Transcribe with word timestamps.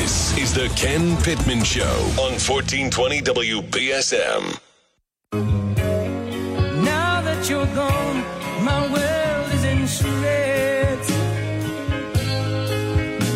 This 0.00 0.38
is 0.38 0.54
the 0.54 0.68
Ken 0.76 1.14
Pittman 1.18 1.62
Show 1.62 1.94
on 2.24 2.32
1420 2.40 3.20
WBSM. 3.20 4.58
Now 6.82 7.20
that 7.20 7.50
you're 7.50 7.66
gone, 7.74 8.24
my 8.64 8.80
world 8.94 9.52
is 9.52 9.64
in 9.72 9.80
shreds. 9.86 11.08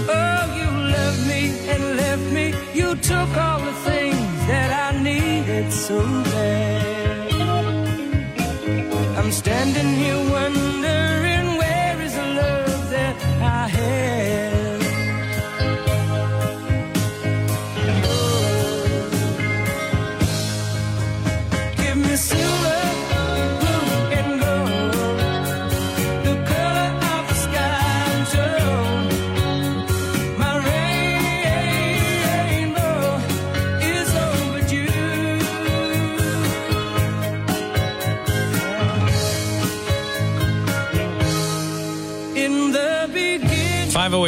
Oh, 0.08 0.42
you 0.58 0.68
left 0.96 1.20
me 1.28 1.42
and 1.68 1.82
left 1.98 2.32
me. 2.32 2.54
You 2.72 2.96
took 2.96 3.36
all 3.36 3.60
the 3.60 3.74
things 3.84 4.46
that 4.48 4.70
I 4.86 4.98
needed 5.02 5.70
so 5.70 6.00
bad. 6.32 7.32
I'm 9.18 9.30
standing 9.30 9.90
here 10.02 10.30
wondering 10.32 10.53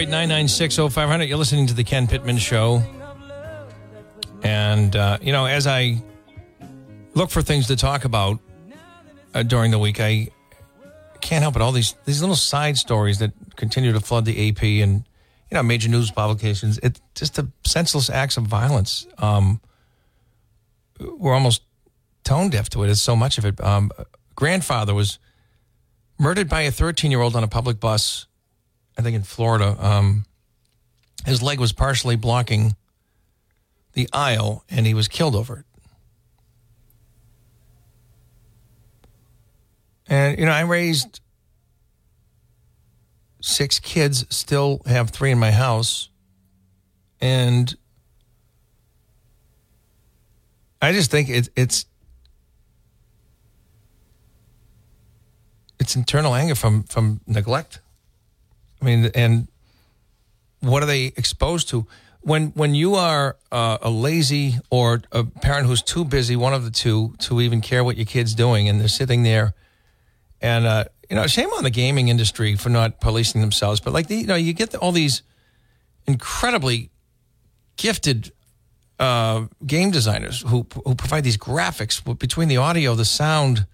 888 0.07 0.29
996 0.29 0.95
0500. 0.95 1.25
You're 1.25 1.37
listening 1.39 1.67
to 1.67 1.75
The 1.75 1.83
Ken 1.83 2.07
Pittman 2.07 2.39
Show. 2.39 2.81
And, 4.45 4.95
uh, 4.95 5.19
you 5.21 5.33
know, 5.33 5.47
as 5.47 5.67
I 5.67 6.01
look 7.15 7.31
for 7.31 7.43
things 7.43 7.67
to 7.67 7.77
talk 7.77 8.05
about 8.05 8.39
uh, 9.35 9.43
during 9.43 9.73
the 9.73 9.81
week, 9.81 9.99
I 10.01 10.29
can't 11.21 11.43
help 11.43 11.55
but 11.55 11.63
all 11.63 11.73
these, 11.73 11.97
these 12.05 12.21
little 12.21 12.37
side 12.37 12.77
stories 12.77 13.19
that 13.19 13.33
continue 13.57 13.93
to 13.93 13.99
flood 13.99 14.27
the 14.27 14.49
AP 14.49 14.63
and, 14.63 15.05
you 15.51 15.55
know, 15.57 15.63
major 15.65 15.89
news 15.89 16.13
publications. 16.13 16.79
It's 16.85 17.01
just 17.17 17.35
the 17.35 17.51
senseless 17.65 18.09
acts 18.09 18.37
of 18.37 18.45
violence. 18.45 19.09
Um, 19.19 19.61
we're 21.01 21.35
almost 21.35 21.63
tone 22.23 22.51
deaf 22.51 22.69
to 22.71 22.85
it. 22.85 22.91
It's 22.91 23.03
so 23.03 23.17
much 23.17 23.39
of 23.39 23.45
it. 23.45 23.61
Um, 23.61 23.91
grandfather 24.37 24.95
was 24.95 25.19
murdered 26.17 26.49
by 26.49 26.63
a 26.63 26.71
13 26.71 27.11
year 27.11 27.21
old 27.21 27.35
on 27.35 27.43
a 27.43 27.49
public 27.49 27.81
bus 27.81 28.27
I 28.99 29.03
think 29.03 29.17
in 29.17 29.23
Florida, 29.23 29.77
um, 29.79 30.25
his 31.25 31.43
leg 31.43 31.61
was 31.61 31.73
partially 31.73 32.17
blocking 32.17 32.75
the 33.93 34.09
aisle 34.13 34.65
and 34.71 34.87
he 34.87 34.95
was 34.95 35.09
killed 35.09 35.35
over 35.35 35.59
it. 35.59 35.65
And, 40.09 40.39
you 40.39 40.47
know, 40.47 40.53
I 40.53 40.61
raised 40.61 41.21
six 43.41 43.79
kids, 43.81 44.25
still 44.29 44.83
have 44.87 45.11
three 45.11 45.31
in 45.31 45.39
my 45.39 45.51
house. 45.51 46.11
And 47.21 47.75
I 50.81 50.93
just 50.93 51.11
think 51.11 51.29
it, 51.29 51.49
it's 51.57 51.87
it's 55.81 55.97
internal 55.97 56.35
anger 56.35 56.55
from 56.55 56.85
from 56.85 57.21
neglect. 57.27 57.81
I 58.81 58.85
mean, 58.85 59.11
and 59.15 59.49
what 60.61 60.83
are 60.83 60.87
they 60.87 61.07
exposed 61.17 61.69
to? 61.71 61.87
When 62.21 62.49
when 62.49 62.75
you 62.75 62.97
are 62.97 63.37
uh, 63.53 63.79
a 63.81 63.91
lazy 63.91 64.57
or 64.71 65.03
a 65.13 65.25
parent 65.25 65.67
who's 65.67 65.83
too 65.83 66.05
busy, 66.05 66.35
one 66.35 66.55
of 66.55 66.65
the 66.65 66.71
two, 66.71 67.15
to 67.21 67.41
even 67.41 67.61
care 67.61 67.85
what 67.85 67.97
your 67.97 68.07
kid's 68.07 68.35
doing, 68.35 68.69
and 68.69 68.81
they're 68.81 68.89
sitting 68.89 69.23
there, 69.23 69.55
and 70.41 70.67
uh, 70.67 70.85
you 71.09 71.17
know, 71.17 71.27
shame 71.27 71.51
on 71.57 71.63
the 71.63 71.71
gaming 71.71 72.09
industry 72.09 72.57
for 72.57 72.69
not 72.69 73.01
policing 73.01 73.41
themselves. 73.41 73.81
But 73.81 73.93
like, 73.93 74.09
the, 74.09 74.17
you 74.17 74.27
know, 74.27 74.35
you 74.35 74.53
get 74.53 74.75
all 74.75 74.93
these 74.93 75.23
incredibly 76.07 76.91
gifted 77.77 78.33
uh, 78.99 79.47
game 79.65 79.91
designers 79.91 80.43
who 80.43 80.67
who 80.85 80.95
provide 80.95 81.23
these 81.23 81.37
graphics 81.39 82.03
between 82.19 82.49
the 82.49 82.57
audio, 82.57 82.95
the 82.95 83.05
sound, 83.05 83.67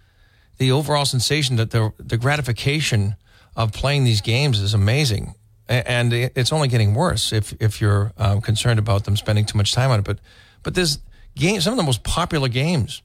the 0.59 0.71
overall 0.71 1.05
sensation, 1.05 1.57
that 1.57 1.71
the 1.71 1.93
the 1.99 2.19
gratification 2.19 3.17
of 3.57 3.73
playing 3.73 4.05
these 4.05 4.21
games 4.21 4.61
is 4.61 4.75
amazing, 4.75 5.35
and 5.69 6.13
it's 6.13 6.53
only 6.53 6.69
getting 6.69 6.95
worse 6.95 7.33
if 7.33 7.55
if 7.61 7.81
you're 7.81 8.13
um, 8.17 8.41
concerned 8.41 8.79
about 8.79 9.05
them 9.05 9.17
spending 9.17 9.45
too 9.45 9.59
much 9.59 9.73
time 9.73 9.91
on 9.91 10.01
it. 10.01 10.05
But 10.05 10.19
but 10.63 10.75
there's 10.75 10.99
games, 11.37 11.65
some 11.65 11.73
of 11.73 11.77
the 11.77 11.83
most 11.83 12.03
popular 12.03 12.49
games. 12.49 13.03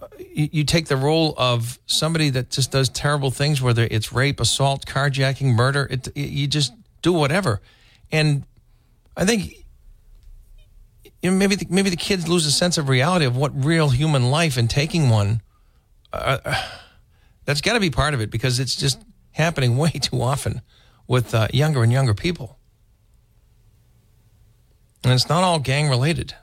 uh, 0.00 0.06
You, 0.18 0.48
you 0.52 0.64
take 0.64 0.86
the 0.86 0.96
role 0.96 1.34
of 1.38 1.78
somebody 1.86 2.30
that 2.30 2.50
just 2.50 2.70
does 2.70 2.88
terrible 2.88 3.30
things, 3.30 3.62
whether 3.62 3.86
it's 3.90 4.12
rape, 4.12 4.40
assault, 4.40 4.86
carjacking, 4.86 5.54
murder. 5.54 5.86
It, 5.90 6.08
it 6.08 6.28
you 6.28 6.46
just 6.46 6.72
do 7.02 7.12
whatever, 7.12 7.60
and 8.12 8.44
I 9.16 9.24
think 9.24 9.64
you 11.22 11.30
know, 11.30 11.36
maybe 11.38 11.54
the, 11.54 11.66
maybe 11.70 11.88
the 11.88 11.96
kids 11.96 12.28
lose 12.28 12.44
a 12.44 12.50
sense 12.50 12.76
of 12.76 12.90
reality 12.90 13.24
of 13.24 13.34
what 13.34 13.52
real 13.64 13.88
human 13.88 14.30
life 14.30 14.58
and 14.58 14.68
taking 14.68 15.08
one. 15.08 15.40
Uh, 16.12 16.38
that's 17.46 17.62
got 17.62 17.72
to 17.72 17.80
be 17.80 17.90
part 17.90 18.12
of 18.14 18.20
it 18.20 18.30
because 18.30 18.60
it's 18.60 18.76
just 18.76 19.02
happening 19.34 19.76
way 19.76 19.90
too 19.90 20.20
often 20.20 20.62
with 21.06 21.34
uh, 21.34 21.48
younger 21.52 21.82
and 21.82 21.92
younger 21.92 22.14
people, 22.14 22.58
and 25.04 25.12
it's 25.12 25.28
not 25.28 25.44
all 25.44 25.58
gang 25.58 25.88
related. 25.88 26.34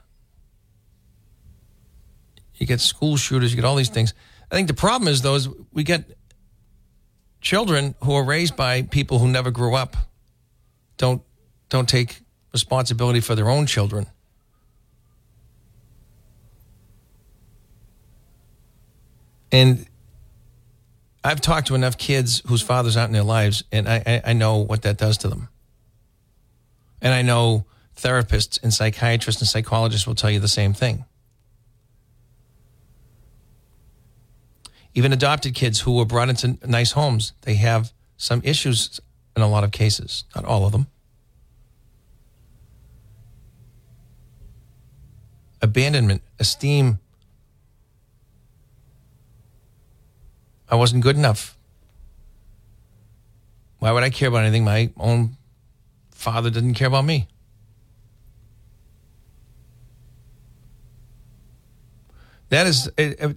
You 2.54 2.66
get 2.66 2.80
school 2.80 3.16
shooters, 3.16 3.50
you 3.50 3.56
get 3.56 3.64
all 3.64 3.74
these 3.74 3.88
things. 3.88 4.14
I 4.50 4.54
think 4.54 4.68
the 4.68 4.74
problem 4.74 5.08
is 5.08 5.22
though 5.22 5.34
is 5.34 5.48
we 5.72 5.82
get 5.82 6.16
children 7.40 7.94
who 8.04 8.14
are 8.14 8.24
raised 8.24 8.56
by 8.56 8.82
people 8.82 9.18
who 9.18 9.28
never 9.28 9.50
grew 9.50 9.74
up, 9.74 9.96
don't 10.96 11.22
don't 11.68 11.88
take 11.88 12.20
responsibility 12.52 13.20
for 13.20 13.34
their 13.34 13.48
own 13.48 13.66
children. 13.66 14.06
And 19.50 19.86
I've 21.24 21.40
talked 21.40 21.68
to 21.68 21.74
enough 21.74 21.96
kids 21.98 22.42
whose 22.46 22.62
fathers 22.62 22.96
aren't 22.96 23.10
in 23.10 23.14
their 23.14 23.22
lives, 23.22 23.62
and 23.70 23.88
I, 23.88 24.02
I, 24.04 24.22
I 24.26 24.32
know 24.32 24.58
what 24.58 24.82
that 24.82 24.98
does 24.98 25.18
to 25.18 25.28
them. 25.28 25.48
And 27.00 27.14
I 27.14 27.22
know 27.22 27.66
therapists 27.96 28.60
and 28.62 28.72
psychiatrists 28.72 29.40
and 29.40 29.48
psychologists 29.48 30.06
will 30.06 30.14
tell 30.14 30.30
you 30.30 30.40
the 30.40 30.48
same 30.48 30.72
thing. 30.72 31.04
Even 34.94 35.12
adopted 35.12 35.54
kids 35.54 35.80
who 35.80 35.96
were 35.96 36.04
brought 36.04 36.28
into 36.28 36.58
nice 36.66 36.92
homes, 36.92 37.32
they 37.42 37.54
have 37.54 37.92
some 38.16 38.42
issues 38.44 39.00
in 39.36 39.42
a 39.42 39.48
lot 39.48 39.64
of 39.64 39.70
cases, 39.70 40.24
not 40.34 40.44
all 40.44 40.66
of 40.66 40.72
them. 40.72 40.86
Abandonment, 45.62 46.22
esteem. 46.38 46.98
I 50.72 50.74
wasn't 50.74 51.02
good 51.02 51.16
enough. 51.16 51.58
Why 53.78 53.92
would 53.92 54.02
I 54.02 54.08
care 54.08 54.28
about 54.28 54.44
anything? 54.44 54.64
My 54.64 54.90
own 54.96 55.36
father 56.10 56.48
didn't 56.48 56.74
care 56.74 56.88
about 56.88 57.04
me. 57.04 57.28
That 62.48 62.66
is, 62.66 62.90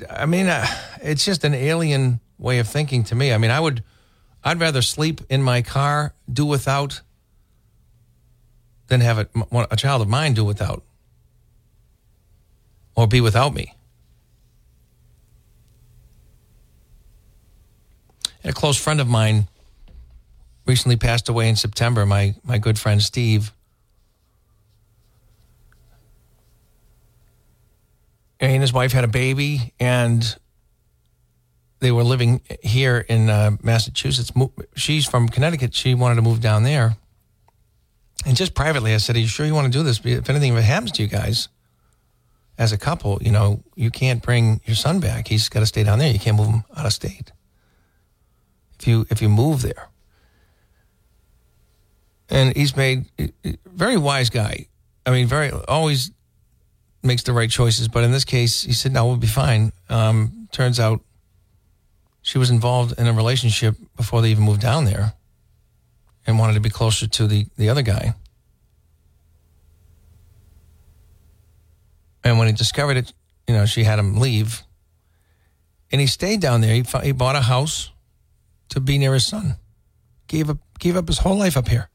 I 0.10 0.26
mean, 0.26 0.48
uh, 0.48 0.66
it's 1.02 1.26
just 1.26 1.44
an 1.44 1.54
alien 1.54 2.22
way 2.38 2.60
of 2.60 2.70
thinking 2.70 3.04
to 3.06 3.16
me. 3.16 3.34
I 3.34 3.38
mean, 3.38 3.52
I 3.52 3.60
would, 3.60 3.84
I'd 4.42 4.62
rather 4.62 4.82
sleep 4.82 5.20
in 5.30 5.44
my 5.44 5.62
car, 5.62 6.14
do 6.32 6.46
without, 6.46 7.02
than 8.88 9.02
have 9.02 9.18
a, 9.18 9.28
a 9.72 9.76
child 9.76 10.02
of 10.02 10.08
mine 10.08 10.36
do 10.36 10.46
without, 10.46 10.84
or 12.96 13.08
be 13.08 13.20
without 13.20 13.54
me. 13.54 13.76
And 18.26 18.35
a 18.46 18.54
close 18.54 18.78
friend 18.78 19.02
of 19.02 19.08
mine 19.08 19.48
recently 20.66 20.96
passed 20.96 21.28
away 21.28 21.50
in 21.50 21.56
September. 21.56 22.06
My 22.06 22.36
my 22.44 22.58
good 22.58 22.80
friend 22.80 23.02
Steve. 23.02 23.52
And 28.40 28.62
his 28.62 28.74
wife 28.74 28.92
had 28.92 29.06
a 29.06 29.08
baby, 29.08 29.74
and 29.80 30.38
they 31.80 31.92
were 31.92 32.04
living 32.04 32.42
here 32.62 32.98
in 33.08 33.30
uh, 33.30 33.52
Massachusetts. 33.64 34.32
She's 34.76 35.06
from 35.06 35.30
Connecticut. 35.30 35.74
She 35.74 35.96
wanted 35.96 36.16
to 36.16 36.22
move 36.22 36.42
down 36.42 36.64
there. 36.64 36.98
And 38.26 38.36
just 38.36 38.54
privately, 38.54 38.94
I 38.94 38.98
said, 38.98 39.16
"Are 39.16 39.20
you 39.20 39.28
sure 39.28 39.46
you 39.46 39.56
want 39.56 39.72
to 39.72 39.78
do 39.78 39.84
this? 39.84 40.02
If 40.04 40.30
anything 40.30 40.52
ever 40.52 40.62
happens 40.62 40.92
to 40.94 41.02
you 41.02 41.08
guys, 41.08 41.48
as 42.58 42.72
a 42.72 42.78
couple, 42.78 43.20
you 43.22 43.32
know, 43.32 43.64
you 43.76 43.90
can't 43.90 44.22
bring 44.22 44.62
your 44.66 44.76
son 44.76 45.00
back. 45.00 45.28
He's 45.30 45.50
got 45.50 45.62
to 45.62 45.66
stay 45.66 45.84
down 45.84 46.00
there. 46.00 46.12
You 46.12 46.20
can't 46.20 46.38
move 46.38 46.48
him 46.48 46.64
out 46.76 46.86
of 46.86 46.94
state." 46.94 47.32
If 48.86 48.88
you 48.88 49.06
if 49.10 49.22
you 49.22 49.30
move 49.30 49.64
there. 49.64 49.90
and 52.30 52.56
he's 52.56 52.76
made 52.76 53.06
very 53.66 53.98
wise 53.98 54.30
guy. 54.30 54.68
I 55.06 55.12
mean, 55.12 55.28
very 55.28 55.52
always 55.68 56.12
makes 57.04 57.24
the 57.24 57.34
right 57.34 57.50
choices. 57.50 57.88
But 57.88 58.04
in 58.04 58.12
this 58.12 58.26
case, 58.26 58.64
he 58.64 58.74
said, 58.74 58.92
"No, 58.92 59.06
we'll 59.06 59.18
be 59.18 59.28
fine." 59.28 59.72
Um, 59.90 60.48
turns 60.52 60.80
out 60.80 61.02
she 62.22 62.38
was 62.38 62.50
involved 62.50 63.00
in 63.00 63.08
a 63.08 63.14
relationship 63.14 63.76
before 63.96 64.22
they 64.22 64.30
even 64.30 64.44
moved 64.44 64.62
down 64.62 64.86
there, 64.86 65.14
and 66.26 66.40
wanted 66.40 66.54
to 66.54 66.60
be 66.60 66.70
closer 66.70 67.08
to 67.08 67.28
the 67.28 67.48
the 67.58 67.70
other 67.70 67.84
guy. 67.84 68.16
And 72.24 72.40
when 72.40 72.48
he 72.48 72.54
discovered 72.54 72.98
it, 72.98 73.14
you 73.48 73.54
know, 73.54 73.66
she 73.66 73.84
had 73.84 74.00
him 74.00 74.18
leave, 74.18 74.64
and 75.92 76.02
he 76.02 76.08
stayed 76.08 76.42
down 76.42 76.62
there. 76.62 76.74
He 76.74 76.84
he 77.04 77.12
bought 77.12 77.36
a 77.36 77.42
house 77.42 77.92
to 78.70 78.80
be 78.80 78.98
near 78.98 79.14
his 79.14 79.26
son. 79.26 79.56
Gave 80.28 80.50
up 80.50 80.58
gave 80.80 80.98
up 80.98 81.08
his 81.08 81.20
whole 81.20 81.38
life 81.38 81.56
up 81.56 81.68
here 81.68 81.90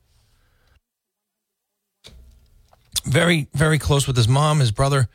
very, 3.05 3.49
very 3.55 3.79
close 3.79 4.07
with 4.07 4.17
his 4.17 4.29
mom, 4.29 4.61
his 4.61 4.71
brother, 4.71 5.09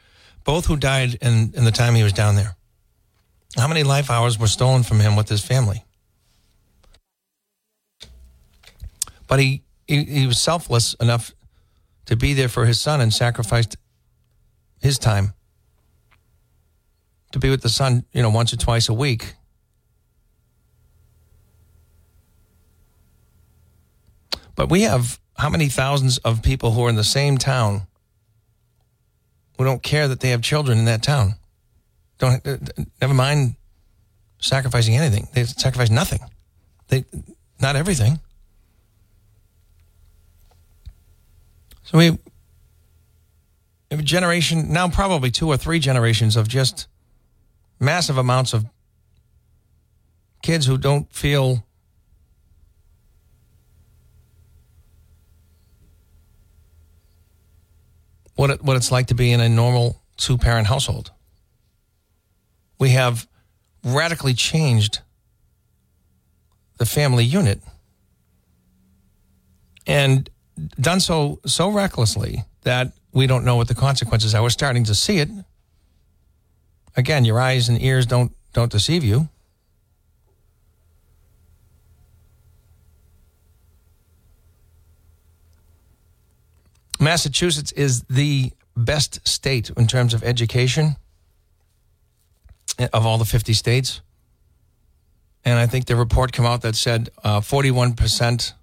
both 0.44 0.66
who 0.66 0.76
died 0.76 1.16
in, 1.22 1.54
in 1.56 1.64
the 1.66 1.72
time 1.72 1.96
he 1.96 2.04
was 2.04 2.14
down 2.14 2.36
there. 2.36 2.56
How 3.56 3.68
many 3.68 3.84
life 3.84 4.12
hours 4.12 4.38
were 4.38 4.48
stolen 4.48 4.84
from 4.84 5.00
him 5.00 5.16
with 5.16 5.30
his 5.30 5.44
family? 5.44 5.86
But 9.28 9.40
he, 9.40 9.64
he, 9.88 10.04
he 10.04 10.28
was 10.28 10.40
selfless 10.40 10.94
enough 10.96 11.34
to 12.06 12.16
be 12.16 12.34
there 12.34 12.50
for 12.50 12.66
his 12.66 12.80
son 12.80 13.02
and 13.02 13.14
sacrificed 13.14 13.78
his 14.82 15.00
time 15.00 15.34
to 17.32 17.40
be 17.40 17.50
with 17.50 17.62
the 17.62 17.70
son, 17.70 18.06
you 18.12 18.22
know, 18.22 18.30
once 18.30 18.54
or 18.54 18.58
twice 18.58 18.88
a 18.90 18.94
week. 18.94 19.35
But 24.56 24.70
we 24.70 24.82
have 24.82 25.20
how 25.38 25.50
many 25.50 25.68
thousands 25.68 26.18
of 26.20 26.42
people 26.42 26.72
who 26.72 26.86
are 26.86 26.90
in 26.90 26.96
the 26.96 27.04
same 27.04 27.38
town 27.38 27.88
who 29.58 29.64
don't 29.64 29.84
care 29.84 30.08
that 30.08 30.20
they 30.22 30.30
have 30.30 30.42
children 30.42 30.78
in 30.78 30.86
that 30.86 31.04
town? 31.04 31.36
Don't 32.18 32.46
uh, 32.48 32.58
never 33.02 33.14
mind 33.14 33.56
sacrificing 34.40 34.96
anything. 34.96 35.28
They 35.34 35.44
sacrifice 35.44 35.90
nothing. 35.90 36.20
They 36.88 37.06
not 37.60 37.76
everything. 37.76 38.20
So 41.84 41.98
we 41.98 42.18
have 43.92 44.00
a 44.00 44.04
generation 44.04 44.72
now, 44.72 44.90
probably 44.90 45.32
two 45.32 45.48
or 45.48 45.58
three 45.58 45.80
generations 45.80 46.36
of 46.36 46.48
just 46.48 46.88
massive 47.80 48.18
amounts 48.18 48.54
of 48.54 48.66
kids 50.42 50.66
who 50.66 50.78
don't 50.78 51.12
feel 51.12 51.65
what 58.36 58.50
it, 58.50 58.64
what 58.64 58.78
it's 58.78 58.92
like 58.92 59.08
to 59.08 59.16
be 59.16 59.32
in 59.32 59.40
a 59.40 59.50
normal 59.50 60.02
two 60.18 60.38
parent 60.38 60.68
household. 60.68 61.12
We 62.80 62.90
have 62.90 63.28
radically 63.84 64.34
changed 64.34 65.00
the 66.78 66.86
family 66.86 67.24
unit 67.24 67.62
and 69.88 70.30
done 70.80 71.00
so 71.00 71.40
so 71.46 71.70
recklessly 71.70 72.44
that 72.64 72.94
we 73.12 73.28
don't 73.28 73.46
know 73.46 73.56
what 73.56 73.68
the 73.68 73.76
consequences 73.76 74.36
are. 74.36 74.42
We're 74.42 74.50
starting 74.50 74.84
to 74.86 74.96
see 74.96 75.20
it. 75.20 75.30
Again, 76.98 77.26
your 77.26 77.40
eyes 77.40 77.70
and 77.70 77.82
ears 77.82 78.06
don't 78.06 78.32
don't 78.54 78.72
deceive 78.72 79.04
you. 79.04 79.30
Massachusetts 87.06 87.72
is 87.74 88.02
the 88.10 88.52
best 88.76 89.26
state 89.28 89.70
in 89.78 89.86
terms 89.86 90.16
of 90.16 90.24
education 90.24 90.96
of 92.92 93.06
all 93.06 93.20
the 93.20 93.26
50 93.26 93.54
states. 93.54 94.02
And 95.46 95.60
I 95.60 95.68
think 95.68 95.86
the 95.86 95.96
report 95.96 96.32
came 96.32 96.48
out 96.48 96.64
that 96.64 96.76
said 96.76 97.10
uh, 97.24 97.42
41% 97.42 98.54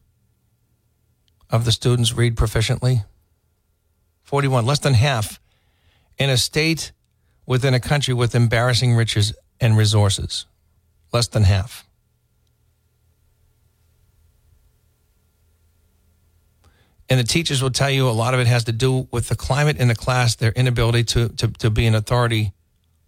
of 1.51 1.65
the 1.65 1.71
students 1.71 2.15
read 2.15 2.35
proficiently. 2.35 3.05
41, 4.25 4.67
less 4.67 4.81
than 4.81 4.95
half 4.95 5.39
in 6.19 6.29
a 6.29 6.37
state 6.37 6.91
within 7.47 7.75
a 7.75 7.81
country 7.81 8.13
with 8.13 8.35
embarrassing 8.35 8.95
riches 8.95 9.33
and 9.61 9.77
resources. 9.77 10.47
Less 11.13 11.29
than 11.29 11.45
half. 11.45 11.87
And 17.13 17.21
the 17.21 17.25
teachers 17.25 17.63
will 17.63 17.71
tell 17.71 17.91
you 17.91 18.09
a 18.09 18.11
lot 18.11 18.33
of 18.33 18.41
it 18.41 18.47
has 18.47 18.65
to 18.65 18.73
do 18.73 19.07
with 19.11 19.29
the 19.29 19.37
climate 19.37 19.77
in 19.77 19.89
the 19.89 19.95
class, 19.95 20.35
their 20.35 20.53
inability 20.53 21.05
to, 21.05 21.29
to, 21.29 21.49
to 21.49 21.69
be 21.69 21.85
an 21.85 21.95
authority 21.95 22.55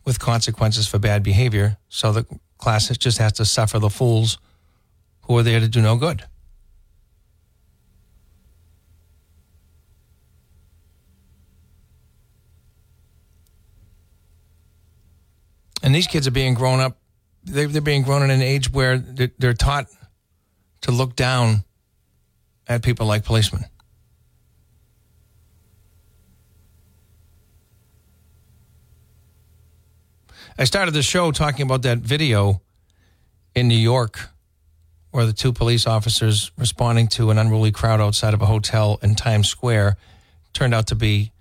with 0.04 0.18
consequences 0.18 0.86
for 0.86 0.98
bad 0.98 1.22
behavior. 1.22 1.78
So 1.88 2.12
the 2.12 2.26
class 2.58 2.94
just 2.98 3.16
has 3.16 3.32
to 3.32 3.46
suffer 3.46 3.78
the 3.78 3.88
fools 3.88 4.36
who 5.22 5.38
are 5.38 5.42
there 5.42 5.58
to 5.58 5.68
do 5.68 5.80
no 5.80 5.96
good. 5.96 6.22
And 15.82 15.94
these 15.94 16.06
kids 16.06 16.28
are 16.28 16.30
being 16.30 16.52
grown 16.52 16.80
up, 16.80 16.98
they're, 17.42 17.80
being 17.80 18.02
grown 18.02 18.22
in 18.22 18.28
an 18.28 18.42
age 18.42 18.70
where 18.70 18.98
they're 18.98 19.54
taught 19.54 19.86
to 20.82 20.92
look 20.92 21.16
down 21.16 21.64
at 22.68 22.82
people 22.82 23.06
like 23.06 23.24
policemen. 23.24 23.64
I 30.56 30.62
started 30.62 30.92
the 30.92 31.02
show 31.02 31.32
talking 31.32 31.62
about 31.62 31.82
that 31.82 31.98
video 31.98 32.60
in 33.56 33.66
New 33.66 33.74
York 33.74 34.28
where 35.10 35.26
the 35.26 35.32
two 35.32 35.52
police 35.52 35.84
officers 35.84 36.52
responding 36.56 37.08
to 37.08 37.30
an 37.30 37.38
unruly 37.38 37.72
crowd 37.72 38.00
outside 38.00 38.34
of 38.34 38.40
a 38.42 38.46
hotel 38.46 39.00
in 39.02 39.16
Times 39.16 39.48
Square 39.48 39.96
turned 40.52 40.72
out 40.72 40.86
to 40.88 40.94
be 40.94 41.32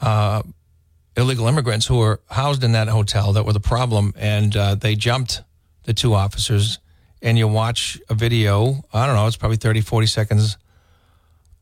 uh, 0.00 0.42
illegal 1.14 1.46
immigrants 1.46 1.86
who 1.86 1.98
were 1.98 2.20
housed 2.30 2.64
in 2.64 2.72
that 2.72 2.88
hotel 2.88 3.34
that 3.34 3.44
were 3.44 3.52
the 3.52 3.60
problem. 3.60 4.14
And 4.16 4.56
uh, 4.56 4.76
they 4.76 4.94
jumped 4.94 5.42
the 5.84 5.92
two 5.92 6.14
officers. 6.14 6.78
And 7.20 7.36
you 7.36 7.46
watch 7.46 8.00
a 8.08 8.14
video, 8.14 8.82
I 8.94 9.06
don't 9.06 9.14
know, 9.14 9.26
it's 9.26 9.36
probably 9.36 9.58
30, 9.58 9.82
40 9.82 10.06
seconds 10.06 10.56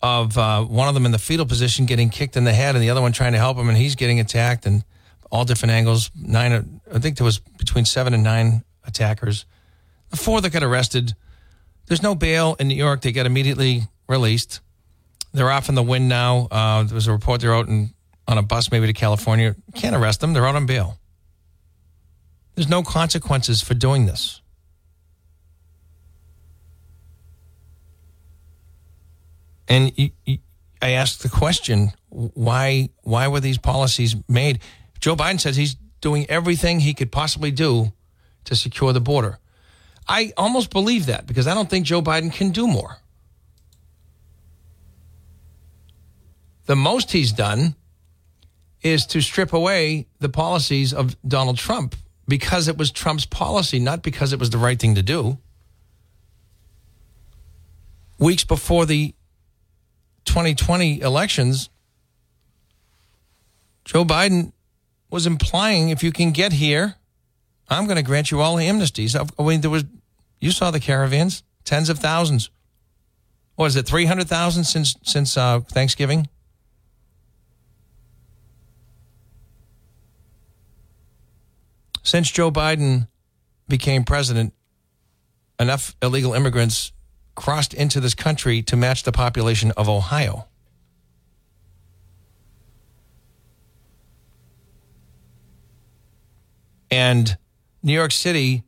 of 0.01 0.39
uh, 0.39 0.63
one 0.63 0.87
of 0.87 0.95
them 0.95 1.05
in 1.05 1.11
the 1.11 1.19
fetal 1.19 1.47
position 1.47 1.85
getting 1.85 2.11
kicked 2.11 2.37
in 2.37 2.45
the 2.45 2.53
head 2.53 2.77
and 2.77 2.83
the 2.83 2.91
other 2.91 3.01
one 3.01 3.11
trying 3.11 3.33
to 3.33 3.39
help 3.39 3.57
him. 3.57 3.69
And 3.69 3.77
he's 3.77 3.97
getting 3.97 4.21
attacked. 4.21 4.67
And 4.67 4.85
all 5.31 5.45
different 5.45 5.73
angles. 5.73 6.11
Nine, 6.15 6.81
I 6.93 6.99
think 6.99 7.17
there 7.17 7.25
was 7.25 7.39
between 7.39 7.85
seven 7.85 8.15
and 8.15 8.23
nine 8.23 8.65
attackers. 8.85 9.47
The 10.11 10.17
four 10.17 10.41
that 10.41 10.51
got 10.51 10.63
arrested, 10.63 11.15
there's 11.87 12.03
no 12.03 12.15
bail 12.15 12.57
in 12.59 12.69
New 12.69 12.75
York. 12.75 13.03
They 13.03 13.13
get 13.13 13.27
immediately 13.27 13.83
released. 14.09 14.61
They're 15.33 15.51
off 15.51 15.69
in 15.69 15.77
the 15.77 15.83
wind 15.83 16.09
now. 16.09 16.49
Uh, 16.51 16.83
there 16.83 16.95
was 16.95 17.07
a 17.07 17.13
report 17.13 17.41
they're 17.41 17.55
out 17.55 17.69
in, 17.69 17.95
on 18.27 18.39
a 18.39 18.43
bus, 18.43 18.71
maybe 18.73 18.87
to 18.87 18.93
California. 18.93 19.55
Can't 19.75 19.95
arrest 19.95 20.21
them. 20.21 20.33
They're 20.33 20.47
out 20.47 20.57
on 20.57 20.67
bail. 20.67 20.99
There's 22.57 22.69
no 22.69 22.83
consequences 22.83 23.63
for 23.63 23.75
doing 23.75 24.07
this. 24.07 24.41
And 29.69 29.97
you, 29.97 30.11
you, 30.27 30.39
I 30.83 30.91
asked 30.91 31.23
the 31.23 31.29
question: 31.29 31.93
Why? 32.09 32.91
Why 33.03 33.29
were 33.29 33.39
these 33.39 33.57
policies 33.57 34.17
made? 34.29 34.59
Joe 35.01 35.17
Biden 35.17 35.41
says 35.41 35.57
he's 35.57 35.77
doing 36.01 36.29
everything 36.29 36.81
he 36.81 36.95
could 36.95 37.11
possibly 37.11 37.51
do 37.51 37.93
to 38.45 38.55
secure 38.55 38.93
the 38.93 39.01
border. 39.01 39.39
I 40.09 40.33
almost 40.37 40.71
believe 40.71 41.07
that 41.07 41.27
because 41.27 41.47
I 41.47 41.55
don't 41.55 41.69
think 41.69 41.87
Joe 41.87 42.03
Biden 42.03 42.33
can 42.33 42.51
do 42.51 42.67
more. 42.67 42.99
The 46.67 46.77
most 46.77 47.13
he's 47.13 47.33
done 47.33 47.75
is 48.83 49.07
to 49.07 49.21
strip 49.21 49.53
away 49.53 50.07
the 50.21 50.29
policies 50.29 50.93
of 50.93 51.17
Donald 51.27 51.59
Trump 51.59 51.97
because 52.29 52.69
it 52.69 52.79
was 52.79 52.91
Trump's 52.91 53.27
policy, 53.27 53.79
not 53.79 54.03
because 54.03 54.33
it 54.33 54.39
was 54.39 54.51
the 54.51 54.59
right 54.59 54.79
thing 54.79 54.95
to 54.95 55.03
do. 55.03 55.39
Weeks 58.19 58.45
before 58.45 58.87
the 58.87 59.15
2020 60.27 61.01
elections, 61.01 61.71
Joe 63.85 64.05
Biden 64.05 64.53
was 65.11 65.27
implying 65.27 65.91
if 65.91 66.03
you 66.03 66.13
can 66.13 66.31
get 66.31 66.53
here, 66.53 66.97
I'm 67.69 67.87
going 67.87 67.97
to 67.97 68.03
grant 68.03 68.31
you 68.31 68.41
all 68.41 68.57
the 68.57 68.67
amnesties. 68.67 69.17
I 69.17 69.43
mean, 69.43 69.61
there 69.61 69.71
was, 69.71 69.85
you 70.41 70.51
saw 70.51 70.71
the 70.71 70.81
caravans, 70.81 71.43
tens 71.65 71.89
of 71.89 71.99
thousands. 71.99 72.51
What 73.57 73.67
is 73.67 73.77
it, 73.77 73.87
300,000 73.87 74.65
since, 74.65 74.97
since 75.03 75.37
uh, 75.37 75.61
Thanksgiving? 75.61 76.29
Since 82.03 82.31
Joe 82.31 82.51
Biden 82.51 83.09
became 83.69 84.05
president, 84.05 84.55
enough 85.61 85.95
illegal 86.03 86.33
immigrants 86.33 86.93
crossed 87.35 87.75
into 87.75 88.01
this 88.01 88.15
country 88.15 88.63
to 88.63 88.77
match 88.77 89.03
the 89.03 89.13
population 89.13 89.73
of 89.77 89.89
Ohio. 89.89 90.47
And 96.91 97.37
New 97.83 97.93
York 97.93 98.13
City 98.13 98.65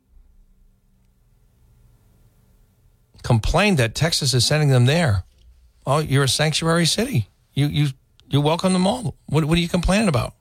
complained 3.23 3.77
that 3.77 3.95
Texas 3.95 4.33
is 4.33 4.45
sending 4.45 4.69
them 4.69 4.85
there. 4.85 5.23
Oh, 5.85 5.99
you're 5.99 6.23
a 6.23 6.29
sanctuary 6.29 6.85
city. 6.85 7.29
You 7.53 7.67
you 7.67 7.87
you 8.29 8.41
welcome 8.41 8.73
them 8.73 8.87
all. 8.87 9.15
What 9.25 9.45
what 9.45 9.57
are 9.57 9.61
you 9.61 9.69
complaining 9.69 10.07
about? 10.07 10.33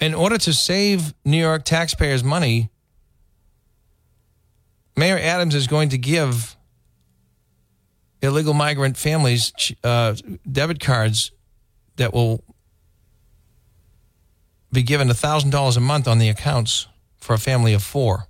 In 0.00 0.14
order 0.14 0.38
to 0.38 0.52
save 0.52 1.14
New 1.24 1.36
York 1.36 1.64
taxpayers 1.64 2.24
money, 2.24 2.70
Mayor 4.96 5.18
Adams 5.18 5.54
is 5.54 5.66
going 5.66 5.90
to 5.90 5.98
give 5.98 6.56
illegal 8.22 8.54
migrant 8.54 8.96
families 8.96 9.52
uh, 9.84 10.14
debit 10.50 10.80
cards 10.80 11.32
that 11.96 12.12
will 12.12 12.42
be 14.72 14.82
given 14.82 15.08
$1,000 15.08 15.76
a 15.76 15.80
month 15.80 16.06
on 16.06 16.18
the 16.18 16.28
accounts 16.28 16.86
for 17.18 17.34
a 17.34 17.38
family 17.38 17.74
of 17.74 17.82
four. 17.82 18.26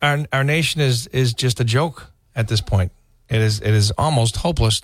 Our, 0.00 0.26
our 0.32 0.44
nation 0.44 0.80
is, 0.80 1.06
is 1.08 1.32
just 1.32 1.60
a 1.60 1.64
joke 1.64 2.10
at 2.34 2.48
this 2.48 2.60
point. 2.60 2.92
It 3.28 3.40
is, 3.40 3.60
it 3.60 3.72
is 3.72 3.92
almost 3.92 4.36
hopeless 4.36 4.82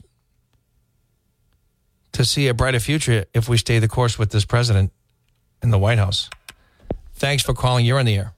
to 2.12 2.24
see 2.24 2.48
a 2.48 2.54
brighter 2.54 2.80
future 2.80 3.26
if 3.34 3.48
we 3.48 3.56
stay 3.58 3.78
the 3.78 3.88
course 3.88 4.18
with 4.18 4.30
this 4.30 4.44
president 4.44 4.92
in 5.62 5.70
the 5.70 5.78
White 5.78 5.98
House. 5.98 6.30
Thanks 7.14 7.42
for 7.42 7.52
calling. 7.52 7.84
You're 7.84 7.98
on 7.98 8.06
the 8.06 8.16
air. 8.16 8.32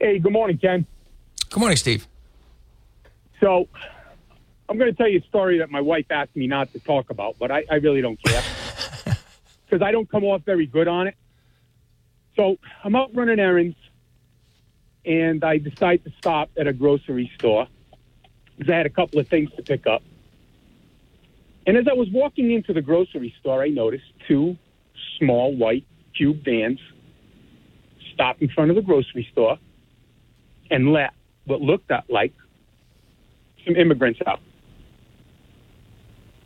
Hey, 0.00 0.18
good 0.18 0.32
morning, 0.32 0.58
Ken. 0.58 0.86
Good 1.50 1.60
morning, 1.60 1.76
Steve. 1.76 2.06
So, 3.40 3.68
I'm 4.68 4.78
going 4.78 4.90
to 4.90 4.96
tell 4.96 5.08
you 5.08 5.18
a 5.18 5.28
story 5.28 5.58
that 5.58 5.70
my 5.70 5.80
wife 5.80 6.06
asked 6.10 6.34
me 6.36 6.46
not 6.46 6.72
to 6.72 6.78
talk 6.78 7.10
about, 7.10 7.36
but 7.38 7.50
I, 7.50 7.64
I 7.70 7.74
really 7.76 8.00
don't 8.00 8.22
care 8.22 8.42
because 9.64 9.82
I 9.82 9.92
don't 9.92 10.10
come 10.10 10.24
off 10.24 10.42
very 10.44 10.66
good 10.66 10.88
on 10.88 11.08
it. 11.08 11.16
So, 12.36 12.56
I'm 12.82 12.96
out 12.96 13.14
running 13.14 13.38
errands, 13.38 13.76
and 15.04 15.44
I 15.44 15.58
decide 15.58 16.04
to 16.04 16.12
stop 16.16 16.50
at 16.56 16.66
a 16.66 16.72
grocery 16.72 17.30
store 17.38 17.66
because 18.56 18.72
I 18.72 18.76
had 18.76 18.86
a 18.86 18.90
couple 18.90 19.18
of 19.18 19.28
things 19.28 19.50
to 19.56 19.62
pick 19.62 19.86
up. 19.86 20.02
And 21.66 21.76
as 21.76 21.86
I 21.88 21.94
was 21.94 22.08
walking 22.10 22.50
into 22.50 22.72
the 22.72 22.80
grocery 22.80 23.34
store, 23.40 23.62
I 23.62 23.68
noticed 23.68 24.04
two 24.26 24.56
small 25.18 25.54
white 25.54 25.84
cube 26.16 26.44
vans 26.44 26.80
stop 28.14 28.40
in 28.40 28.48
front 28.48 28.70
of 28.70 28.76
the 28.76 28.82
grocery 28.82 29.28
store 29.32 29.58
and 30.70 30.92
let 30.92 31.12
what 31.44 31.60
looked 31.60 31.90
at 31.90 32.08
like 32.08 32.32
some 33.64 33.76
immigrants 33.76 34.20
out. 34.26 34.40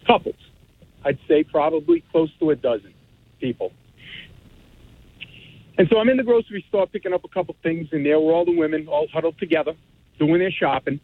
Couples. 0.06 0.36
I'd 1.04 1.18
say 1.28 1.44
probably 1.44 2.02
close 2.12 2.30
to 2.40 2.50
a 2.50 2.56
dozen 2.56 2.94
people. 3.40 3.72
And 5.78 5.88
so 5.90 5.98
I'm 5.98 6.08
in 6.08 6.16
the 6.16 6.22
grocery 6.22 6.64
store 6.68 6.86
picking 6.86 7.12
up 7.12 7.24
a 7.24 7.28
couple 7.28 7.54
things, 7.62 7.88
and 7.92 8.04
there 8.04 8.18
were 8.18 8.32
all 8.32 8.44
the 8.44 8.56
women 8.56 8.88
all 8.88 9.06
huddled 9.12 9.38
together 9.38 9.74
doing 10.18 10.38
their 10.38 10.50
shopping. 10.50 11.00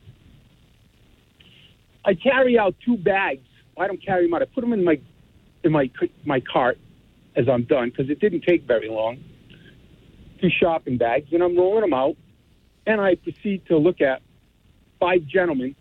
I 2.04 2.14
carry 2.14 2.58
out 2.58 2.74
two 2.84 2.96
bags. 2.96 3.46
I 3.78 3.86
don't 3.86 4.04
carry 4.04 4.24
them 4.24 4.34
out. 4.34 4.42
I 4.42 4.46
put 4.46 4.62
them 4.62 4.72
in 4.72 4.84
my 4.84 4.98
in 5.62 5.72
my 5.72 5.90
my 6.24 6.40
cart 6.40 6.78
as 7.36 7.48
I'm 7.48 7.64
done 7.64 7.90
because 7.90 8.10
it 8.10 8.18
didn't 8.18 8.42
take 8.42 8.64
very 8.64 8.88
long. 8.88 9.22
Two 10.40 10.50
shopping 10.50 10.96
bags, 10.98 11.28
and 11.32 11.42
I'm 11.42 11.56
rolling 11.56 11.82
them 11.82 11.94
out, 11.94 12.16
and 12.86 13.00
I 13.00 13.14
proceed 13.14 13.64
to 13.66 13.78
look 13.78 14.00
at 14.00 14.22
five 14.98 15.24
gentlemen, 15.26 15.76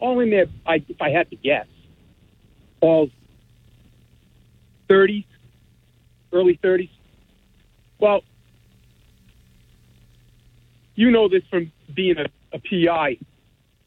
all 0.00 0.20
in 0.20 0.30
there. 0.30 0.46
I, 0.66 0.76
if 0.88 1.00
I 1.00 1.10
had 1.10 1.30
to 1.30 1.36
guess, 1.36 1.66
all 2.80 3.10
30s, 4.88 5.24
early 6.32 6.58
30s. 6.62 6.90
Well, 7.98 8.22
you 10.94 11.10
know 11.10 11.28
this 11.28 11.42
from 11.50 11.72
being 11.94 12.16
a, 12.18 12.26
a 12.52 12.58
PI, 12.58 13.18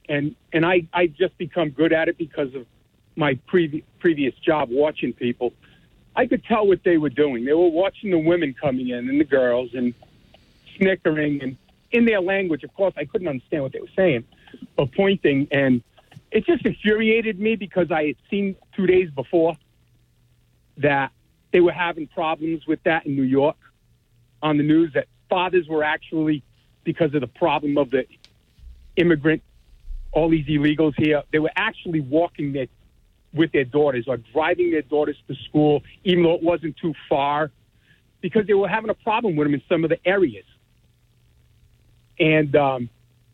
and 0.07 0.35
and 0.53 0.65
I 0.65 0.87
I 0.93 1.07
just 1.07 1.37
become 1.37 1.69
good 1.69 1.93
at 1.93 2.07
it 2.07 2.17
because 2.17 2.53
of 2.55 2.65
my 3.15 3.35
previ- 3.51 3.83
previous 3.99 4.33
job 4.35 4.69
watching 4.71 5.13
people. 5.13 5.53
I 6.15 6.25
could 6.25 6.43
tell 6.43 6.67
what 6.67 6.83
they 6.83 6.97
were 6.97 7.09
doing. 7.09 7.45
They 7.45 7.53
were 7.53 7.69
watching 7.69 8.11
the 8.11 8.17
women 8.17 8.53
coming 8.53 8.89
in 8.89 9.09
and 9.09 9.19
the 9.19 9.25
girls 9.25 9.71
and 9.73 9.93
snickering 10.77 11.41
and 11.41 11.57
in 11.91 12.05
their 12.05 12.21
language. 12.21 12.63
Of 12.63 12.73
course, 12.73 12.93
I 12.97 13.05
couldn't 13.05 13.27
understand 13.27 13.63
what 13.63 13.71
they 13.71 13.79
were 13.79 13.95
saying, 13.95 14.25
but 14.75 14.91
pointing 14.93 15.47
and 15.51 15.81
it 16.31 16.45
just 16.45 16.65
infuriated 16.65 17.39
me 17.39 17.55
because 17.55 17.91
I 17.91 18.07
had 18.07 18.15
seen 18.29 18.55
two 18.75 18.87
days 18.87 19.09
before 19.11 19.57
that 20.77 21.11
they 21.51 21.59
were 21.59 21.73
having 21.73 22.07
problems 22.07 22.65
with 22.65 22.81
that 22.83 23.05
in 23.05 23.15
New 23.15 23.23
York 23.23 23.57
on 24.41 24.57
the 24.57 24.63
news 24.63 24.93
that 24.93 25.07
fathers 25.29 25.67
were 25.67 25.83
actually 25.83 26.43
because 26.83 27.13
of 27.13 27.21
the 27.21 27.27
problem 27.27 27.77
of 27.77 27.91
the 27.91 28.05
immigrant, 28.95 29.43
all 30.11 30.29
these 30.29 30.45
illegals 30.47 30.93
here, 30.97 31.23
they 31.31 31.39
were 31.39 31.51
actually 31.55 31.99
walking 31.99 32.53
their 32.53 32.67
with 33.33 33.51
their 33.53 33.63
daughters 33.63 34.05
or 34.07 34.17
driving 34.17 34.71
their 34.71 34.81
daughters 34.81 35.15
to 35.27 35.35
school, 35.47 35.81
even 36.03 36.23
though 36.23 36.33
it 36.33 36.43
wasn't 36.43 36.75
too 36.75 36.93
far, 37.07 37.49
because 38.19 38.45
they 38.45 38.53
were 38.53 38.67
having 38.67 38.89
a 38.89 38.93
problem 38.93 39.37
with 39.37 39.47
them 39.47 39.53
in 39.53 39.61
some 39.69 39.85
of 39.85 39.89
the 39.89 40.05
areas. 40.05 40.43
And 42.19 42.53
um, 42.57 42.89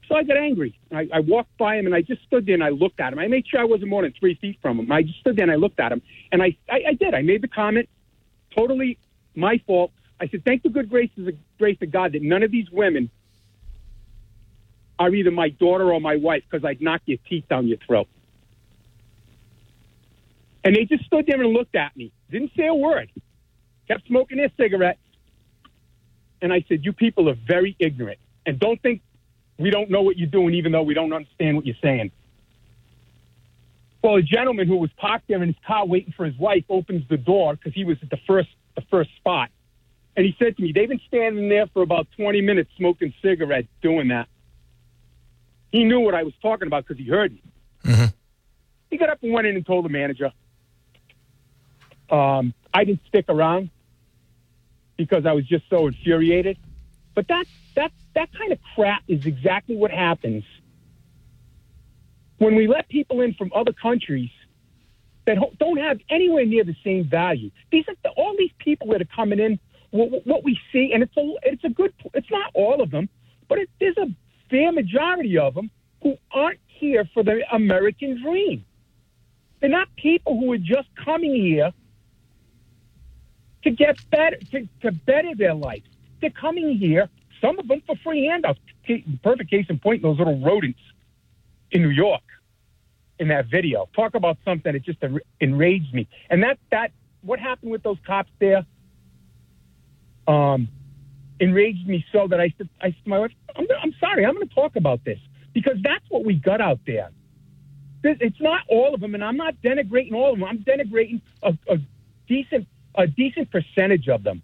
so 0.08 0.16
I 0.16 0.24
got 0.24 0.38
angry. 0.38 0.78
I, 0.92 1.08
I 1.14 1.20
walked 1.20 1.58
by 1.58 1.76
him 1.78 1.86
and 1.86 1.94
I 1.94 2.02
just 2.02 2.24
stood 2.24 2.46
there 2.46 2.56
and 2.56 2.64
I 2.64 2.70
looked 2.70 3.00
at 3.00 3.12
him. 3.12 3.20
I 3.20 3.28
made 3.28 3.46
sure 3.48 3.60
I 3.60 3.66
wasn't 3.66 3.90
more 3.90 4.04
than 4.04 4.14
three 4.18 4.36
feet 4.36 4.58
from 4.62 4.80
him. 4.80 4.92
I 4.92 5.04
just 5.04 5.20
stood 5.20 5.36
there 5.36 5.44
and 5.44 5.52
I 5.52 5.56
looked 5.56 5.80
at 5.80 5.92
him. 5.92 6.02
And 6.32 6.42
I, 6.42 6.56
I, 6.70 6.82
I 6.90 6.94
did. 6.94 7.14
I 7.14 7.22
made 7.22 7.42
the 7.42 7.48
comment, 7.48 7.90
totally 8.56 8.98
my 9.36 9.62
fault. 9.68 9.92
I 10.20 10.28
said, 10.28 10.44
thank 10.46 10.64
the 10.64 10.70
good 10.70 10.90
graces 10.90 11.28
of, 11.28 11.36
grace 11.60 11.78
of 11.82 11.92
God 11.92 12.14
that 12.14 12.22
none 12.22 12.42
of 12.42 12.52
these 12.52 12.70
women 12.72 13.10
are 14.98 15.14
either 15.14 15.32
my 15.32 15.50
daughter 15.50 15.92
or 15.92 16.00
my 16.00 16.16
wife 16.16 16.44
because 16.50 16.66
I'd 16.66 16.82
knock 16.82 17.02
your 17.06 17.20
teeth 17.30 17.46
down 17.50 17.68
your 17.68 17.78
throat. 17.86 18.08
And 20.64 20.76
they 20.76 20.86
just 20.86 21.06
stood 21.06 21.26
there 21.28 21.42
and 21.42 21.54
looked 21.54 21.76
at 21.76 21.96
me, 21.96 22.12
didn't 22.32 22.52
say 22.58 22.68
a 22.68 22.74
word, 22.74 23.12
kept 23.88 24.08
smoking 24.08 24.38
their 24.38 24.52
cigarettes. 24.58 25.00
And 26.42 26.52
I 26.52 26.66
said, 26.68 26.84
You 26.84 26.94
people 26.94 27.30
are 27.30 27.38
very 27.48 27.76
ignorant. 27.80 28.20
And 28.46 28.60
don't 28.60 28.82
think 28.82 29.02
we 29.58 29.70
don't 29.70 29.90
know 29.90 30.02
what 30.02 30.18
you're 30.18 30.30
doing, 30.30 30.54
even 30.54 30.72
though 30.72 30.84
we 30.84 30.94
don't 30.94 31.14
understand 31.14 31.56
what 31.56 31.66
you're 31.66 31.76
saying. 31.82 32.12
Well, 34.04 34.16
a 34.16 34.22
gentleman 34.22 34.68
who 34.68 34.78
was 34.78 34.92
parked 34.98 35.28
there 35.28 35.42
in 35.42 35.48
his 35.48 35.58
car 35.66 35.86
waiting 35.86 36.14
for 36.16 36.26
his 36.26 36.38
wife 36.38 36.64
opens 36.70 37.08
the 37.10 37.18
door 37.18 37.56
because 37.56 37.74
he 37.74 37.84
was 37.84 37.98
at 38.02 38.10
the 38.10 38.20
first 38.28 38.50
the 38.76 38.82
first 38.90 39.10
spot. 39.18 39.50
And 40.16 40.26
he 40.26 40.36
said 40.40 40.56
to 40.58 40.64
me, 40.64 40.72
They've 40.72 40.88
been 40.88 41.02
standing 41.08 41.50
there 41.50 41.68
for 41.68 41.82
about 41.82 42.08
20 42.16 42.42
minutes 42.42 42.70
smoking 42.78 43.14
cigarettes 43.22 43.68
doing 43.82 44.10
that. 44.10 44.28
He 45.72 45.84
knew 45.84 46.00
what 46.00 46.16
I 46.16 46.24
was 46.24 46.34
talking 46.42 46.68
about 46.68 46.88
because 46.88 47.04
he 47.04 47.10
heard 47.10 47.34
me. 47.34 47.44
Mm-hmm. 47.84 48.06
He 48.90 48.98
got 48.98 49.10
up 49.10 49.22
and 49.22 49.34
went 49.34 49.48
in 49.48 49.56
and 49.56 49.66
told 49.66 49.86
the 49.86 49.90
manager. 49.90 50.32
Um, 52.10 52.54
I 52.74 52.86
didn't 52.86 53.02
stick 53.08 53.26
around 53.28 53.70
because 54.96 55.26
I 55.26 55.34
was 55.34 55.46
just 55.46 55.66
so 55.70 55.88
infuriated. 55.88 56.58
But 57.14 57.28
that 57.28 57.46
that 57.76 57.92
that 58.18 58.34
kind 58.34 58.52
of 58.52 58.58
crap 58.74 59.04
is 59.08 59.26
exactly 59.28 59.76
what 59.76 59.92
happens 59.92 60.44
when 62.40 62.56
we 62.56 62.68
let 62.68 62.90
people 62.90 63.22
in 63.22 63.36
from 63.36 63.52
other 63.54 63.74
countries 63.74 64.32
that 65.26 65.38
don't 65.60 65.78
have 65.78 66.00
anywhere 66.10 66.46
near 66.46 66.64
the 66.64 66.76
same 66.84 67.08
value. 67.08 67.52
These 67.72 67.86
are 67.88 67.96
the, 68.04 68.10
all 68.12 68.36
these 68.38 68.52
people 68.58 68.88
that 68.88 69.02
are 69.02 69.16
coming 69.16 69.40
in. 69.40 69.60
What, 69.92 70.26
what, 70.26 70.44
we 70.44 70.60
see, 70.72 70.92
and 70.94 71.04
it's 71.04 71.16
a 71.16 71.34
it's 71.44 71.64
a 71.64 71.70
good. 71.70 71.94
It's 72.16 72.30
not 72.32 72.52
all 72.56 72.82
of 72.82 72.90
them, 72.90 73.08
but 73.48 73.60
it, 73.60 73.70
there's 73.80 73.98
a 73.98 74.08
fair 74.50 74.72
majority 74.72 75.38
of 75.38 75.54
them 75.54 75.70
who 76.02 76.18
aren't 76.32 76.60
here 76.66 77.08
for 77.14 77.24
the 77.24 77.44
American 77.54 78.22
dream. 78.22 78.66
They're 79.60 79.70
not 79.70 79.88
people 79.96 80.40
who 80.40 80.52
are 80.54 80.58
just 80.58 80.90
coming 81.04 81.36
here 81.36 81.72
to 83.64 83.72
get 83.72 83.98
better, 84.10 84.38
to, 84.52 84.68
to 84.82 84.92
better 84.92 85.36
their 85.36 85.54
life. 85.54 85.84
They're 86.20 86.30
coming 86.30 86.78
here, 86.78 87.10
some 87.42 87.60
of 87.60 87.68
them 87.68 87.82
for 87.86 87.96
free 88.04 88.26
handouts. 88.26 88.60
Perfect 89.24 89.50
case 89.50 89.66
in 89.70 89.80
point, 89.80 90.02
those 90.02 90.18
little 90.18 90.40
rodents 90.40 90.80
in 91.72 91.82
New 91.82 91.90
York 91.90 92.22
in 93.20 93.30
that 93.30 93.48
video. 93.48 93.90
Talk 93.96 94.16
about 94.16 94.38
something 94.46 94.72
that 94.72 94.84
just 94.84 95.00
enraged 95.40 95.94
me. 95.94 96.08
And 96.30 96.44
that, 96.44 96.58
that, 96.72 96.92
what 97.22 97.40
happened 97.40 97.72
with 97.72 97.84
those 97.84 97.98
cops 98.06 98.32
there, 98.40 98.66
um, 100.28 100.68
enraged 101.40 101.88
me 101.88 102.06
so 102.12 102.28
that 102.28 102.40
I 102.40 102.54
said, 102.58 102.70
I 102.82 102.92
said 102.92 103.06
my 103.06 103.20
wife, 103.20 103.32
I'm, 103.56 103.68
I'm 103.82 103.94
sorry, 104.00 104.26
I'm 104.26 104.36
going 104.36 104.48
to 104.48 104.56
talk 104.56 104.76
about 104.76 105.04
this 105.04 105.20
because 105.54 105.78
that's 105.84 106.06
what 106.10 106.26
we 106.26 106.36
got 106.36 106.62
out 106.62 106.80
there. 106.86 107.10
It's 108.04 108.40
not 108.40 108.62
all 108.70 108.94
of 108.94 109.02
them, 109.02 109.16
and 109.16 109.24
I'm 109.24 109.38
not 109.38 109.56
denigrating 109.62 110.14
all 110.14 110.34
of 110.34 110.40
them. 110.40 110.48
I'm 110.48 110.60
denigrating 110.60 111.20
a, 111.42 111.58
a 111.68 111.78
decent 112.28 112.68
a 112.96 113.08
decent 113.08 113.52
percentage 113.52 114.08
of 114.08 114.24
them. 114.24 114.42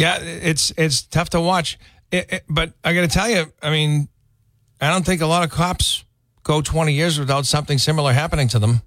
Yeah, 0.00 0.18
it's 0.18 0.72
it's 0.78 1.02
tough 1.02 1.30
to 1.30 1.40
watch. 1.40 1.78
It, 2.10 2.32
it, 2.32 2.44
but 2.48 2.72
I 2.82 2.94
got 2.94 3.02
to 3.02 3.08
tell 3.08 3.28
you, 3.28 3.52
I 3.62 3.70
mean, 3.70 4.08
I 4.80 4.88
don't 4.88 5.04
think 5.04 5.20
a 5.20 5.26
lot 5.26 5.44
of 5.44 5.50
cops 5.50 6.04
go 6.42 6.62
20 6.62 6.92
years 6.94 7.18
without 7.18 7.44
something 7.44 7.76
similar 7.76 8.12
happening 8.12 8.48
to 8.48 8.58
them. 8.58 8.82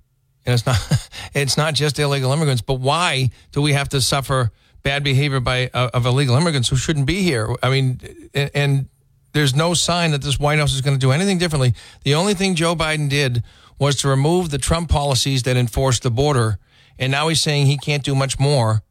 And 0.46 0.54
it's 0.54 0.66
not 0.66 1.10
it's 1.34 1.56
not 1.56 1.76
just 1.76 2.00
illegal 2.00 2.32
immigrants, 2.32 2.62
but 2.64 2.76
why 2.76 3.30
do 3.52 3.62
we 3.62 3.74
have 3.74 3.90
to 3.90 4.02
suffer 4.02 4.52
bad 4.82 5.04
behavior 5.04 5.40
by 5.40 5.70
uh, 5.74 5.92
of 5.94 6.06
illegal 6.06 6.36
immigrants 6.36 6.70
who 6.70 6.76
shouldn't 6.76 7.06
be 7.06 7.22
here? 7.22 7.56
I 7.62 7.70
mean, 7.70 8.00
and, 8.34 8.52
and 8.56 8.90
there's 9.34 9.56
no 9.56 9.76
sign 9.76 10.12
that 10.12 10.22
this 10.24 10.40
White 10.40 10.60
House 10.60 10.74
is 10.74 10.82
going 10.82 10.96
to 10.96 11.00
do 11.00 11.12
anything 11.12 11.38
differently. 11.38 11.74
The 12.04 12.16
only 12.16 12.34
thing 12.34 12.56
Joe 12.56 12.76
Biden 12.76 13.08
did 13.08 13.44
was 13.78 13.98
to 13.98 14.08
remove 14.08 14.50
the 14.50 14.58
Trump 14.58 14.90
policies 14.90 15.44
that 15.44 15.58
enforced 15.58 16.04
the 16.04 16.12
border, 16.12 16.58
and 16.98 17.12
now 17.12 17.28
he's 17.28 17.42
saying 17.42 17.68
he 17.68 17.78
can't 17.78 18.04
do 18.04 18.16
much 18.16 18.40
more. 18.40 18.82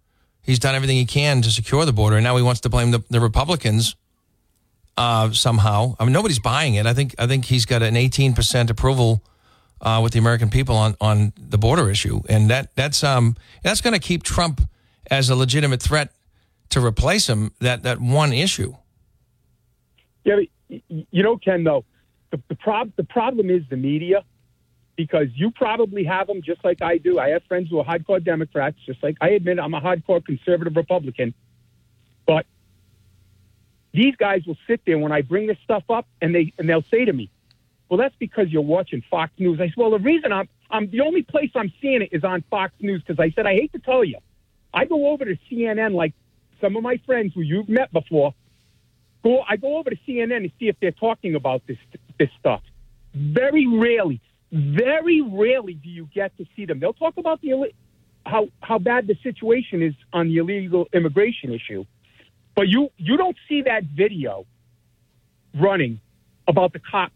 He's 0.42 0.58
done 0.58 0.74
everything 0.74 0.96
he 0.96 1.04
can 1.04 1.40
to 1.42 1.50
secure 1.50 1.84
the 1.84 1.92
border, 1.92 2.16
and 2.16 2.24
now 2.24 2.36
he 2.36 2.42
wants 2.42 2.60
to 2.62 2.68
blame 2.68 2.90
the, 2.90 3.02
the 3.10 3.20
Republicans 3.20 3.94
uh, 4.96 5.30
somehow. 5.32 5.96
I 5.98 6.04
mean, 6.04 6.12
nobody's 6.12 6.40
buying 6.40 6.74
it. 6.74 6.86
I 6.86 6.94
think 6.94 7.14
I 7.18 7.26
think 7.26 7.44
he's 7.44 7.64
got 7.64 7.82
an 7.82 7.94
18% 7.94 8.70
approval 8.70 9.22
uh, 9.80 10.00
with 10.02 10.12
the 10.12 10.18
American 10.18 10.50
people 10.50 10.76
on, 10.76 10.96
on 11.00 11.32
the 11.36 11.58
border 11.58 11.90
issue, 11.90 12.22
and 12.28 12.50
that 12.50 12.74
that's 12.74 13.02
um 13.04 13.36
that's 13.62 13.80
going 13.80 13.94
to 13.94 14.00
keep 14.00 14.22
Trump 14.22 14.60
as 15.10 15.30
a 15.30 15.36
legitimate 15.36 15.82
threat 15.82 16.12
to 16.70 16.84
replace 16.84 17.28
him. 17.28 17.52
That 17.60 17.82
that 17.84 18.00
one 18.00 18.32
issue. 18.32 18.74
Yeah, 20.24 20.40
you 20.68 21.22
know, 21.22 21.36
Ken. 21.36 21.64
Though 21.64 21.84
the 22.30 22.40
the, 22.48 22.54
prob- 22.56 22.92
the 22.96 23.04
problem 23.04 23.50
is 23.50 23.62
the 23.70 23.76
media, 23.76 24.24
because 25.02 25.26
you 25.34 25.50
probably 25.50 26.04
have 26.04 26.28
them 26.28 26.42
just 26.42 26.64
like 26.64 26.80
I 26.80 26.98
do. 26.98 27.18
I 27.18 27.30
have 27.30 27.42
friends 27.44 27.68
who 27.68 27.80
are 27.80 27.84
hardcore 27.84 28.22
Democrats, 28.22 28.76
just 28.86 29.02
like 29.02 29.16
I 29.20 29.30
admit 29.30 29.58
I'm 29.58 29.74
a 29.74 29.80
hardcore 29.80 30.24
conservative 30.24 30.76
Republican, 30.76 31.34
but 32.24 32.46
these 33.92 34.14
guys 34.14 34.46
will 34.46 34.56
sit 34.68 34.80
there 34.86 34.98
when 34.98 35.10
I 35.10 35.22
bring 35.22 35.48
this 35.48 35.58
stuff 35.64 35.82
up, 35.90 36.06
and 36.20 36.32
they 36.32 36.52
and 36.56 36.68
they'll 36.68 36.84
say 36.88 37.04
to 37.04 37.12
me, 37.12 37.30
"Well, 37.88 37.98
that's 37.98 38.14
because 38.20 38.48
you're 38.50 38.62
watching 38.62 39.02
Fox 39.10 39.32
News." 39.38 39.60
I 39.60 39.66
said, 39.66 39.76
"Well, 39.76 39.90
the 39.90 39.98
reason 39.98 40.32
I'm 40.32 40.48
I'm 40.70 40.88
the 40.88 41.00
only 41.00 41.22
place 41.22 41.50
I'm 41.56 41.72
seeing 41.82 42.00
it 42.02 42.10
is 42.12 42.22
on 42.22 42.44
Fox 42.48 42.72
News 42.78 43.02
because 43.02 43.18
I 43.18 43.30
said 43.32 43.44
I 43.44 43.54
hate 43.54 43.72
to 43.72 43.80
tell 43.80 44.04
you, 44.04 44.18
I 44.72 44.84
go 44.84 45.08
over 45.08 45.24
to 45.24 45.36
CNN 45.50 45.94
like 45.94 46.14
some 46.60 46.76
of 46.76 46.84
my 46.84 46.98
friends 47.04 47.32
who 47.34 47.40
you've 47.40 47.68
met 47.68 47.92
before. 47.92 48.34
Go, 49.24 49.42
I 49.48 49.56
go 49.56 49.78
over 49.78 49.90
to 49.90 49.96
CNN 50.06 50.36
and 50.36 50.52
see 50.58 50.68
if 50.68 50.76
they're 50.80 50.92
talking 50.92 51.34
about 51.34 51.66
this 51.66 51.78
this 52.18 52.30
stuff. 52.38 52.62
Very 53.14 53.66
rarely, 53.66 54.20
very 54.52 55.20
rarely 55.20 55.74
do 55.74 55.88
you 55.88 56.08
get 56.14 56.36
to 56.36 56.46
see 56.54 56.66
them. 56.66 56.78
They'll 56.78 56.92
talk 56.92 57.16
about 57.16 57.40
the 57.40 57.72
how 58.26 58.48
how 58.60 58.78
bad 58.78 59.06
the 59.06 59.16
situation 59.22 59.82
is 59.82 59.94
on 60.12 60.28
the 60.28 60.36
illegal 60.38 60.86
immigration 60.92 61.52
issue, 61.52 61.84
but 62.54 62.68
you 62.68 62.90
you 62.98 63.16
don't 63.16 63.36
see 63.48 63.62
that 63.62 63.84
video 63.84 64.46
running 65.58 66.00
about 66.46 66.72
the 66.72 66.78
cop. 66.78 67.10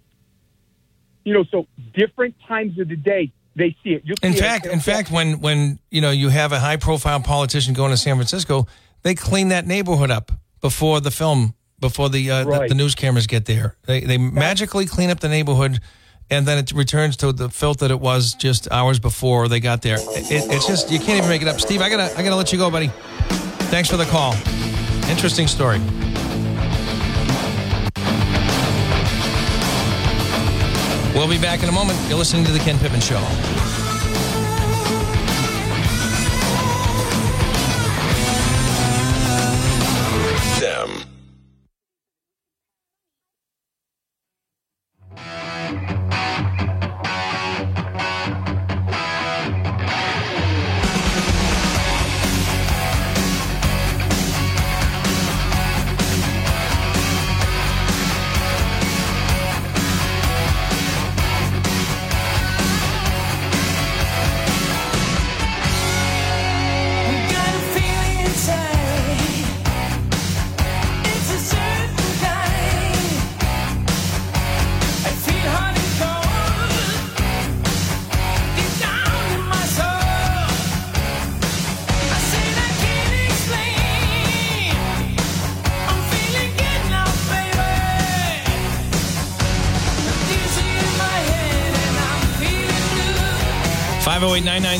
You 1.24 1.34
know, 1.34 1.44
so 1.50 1.66
different 1.94 2.34
times 2.46 2.78
of 2.78 2.88
the 2.88 2.96
day 2.96 3.32
they 3.54 3.76
see 3.82 3.90
it. 3.94 4.02
You 4.04 4.14
In 4.22 4.32
see 4.32 4.38
it- 4.38 4.42
fact, 4.42 4.66
in 4.66 4.80
fact, 4.80 5.10
when 5.10 5.40
when 5.40 5.78
you 5.90 6.00
know 6.00 6.10
you 6.10 6.28
have 6.30 6.52
a 6.52 6.58
high 6.60 6.76
profile 6.76 7.20
politician 7.20 7.74
going 7.74 7.90
to 7.90 7.96
San 7.96 8.16
Francisco, 8.16 8.66
they 9.02 9.14
clean 9.14 9.48
that 9.48 9.66
neighborhood 9.66 10.10
up 10.10 10.32
before 10.60 11.00
the 11.00 11.10
film, 11.10 11.54
before 11.78 12.08
the 12.08 12.30
uh, 12.30 12.44
Right. 12.44 12.68
the 12.68 12.74
news 12.74 12.94
cameras 12.94 13.26
get 13.26 13.44
there. 13.46 13.76
They 13.86 14.00
they 14.00 14.18
magically 14.18 14.86
clean 14.86 15.10
up 15.10 15.20
the 15.20 15.28
neighborhood, 15.28 15.80
and 16.30 16.46
then 16.46 16.58
it 16.58 16.72
returns 16.72 17.16
to 17.18 17.32
the 17.32 17.48
filth 17.48 17.78
that 17.78 17.90
it 17.90 18.00
was 18.00 18.34
just 18.34 18.70
hours 18.70 18.98
before 18.98 19.48
they 19.48 19.60
got 19.60 19.82
there. 19.82 19.98
It, 20.00 20.50
it's 20.50 20.66
just 20.66 20.90
you 20.90 20.98
can't 20.98 21.18
even 21.18 21.28
make 21.28 21.42
it 21.42 21.48
up. 21.48 21.60
Steve, 21.60 21.80
I 21.80 21.88
gotta 21.88 22.16
I 22.18 22.22
gotta 22.22 22.36
let 22.36 22.52
you 22.52 22.58
go, 22.58 22.70
buddy. 22.70 22.88
Thanks 23.68 23.88
for 23.88 23.96
the 23.96 24.06
call. 24.06 24.34
Interesting 25.08 25.46
story. 25.46 25.78
We'll 31.14 31.28
be 31.28 31.38
back 31.38 31.62
in 31.62 31.68
a 31.68 31.72
moment. 31.72 31.98
You're 32.08 32.18
listening 32.18 32.44
to 32.44 32.52
the 32.52 32.58
Ken 32.58 32.78
Pittman 32.78 33.00
Show. 33.00 33.65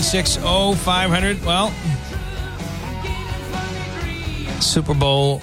508 0.06 0.40
996 0.40 0.84
0500. 0.84 1.44
Well, 1.44 1.72
Super 4.60 4.94
Bowl 4.94 5.42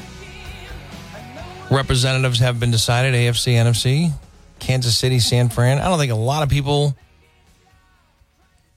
representatives 1.69 2.39
have 2.39 2.59
been 2.59 2.71
decided 2.71 3.13
AFC, 3.13 3.53
NFC, 3.55 4.11
Kansas 4.59 4.95
City, 4.95 5.19
San 5.19 5.49
Fran. 5.49 5.79
I 5.79 5.89
don't 5.89 5.99
think 5.99 6.11
a 6.11 6.15
lot 6.15 6.43
of 6.43 6.49
people 6.49 6.95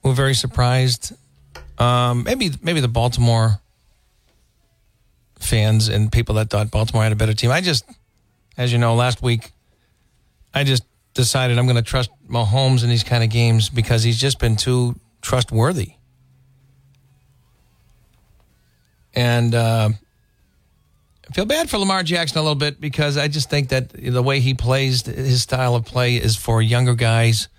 were 0.03 0.13
very 0.13 0.33
surprised. 0.33 1.13
Um, 1.77 2.23
maybe 2.23 2.51
maybe 2.61 2.81
the 2.81 2.87
Baltimore 2.89 3.61
fans 5.39 5.87
and 5.87 6.11
people 6.11 6.35
that 6.35 6.49
thought 6.49 6.69
Baltimore 6.69 7.03
had 7.03 7.13
a 7.13 7.15
better 7.15 7.33
team. 7.33 7.51
I 7.51 7.61
just, 7.61 7.85
as 8.57 8.73
you 8.73 8.77
know, 8.77 8.95
last 8.95 9.21
week, 9.21 9.51
I 10.53 10.65
just 10.65 10.83
decided 11.13 11.57
I'm 11.57 11.65
going 11.65 11.77
to 11.77 11.81
trust 11.81 12.09
Mahomes 12.29 12.83
in 12.83 12.89
these 12.89 13.03
kind 13.03 13.23
of 13.23 13.29
games 13.29 13.69
because 13.69 14.03
he's 14.03 14.19
just 14.19 14.39
been 14.39 14.57
too 14.57 14.99
trustworthy. 15.27 15.91
And 19.13 19.53
uh, 19.53 19.89
I 21.29 21.33
feel 21.33 21.43
bad 21.43 21.69
for 21.69 21.77
Lamar 21.79 22.01
Jackson 22.03 22.37
a 22.37 22.41
little 22.41 22.55
bit 22.55 22.79
because 22.79 23.17
I 23.17 23.27
just 23.27 23.49
think 23.49 23.67
that 23.69 23.89
the 23.89 24.23
way 24.23 24.39
he 24.39 24.53
plays, 24.53 25.05
his 25.05 25.41
style 25.41 25.75
of 25.75 25.83
play 25.83 26.15
is 26.15 26.37
for 26.37 26.61
younger 26.61 26.95
guys. 26.95 27.49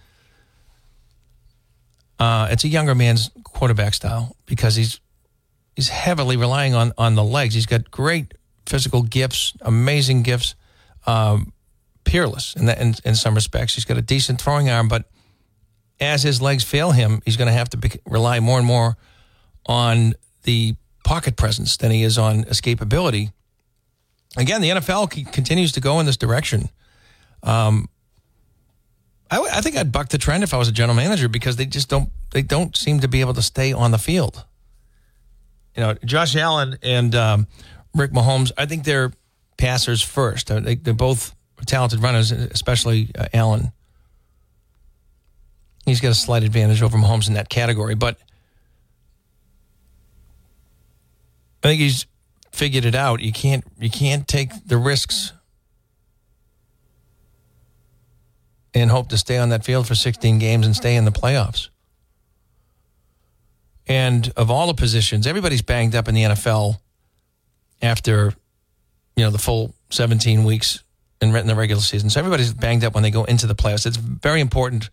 Uh, 2.19 2.49
it's 2.51 2.65
a 2.65 2.69
younger 2.69 2.95
man's 2.95 3.31
quarterback 3.45 3.93
style 3.93 4.35
because 4.47 4.75
he's 4.75 4.99
he's 5.77 5.91
heavily 5.91 6.39
relying 6.39 6.75
on 6.75 6.93
on 6.97 7.17
the 7.17 7.25
legs. 7.25 7.55
He's 7.55 7.67
got 7.67 7.91
great 7.91 8.33
physical 8.65 9.03
gifts, 9.03 9.53
amazing 9.61 10.23
gifts, 10.23 10.55
um, 11.07 11.53
peerless 12.05 12.57
in, 12.57 12.65
that, 12.65 12.81
in 12.81 12.95
in 13.05 13.15
some 13.15 13.35
respects. 13.35 13.75
He's 13.75 13.85
got 13.85 13.99
a 13.99 14.03
decent 14.03 14.41
throwing 14.41 14.71
arm, 14.71 14.89
but 14.89 15.05
as 16.01 16.23
his 16.23 16.41
legs 16.41 16.65
fail 16.65 16.93
him, 16.93 17.21
he's 17.25 17.37
going 17.37 17.49
to 17.49 17.53
have 17.53 17.71
to 17.71 17.77
be, 17.77 17.91
rely 18.07 18.41
more 18.41 18.59
and 18.59 18.67
more 18.67 18.97
on 19.67 20.15
the 20.45 20.75
pocket 21.05 21.37
presence 21.37 21.77
than 21.77 21.91
he 21.91 22.03
is 22.03 22.19
on 22.19 22.45
escapability. 22.45 23.33
Again, 24.37 24.61
the 24.61 24.71
NFL 24.71 25.13
c- 25.13 25.25
continues 25.25 25.73
to 25.73 25.81
go 25.81 26.01
in 26.01 26.07
this 26.07 26.17
direction. 26.17 26.69
Um, 27.43 27.89
I, 29.31 29.37
w- 29.37 29.53
I 29.53 29.61
think 29.61 29.77
I'd 29.77 29.93
buck 29.93 30.09
the 30.09 30.19
trend 30.19 30.43
if 30.43 30.55
I 30.55 30.57
was 30.57 30.69
a 30.69 30.73
general 30.73 30.97
manager 30.97 31.29
because 31.29 31.57
they 31.57 31.67
just 31.67 31.89
don't 31.89 32.11
they 32.31 32.43
don't 32.43 32.77
seem 32.77 33.01
to 33.01 33.09
be 33.09 33.21
able 33.21 33.35
to 33.35 33.43
stay 33.43 33.73
on 33.73 33.91
the 33.91 33.99
field. 33.99 34.45
You 35.75 35.83
know, 35.83 35.95
Josh 36.05 36.37
Allen 36.37 36.77
and 36.83 37.15
um, 37.15 37.47
Rick 37.95 38.13
Mahomes, 38.13 38.53
I 38.59 38.67
think 38.67 38.85
they're 38.85 39.13
passers 39.57 40.03
first. 40.03 40.49
They, 40.49 40.75
they're 40.75 40.95
both 40.95 41.35
talented 41.67 42.03
runners, 42.03 42.33
especially 42.33 43.11
uh, 43.17 43.27
Allen. 43.33 43.73
He's 45.89 46.01
got 46.01 46.11
a 46.11 46.15
slight 46.15 46.43
advantage 46.43 46.83
over 46.83 46.99
Mahomes 46.99 47.29
in 47.29 47.35
that 47.35 47.49
category, 47.49 47.95
but 47.95 48.19
I 51.63 51.69
think 51.69 51.81
he's 51.81 52.07
figured 52.53 52.85
it 52.85 52.95
out. 52.95 53.21
You 53.21 53.33
can't 53.33 53.65
you 53.79 53.91
can't 53.91 54.27
take 54.27 54.51
the 54.67 54.77
risks 54.77 55.33
and 58.75 58.91
hope 58.91 59.09
to 59.09 59.19
stay 59.19 59.39
on 59.39 59.49
that 59.49 59.65
field 59.65 59.87
for 59.87 59.95
16 59.95 60.39
games 60.39 60.67
and 60.67 60.77
stay 60.77 60.95
in 60.95 61.05
the 61.05 61.11
playoffs. 61.11 61.69
And 63.87 64.31
of 64.37 64.51
all 64.51 64.67
the 64.67 64.75
positions, 64.75 65.27
everybody's 65.27 65.63
banged 65.63 65.95
up 65.95 66.09
in 66.09 66.15
the 66.15 66.23
NFL 66.23 66.79
after, 67.81 68.35
you 69.17 69.25
know, 69.25 69.31
the 69.31 69.39
full 69.39 69.75
17 69.91 70.45
weeks 70.45 70.85
in 71.21 71.33
the 71.33 71.55
regular 71.55 71.81
season. 71.81 72.11
So 72.11 72.21
everybody's 72.21 72.53
banged 72.53 72.85
up 72.85 72.95
when 72.95 73.03
they 73.03 73.11
go 73.11 73.25
into 73.25 73.47
the 73.47 73.55
playoffs. 73.55 73.87
It's 73.87 73.97
very 73.97 74.41
important, 74.41 74.91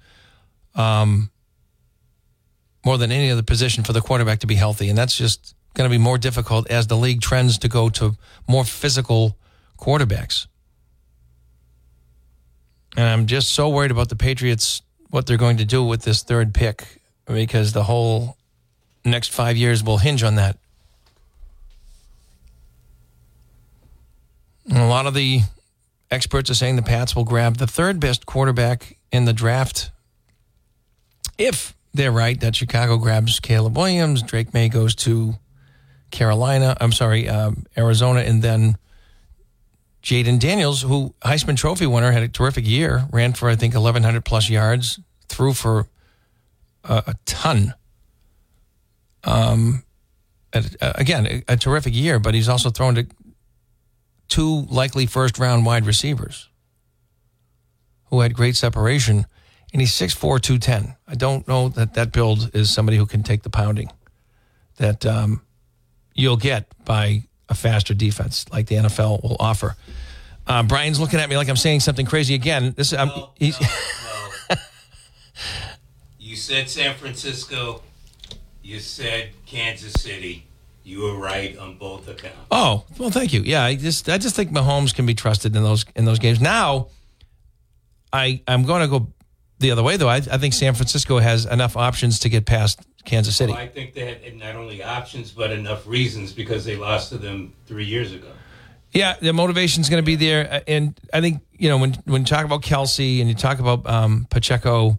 um, 0.75 1.29
more 2.85 2.97
than 2.97 3.11
any 3.11 3.31
other 3.31 3.43
position, 3.43 3.83
for 3.83 3.93
the 3.93 4.01
quarterback 4.01 4.39
to 4.39 4.47
be 4.47 4.55
healthy. 4.55 4.89
And 4.89 4.97
that's 4.97 5.17
just 5.17 5.55
going 5.73 5.89
to 5.89 5.93
be 5.93 6.01
more 6.01 6.17
difficult 6.17 6.69
as 6.69 6.87
the 6.87 6.95
league 6.95 7.21
trends 7.21 7.57
to 7.59 7.67
go 7.67 7.89
to 7.89 8.15
more 8.47 8.63
physical 8.63 9.37
quarterbacks. 9.77 10.47
And 12.95 13.05
I'm 13.05 13.25
just 13.25 13.51
so 13.51 13.69
worried 13.69 13.91
about 13.91 14.09
the 14.09 14.15
Patriots, 14.15 14.81
what 15.09 15.25
they're 15.25 15.37
going 15.37 15.57
to 15.57 15.65
do 15.65 15.83
with 15.83 16.03
this 16.03 16.23
third 16.23 16.53
pick, 16.53 17.01
because 17.25 17.73
the 17.73 17.83
whole 17.83 18.37
next 19.03 19.33
five 19.33 19.57
years 19.57 19.83
will 19.83 19.97
hinge 19.97 20.23
on 20.23 20.35
that. 20.35 20.57
And 24.69 24.77
a 24.77 24.87
lot 24.87 25.05
of 25.05 25.13
the 25.13 25.41
experts 26.09 26.49
are 26.49 26.55
saying 26.55 26.75
the 26.75 26.81
Pats 26.81 27.15
will 27.15 27.25
grab 27.25 27.57
the 27.57 27.67
third 27.67 27.99
best 27.99 28.25
quarterback 28.25 28.97
in 29.11 29.25
the 29.25 29.33
draft 29.33 29.91
if 31.37 31.75
they're 31.93 32.11
right 32.11 32.39
that 32.41 32.55
Chicago 32.55 32.97
grabs 32.97 33.39
Caleb 33.39 33.77
Williams, 33.77 34.21
Drake 34.21 34.53
Maye 34.53 34.69
goes 34.69 34.95
to 34.95 35.35
Carolina, 36.11 36.75
I'm 36.79 36.91
sorry, 36.91 37.27
um, 37.27 37.65
Arizona, 37.77 38.21
and 38.21 38.41
then 38.41 38.77
Jayden 40.03 40.39
Daniels, 40.39 40.81
who 40.81 41.13
Heisman 41.21 41.57
Trophy 41.57 41.87
winner, 41.87 42.11
had 42.11 42.23
a 42.23 42.27
terrific 42.27 42.67
year, 42.67 43.07
ran 43.11 43.33
for, 43.33 43.49
I 43.49 43.55
think, 43.55 43.73
1,100 43.73 44.23
plus 44.23 44.49
yards, 44.49 44.99
threw 45.27 45.53
for 45.53 45.87
a, 46.83 47.03
a 47.07 47.15
ton. 47.25 47.73
Um, 49.23 49.83
again, 50.81 51.25
a, 51.25 51.43
a 51.53 51.57
terrific 51.57 51.95
year, 51.95 52.19
but 52.19 52.33
he's 52.33 52.47
also 52.47 52.69
thrown 52.69 52.95
to 52.95 53.07
two 54.27 54.61
likely 54.69 55.05
first 55.05 55.39
round 55.39 55.65
wide 55.65 55.85
receivers 55.85 56.49
who 58.05 58.21
had 58.21 58.33
great 58.33 58.55
separation, 58.55 59.25
and 59.75 59.81
he's 59.81 59.91
6'4, 59.91 60.39
210. 60.39 60.95
I 61.05 61.15
don't 61.15 61.45
know 61.49 61.67
that 61.67 61.95
that 61.95 62.13
build 62.13 62.49
is 62.55 62.73
somebody 62.73 62.95
who 62.95 63.05
can 63.05 63.23
take 63.23 63.43
the 63.43 63.49
pounding 63.49 63.91
that 64.77 65.05
um, 65.05 65.41
you'll 66.13 66.37
get 66.37 66.67
by 66.85 67.23
a 67.49 67.55
faster 67.55 67.93
defense 67.93 68.45
like 68.53 68.67
the 68.67 68.75
NFL 68.75 69.21
will 69.21 69.35
offer. 69.37 69.75
Uh, 70.47 70.63
Brian's 70.63 70.97
looking 70.97 71.19
at 71.19 71.27
me 71.27 71.35
like 71.35 71.49
I'm 71.49 71.57
saying 71.57 71.81
something 71.81 72.05
crazy 72.05 72.35
again. 72.35 72.73
This 72.77 72.93
um, 72.93 73.09
No, 73.09 73.33
no, 73.41 73.51
no. 74.49 74.55
you 76.19 76.37
said 76.37 76.69
San 76.69 76.95
Francisco. 76.95 77.81
You 78.63 78.79
said 78.79 79.31
Kansas 79.45 79.91
City. 80.01 80.47
You 80.85 81.01
were 81.01 81.17
right 81.17 81.57
on 81.57 81.77
both 81.77 82.07
accounts. 82.07 82.37
Oh 82.49 82.85
well, 82.97 83.09
thank 83.09 83.33
you. 83.33 83.41
Yeah, 83.41 83.65
I 83.65 83.75
just 83.75 84.07
I 84.07 84.19
just 84.19 84.37
think 84.37 84.51
Mahomes 84.51 84.95
can 84.95 85.05
be 85.05 85.15
trusted 85.15 85.53
in 85.53 85.63
those 85.63 85.83
in 85.97 86.05
those 86.05 86.19
games. 86.19 86.39
Now, 86.39 86.87
I 88.13 88.41
I'm 88.47 88.63
going 88.63 88.81
to 88.81 88.87
go 88.87 89.11
the 89.59 89.71
other 89.71 89.83
way 89.83 89.97
though. 89.97 90.09
I, 90.09 90.17
I 90.17 90.37
think 90.37 90.53
San 90.53 90.73
Francisco 90.73 91.19
has 91.19 91.45
enough 91.45 91.77
options 91.77 92.19
to 92.19 92.29
get 92.29 92.45
past 92.45 92.79
Kansas 93.05 93.35
City. 93.35 93.53
Well, 93.53 93.61
I 93.61 93.67
think 93.67 93.93
they 93.93 94.05
had 94.05 94.35
not 94.37 94.55
only 94.55 94.83
options 94.83 95.31
but 95.31 95.51
enough 95.51 95.85
reasons 95.87 96.33
because 96.33 96.65
they 96.65 96.75
lost 96.75 97.09
to 97.09 97.17
them 97.17 97.53
three 97.65 97.85
years 97.85 98.13
ago. 98.13 98.27
Yeah, 98.91 99.15
the 99.21 99.33
motivation's 99.33 99.89
going 99.89 100.01
to 100.01 100.05
be 100.05 100.15
there, 100.15 100.51
Uh, 100.51 100.59
and 100.67 100.99
I 101.13 101.19
think 101.21 101.41
you 101.57 101.69
know 101.69 101.77
when 101.77 101.93
when 102.05 102.21
you 102.21 102.25
talk 102.25 102.45
about 102.45 102.61
Kelce 102.61 103.19
and 103.19 103.29
you 103.29 103.35
talk 103.35 103.59
about 103.59 103.87
um, 103.89 104.25
Pacheco, 104.29 104.97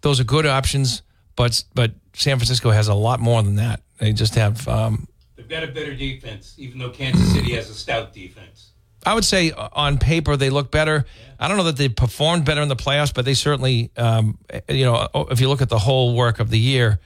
those 0.00 0.20
are 0.20 0.24
good 0.24 0.46
options. 0.46 1.02
But 1.34 1.64
but 1.74 1.92
San 2.14 2.38
Francisco 2.38 2.70
has 2.70 2.88
a 2.88 2.94
lot 2.94 3.18
more 3.20 3.42
than 3.42 3.56
that. 3.56 3.82
They 3.98 4.12
just 4.12 4.34
have. 4.36 4.66
Um, 4.68 5.08
They've 5.36 5.48
got 5.48 5.64
a 5.64 5.68
better 5.68 5.94
defense, 5.94 6.54
even 6.58 6.78
though 6.78 6.90
Kansas 6.90 7.32
City 7.32 7.54
has 7.54 7.68
a 7.68 7.74
stout 7.74 8.12
defense. 8.12 8.71
I 9.04 9.14
would 9.14 9.24
say 9.24 9.50
uh, 9.52 9.68
on 9.72 9.98
paper 9.98 10.36
they 10.36 10.50
look 10.50 10.70
better. 10.70 11.04
I 11.40 11.48
don't 11.48 11.56
know 11.56 11.64
that 11.64 11.76
they 11.76 11.88
performed 11.88 12.44
better 12.44 12.60
in 12.62 12.68
the 12.68 12.76
playoffs, 12.76 13.12
but 13.12 13.24
they 13.24 13.34
certainly, 13.34 13.90
um, 13.96 14.38
you 14.68 14.84
know, 14.84 15.08
if 15.30 15.40
you 15.40 15.48
look 15.48 15.60
at 15.60 15.68
the 15.68 15.78
whole 15.78 16.14
work 16.14 16.38
of 16.38 16.50
the 16.50 16.58
year, 16.58 17.00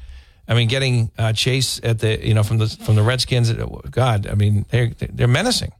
I 0.47 0.55
mean, 0.55 0.69
getting 0.69 1.11
uh, 1.19 1.33
Chase 1.33 1.81
at 1.83 1.99
the, 2.01 2.25
you 2.27 2.35
know, 2.35 2.43
from 2.43 2.59
the 2.59 2.69
from 2.69 2.97
the 2.97 3.03
Redskins, 3.03 3.51
uh, 3.51 3.65
God, 3.91 4.27
I 4.27 4.35
mean, 4.35 4.67
they're 4.71 4.91
they're 4.99 5.27
menacing. 5.29 5.73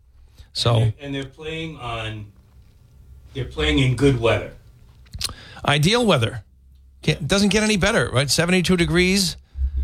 So 0.55 0.75
And 0.77 0.83
they're, 0.83 0.93
and 1.07 1.15
they're 1.15 1.25
playing 1.27 1.77
on. 1.79 2.33
They're 3.35 3.45
playing 3.45 3.79
in 3.81 3.95
good 3.97 4.19
weather. 4.19 4.53
ideal 5.67 6.07
weather 6.07 6.43
Can't, 7.03 7.29
doesn't 7.29 7.51
get 7.51 7.63
any 7.63 7.77
better, 7.77 8.09
right? 8.11 8.31
Seventy 8.31 8.63
two 8.63 8.77
degrees, 8.79 9.37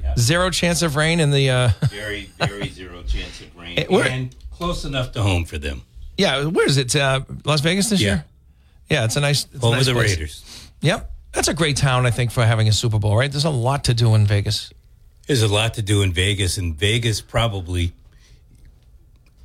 Yeah. 0.02 0.14
zero 0.18 0.48
chance 0.50 0.80
of 0.80 0.96
rain 0.96 1.20
in 1.20 1.30
the. 1.30 1.50
Uh, 1.50 1.70
Very, 1.90 2.30
very 2.38 2.68
zero 2.70 3.02
chance 3.02 3.42
of 3.42 3.54
rain, 3.54 3.78
Eh, 3.78 3.86
and 4.08 4.34
close 4.50 4.84
enough 4.86 5.12
to 5.12 5.22
home 5.22 5.44
for 5.44 5.58
them. 5.58 5.82
Yeah, 6.16 6.44
where 6.44 6.66
is 6.66 6.76
it? 6.76 6.94
Uh, 6.96 7.20
Las 7.44 7.60
Vegas 7.60 7.88
this 7.90 8.00
Yeah. 8.00 8.08
year. 8.08 8.24
Yeah, 8.90 9.04
it's 9.04 9.16
a 9.16 9.20
nice. 9.20 9.44
It's 9.44 9.56
a 9.56 9.58
Home 9.60 9.72
nice 9.72 9.80
of 9.88 9.94
the 9.94 10.00
place. 10.00 10.10
Raiders. 10.10 10.68
Yep, 10.82 11.10
that's 11.32 11.48
a 11.48 11.54
great 11.54 11.76
town, 11.76 12.04
I 12.06 12.10
think, 12.10 12.30
for 12.30 12.44
having 12.44 12.68
a 12.68 12.72
Super 12.72 12.98
Bowl. 12.98 13.16
Right? 13.16 13.30
There's 13.30 13.44
a 13.44 13.50
lot 13.50 13.84
to 13.84 13.94
do 13.94 14.14
in 14.14 14.26
Vegas. 14.26 14.70
There's 15.26 15.42
a 15.42 15.48
lot 15.48 15.74
to 15.74 15.82
do 15.82 16.02
in 16.02 16.12
Vegas, 16.12 16.58
and 16.58 16.74
Vegas 16.76 17.20
probably. 17.20 17.92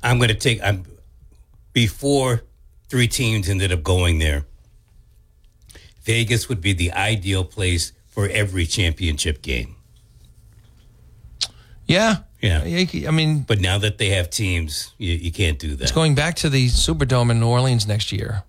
I'm 0.02 0.18
going 0.18 0.28
to 0.28 0.34
take. 0.34 0.60
I'm 0.62 0.84
before 1.72 2.42
three 2.88 3.08
teams 3.08 3.48
ended 3.48 3.72
up 3.72 3.82
going 3.82 4.18
there. 4.18 4.44
Vegas 6.02 6.48
would 6.48 6.60
be 6.60 6.72
the 6.72 6.92
ideal 6.92 7.44
place 7.44 7.92
for 8.06 8.28
every 8.28 8.66
championship 8.66 9.42
game. 9.42 9.76
Yeah, 11.86 12.18
Yeah. 12.40 12.62
I 13.08 13.10
mean, 13.10 13.40
But 13.40 13.60
now 13.60 13.78
that 13.78 13.98
they 13.98 14.10
have 14.10 14.30
teams, 14.30 14.92
you, 14.98 15.14
you 15.14 15.32
can't 15.32 15.58
do 15.58 15.74
that. 15.76 15.82
It's 15.82 15.92
going 15.92 16.14
back 16.14 16.36
to 16.36 16.48
the 16.48 16.68
Superdome 16.68 17.30
in 17.30 17.40
New 17.40 17.48
Orleans 17.48 17.86
next 17.86 18.12
year. 18.12 18.44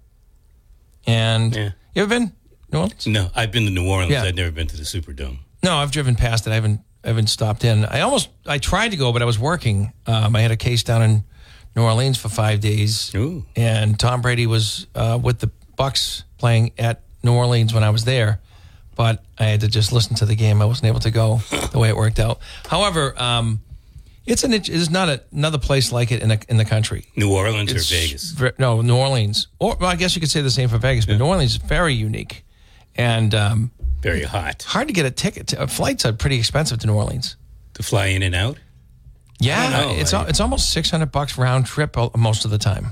And 1.08 1.56
Yeah. 1.56 1.70
you 1.96 2.02
ever 2.04 2.10
been 2.10 2.34
New 2.72 2.80
Orleans? 2.80 3.08
no, 3.08 3.30
I've 3.36 3.52
been 3.52 3.66
to 3.66 3.72
New 3.72 3.88
Orleans. 3.88 4.12
Yeah. 4.12 4.24
I've 4.24 4.36
never 4.36 4.52
been 4.52 4.68
to 4.68 4.78
the 4.78 4.84
Superdome. 4.84 5.40
No, 5.64 5.76
I've 5.78 5.92
driven 5.92 6.16
past 6.16 6.48
it. 6.48 6.52
I 6.52 6.56
haven't 6.56 6.82
I 7.04 7.08
haven't 7.08 7.28
stopped 7.28 7.64
in. 7.64 7.86
I 7.86 8.02
almost 8.02 8.28
I 8.46 8.58
tried 8.58 8.90
to 8.90 8.98
go, 8.98 9.14
but 9.14 9.22
I 9.22 9.26
was 9.26 9.40
working. 9.40 9.94
Um, 10.06 10.36
I 10.36 10.42
had 10.42 10.52
a 10.52 10.58
case 10.58 10.84
down 10.84 11.02
in 11.02 11.24
New 11.76 11.84
Orleans 11.84 12.18
for 12.18 12.28
five 12.28 12.60
days, 12.60 13.14
Ooh. 13.16 13.46
and 13.56 13.98
Tom 13.98 14.22
Brady 14.22 14.46
was 14.48 14.86
uh, 14.96 15.18
with 15.22 15.40
the 15.40 15.50
Bucs 15.78 16.24
playing 16.38 16.72
at 16.78 17.02
New 17.24 17.34
Orleans 17.34 17.74
when 17.74 17.84
I 17.86 17.90
was 17.90 18.04
there. 18.04 18.42
But 18.96 19.24
I 19.38 19.46
had 19.46 19.62
to 19.62 19.70
just 19.70 19.94
listen 19.94 20.16
to 20.18 20.26
the 20.26 20.36
game. 20.36 20.62
I 20.62 20.66
wasn't 20.66 20.88
able 20.90 21.00
to 21.00 21.12
go 21.12 21.38
the 21.72 21.80
way 21.80 21.88
it 21.88 21.96
worked 21.96 22.20
out. 22.20 22.40
However, 22.68 23.14
um, 23.22 23.62
it's 24.30 24.44
an 24.44 24.54
it's 24.54 24.90
not 24.90 25.10
a, 25.10 25.22
another 25.32 25.58
place 25.58 25.92
like 25.92 26.12
it 26.12 26.22
in 26.22 26.30
the 26.30 26.40
in 26.48 26.58
the 26.58 26.66
country. 26.66 27.06
New 27.16 27.34
Orleans 27.34 27.72
It's 27.72 27.92
or 27.92 27.96
Vegas? 27.96 28.32
ver- 28.32 28.54
no, 28.58 28.82
New 28.82 28.96
Orleans. 28.96 29.48
Or 29.60 29.76
well, 29.80 29.90
I 29.90 29.96
guess 29.96 30.16
you 30.16 30.22
could 30.22 30.30
say 30.32 30.42
the 30.42 30.52
same 30.52 30.70
for 30.70 30.78
Vegas, 30.78 31.06
but 31.06 31.18
New 31.18 31.26
Orleans 31.26 31.52
is 31.52 31.58
very 31.58 31.94
unique 31.94 32.46
and 32.96 33.34
um, 33.36 33.72
Very 34.02 34.24
hot. 34.24 34.64
hard 34.64 34.88
to 34.88 34.94
get 34.94 35.06
a 35.06 35.12
ticket. 35.12 35.54
Uh, 35.54 35.68
flights 35.68 36.06
are 36.06 36.14
pretty 36.14 36.38
expensive 36.38 36.80
to 36.80 36.88
New 36.88 36.94
Orleans. 36.94 37.36
To 37.76 37.84
fly 37.84 38.08
in 38.08 38.24
and 38.24 38.36
out? 38.36 38.58
Yeah, 39.40 39.92
it's 39.92 40.14
I- 40.14 40.28
it's 40.28 40.40
almost 40.40 40.72
six 40.72 40.90
hundred 40.90 41.12
bucks 41.12 41.38
round 41.38 41.66
trip 41.66 41.96
most 42.16 42.46
of 42.46 42.52
the 42.52 42.58
time. 42.58 42.92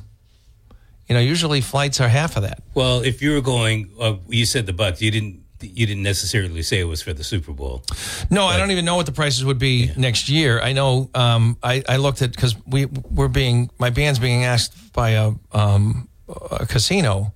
You 1.09 1.15
know, 1.15 1.21
usually 1.21 1.61
flights 1.61 2.01
are 2.01 2.09
half 2.09 2.35
of 2.35 2.43
that. 2.43 2.61
Well, 2.73 2.99
if 3.01 3.21
you 3.21 3.33
were 3.33 3.41
going, 3.41 3.89
uh, 3.99 4.15
you 4.27 4.45
said 4.45 4.65
the 4.65 4.73
Bucs. 4.73 4.99
You 5.01 5.09
didn't. 5.11 5.41
You 5.61 5.85
didn't 5.87 6.03
necessarily 6.03 6.61
say 6.61 6.79
it 6.79 6.83
was 6.87 7.01
for 7.01 7.13
the 7.13 7.23
Super 7.23 7.51
Bowl. 7.51 7.83
No, 8.29 8.45
I 8.45 8.57
don't 8.57 8.71
even 8.71 8.85
know 8.85 8.95
what 8.95 9.05
the 9.05 9.11
prices 9.11 9.43
would 9.43 9.57
be 9.57 9.91
next 9.97 10.29
year. 10.29 10.59
I 10.59 10.73
know 10.73 11.09
um, 11.15 11.57
I, 11.63 11.83
I 11.89 11.97
looked 11.97 12.21
at 12.21 12.31
because 12.31 12.55
we 12.67 12.85
we're 12.85 13.27
being 13.27 13.69
my 13.79 13.89
band's 13.89 14.19
being 14.19 14.43
asked 14.43 14.93
by 14.93 15.11
a 15.11 15.33
um, 15.51 16.09
a 16.51 16.65
casino 16.65 17.33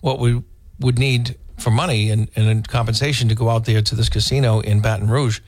what 0.00 0.18
we 0.18 0.42
would 0.78 0.98
need 0.98 1.36
for 1.58 1.70
money 1.70 2.10
and, 2.10 2.30
and 2.36 2.48
in 2.48 2.62
compensation 2.62 3.28
to 3.28 3.34
go 3.34 3.50
out 3.50 3.66
there 3.66 3.82
to 3.82 3.94
this 3.94 4.08
casino 4.08 4.60
in 4.60 4.80
Baton 4.80 5.08
Rouge. 5.08 5.40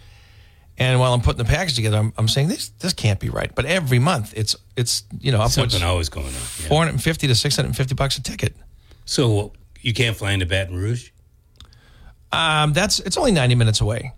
And 0.79 0.99
while 1.01 1.15
I'm 1.15 1.21
putting 1.21 1.39
the 1.39 1.51
package 1.51 1.75
together, 1.77 1.97
I'm, 1.99 2.13
I'm 2.19 2.29
saying 2.29 2.49
this 2.49 2.69
this 2.81 2.93
can't 2.93 3.21
be 3.21 3.29
right. 3.31 3.55
But 3.55 3.65
every 3.67 3.99
month 3.99 4.35
it's 4.37 4.57
it's 4.77 5.05
you 5.21 5.33
know 5.33 5.39
upwards 5.39 5.55
Something 5.55 5.83
always 5.83 6.09
going 6.09 6.27
on. 6.27 6.33
yeah. 6.33 6.69
450 6.69 7.27
to 7.29 7.35
650 7.35 7.95
bucks 7.95 8.19
a 8.19 8.23
ticket. 8.23 8.55
So 9.05 9.53
you 9.81 9.93
can't 9.95 10.17
fly 10.17 10.33
into 10.33 10.47
Baton 10.47 10.77
Rouge. 10.77 11.11
Um, 12.33 12.73
that's 12.73 12.99
it's 13.01 13.17
only 13.17 13.33
90 13.33 13.55
minutes 13.55 13.81
away. 13.81 14.13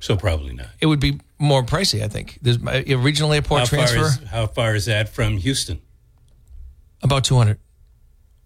So 0.00 0.16
probably 0.16 0.52
not. 0.52 0.68
It 0.80 0.86
would 0.86 1.00
be 1.00 1.20
more 1.38 1.62
pricey, 1.62 2.02
I 2.02 2.08
think. 2.08 2.38
There's 2.42 2.58
a 2.58 2.96
regional 2.96 3.32
airport 3.32 3.60
How 3.60 3.66
transfer 3.66 3.96
far 3.96 4.06
is 4.06 4.28
how 4.28 4.46
far 4.46 4.74
is 4.74 4.84
that 4.86 5.08
from 5.08 5.38
Houston? 5.38 5.80
about 7.02 7.24
200. 7.24 7.58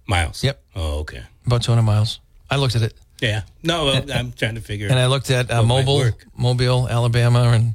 Miles. 0.07 0.43
Yep. 0.43 0.63
Oh, 0.75 0.99
okay. 1.01 1.23
About 1.47 1.63
200 1.63 1.83
miles. 1.83 2.21
I 2.51 2.57
looked 2.57 2.75
at 2.77 2.83
it. 2.83 2.95
Yeah. 3.21 3.43
No, 3.63 3.85
well, 3.85 4.05
I'm 4.13 4.33
trying 4.33 4.57
to 4.57 4.61
figure. 4.61 4.89
And 4.89 4.99
I 4.99 5.07
looked 5.07 5.31
at 5.31 5.51
uh, 5.51 5.63
Mobile. 5.63 6.11
Mobile, 6.37 6.89
Alabama, 6.89 7.51
and 7.53 7.75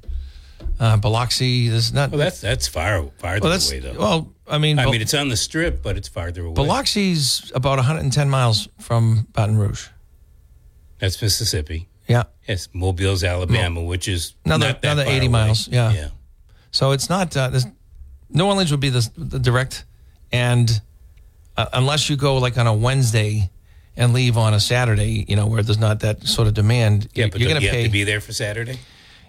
uh, 0.79 0.97
Biloxi. 0.97 1.69
There's 1.69 1.93
not. 1.93 2.11
Well, 2.11 2.19
that's 2.19 2.41
that's 2.41 2.67
far 2.67 3.07
farther 3.17 3.41
well, 3.41 3.51
that's 3.51 3.71
away 3.71 3.79
though. 3.79 3.93
well. 3.97 4.33
I 4.47 4.57
mean, 4.57 4.79
I 4.79 4.85
mean, 4.85 5.01
it's 5.01 5.13
on 5.13 5.29
the 5.29 5.37
strip, 5.37 5.81
but 5.81 5.97
it's 5.97 6.07
farther 6.07 6.43
away. 6.43 6.55
Biloxi's 6.55 7.51
about 7.55 7.77
110 7.77 8.29
miles 8.29 8.67
from 8.79 9.27
Baton 9.33 9.57
Rouge. 9.57 9.87
That's 10.99 11.21
Mississippi. 11.21 11.87
Yeah. 12.07 12.23
Yes, 12.47 12.69
Mobile's 12.73 13.23
Alabama, 13.23 13.81
which 13.81 14.07
is 14.07 14.33
Another- 14.45 14.67
not 14.67 14.81
that 14.81 14.87
another 14.91 15.05
far 15.05 15.13
80 15.13 15.25
away. 15.25 15.31
miles, 15.31 15.67
yeah. 15.67 15.91
yeah. 15.91 16.07
So 16.71 16.91
it's 16.91 17.09
not. 17.09 17.35
Uh, 17.35 17.49
this, 17.49 17.65
New 18.29 18.45
Orleans 18.45 18.71
would 18.71 18.79
be 18.79 18.89
the, 18.89 19.09
the 19.17 19.39
direct, 19.39 19.85
and 20.31 20.69
uh, 21.57 21.65
unless 21.73 22.09
you 22.09 22.15
go 22.15 22.37
like 22.37 22.57
on 22.57 22.67
a 22.67 22.73
Wednesday 22.73 23.49
and 23.97 24.13
leave 24.13 24.37
on 24.37 24.53
a 24.53 24.59
Saturday, 24.59 25.25
you 25.27 25.35
know, 25.35 25.47
where 25.47 25.63
there's 25.63 25.77
not 25.79 26.01
that 26.01 26.25
sort 26.27 26.47
of 26.47 26.53
demand, 26.53 27.07
Yeah, 27.15 27.27
but 27.31 27.39
you're 27.39 27.49
going 27.49 27.61
you 27.61 27.69
to 27.69 27.71
pay. 27.73 27.81
have 27.83 27.85
to 27.87 27.91
be 27.91 28.03
there 28.03 28.19
for 28.21 28.33
Saturday. 28.33 28.77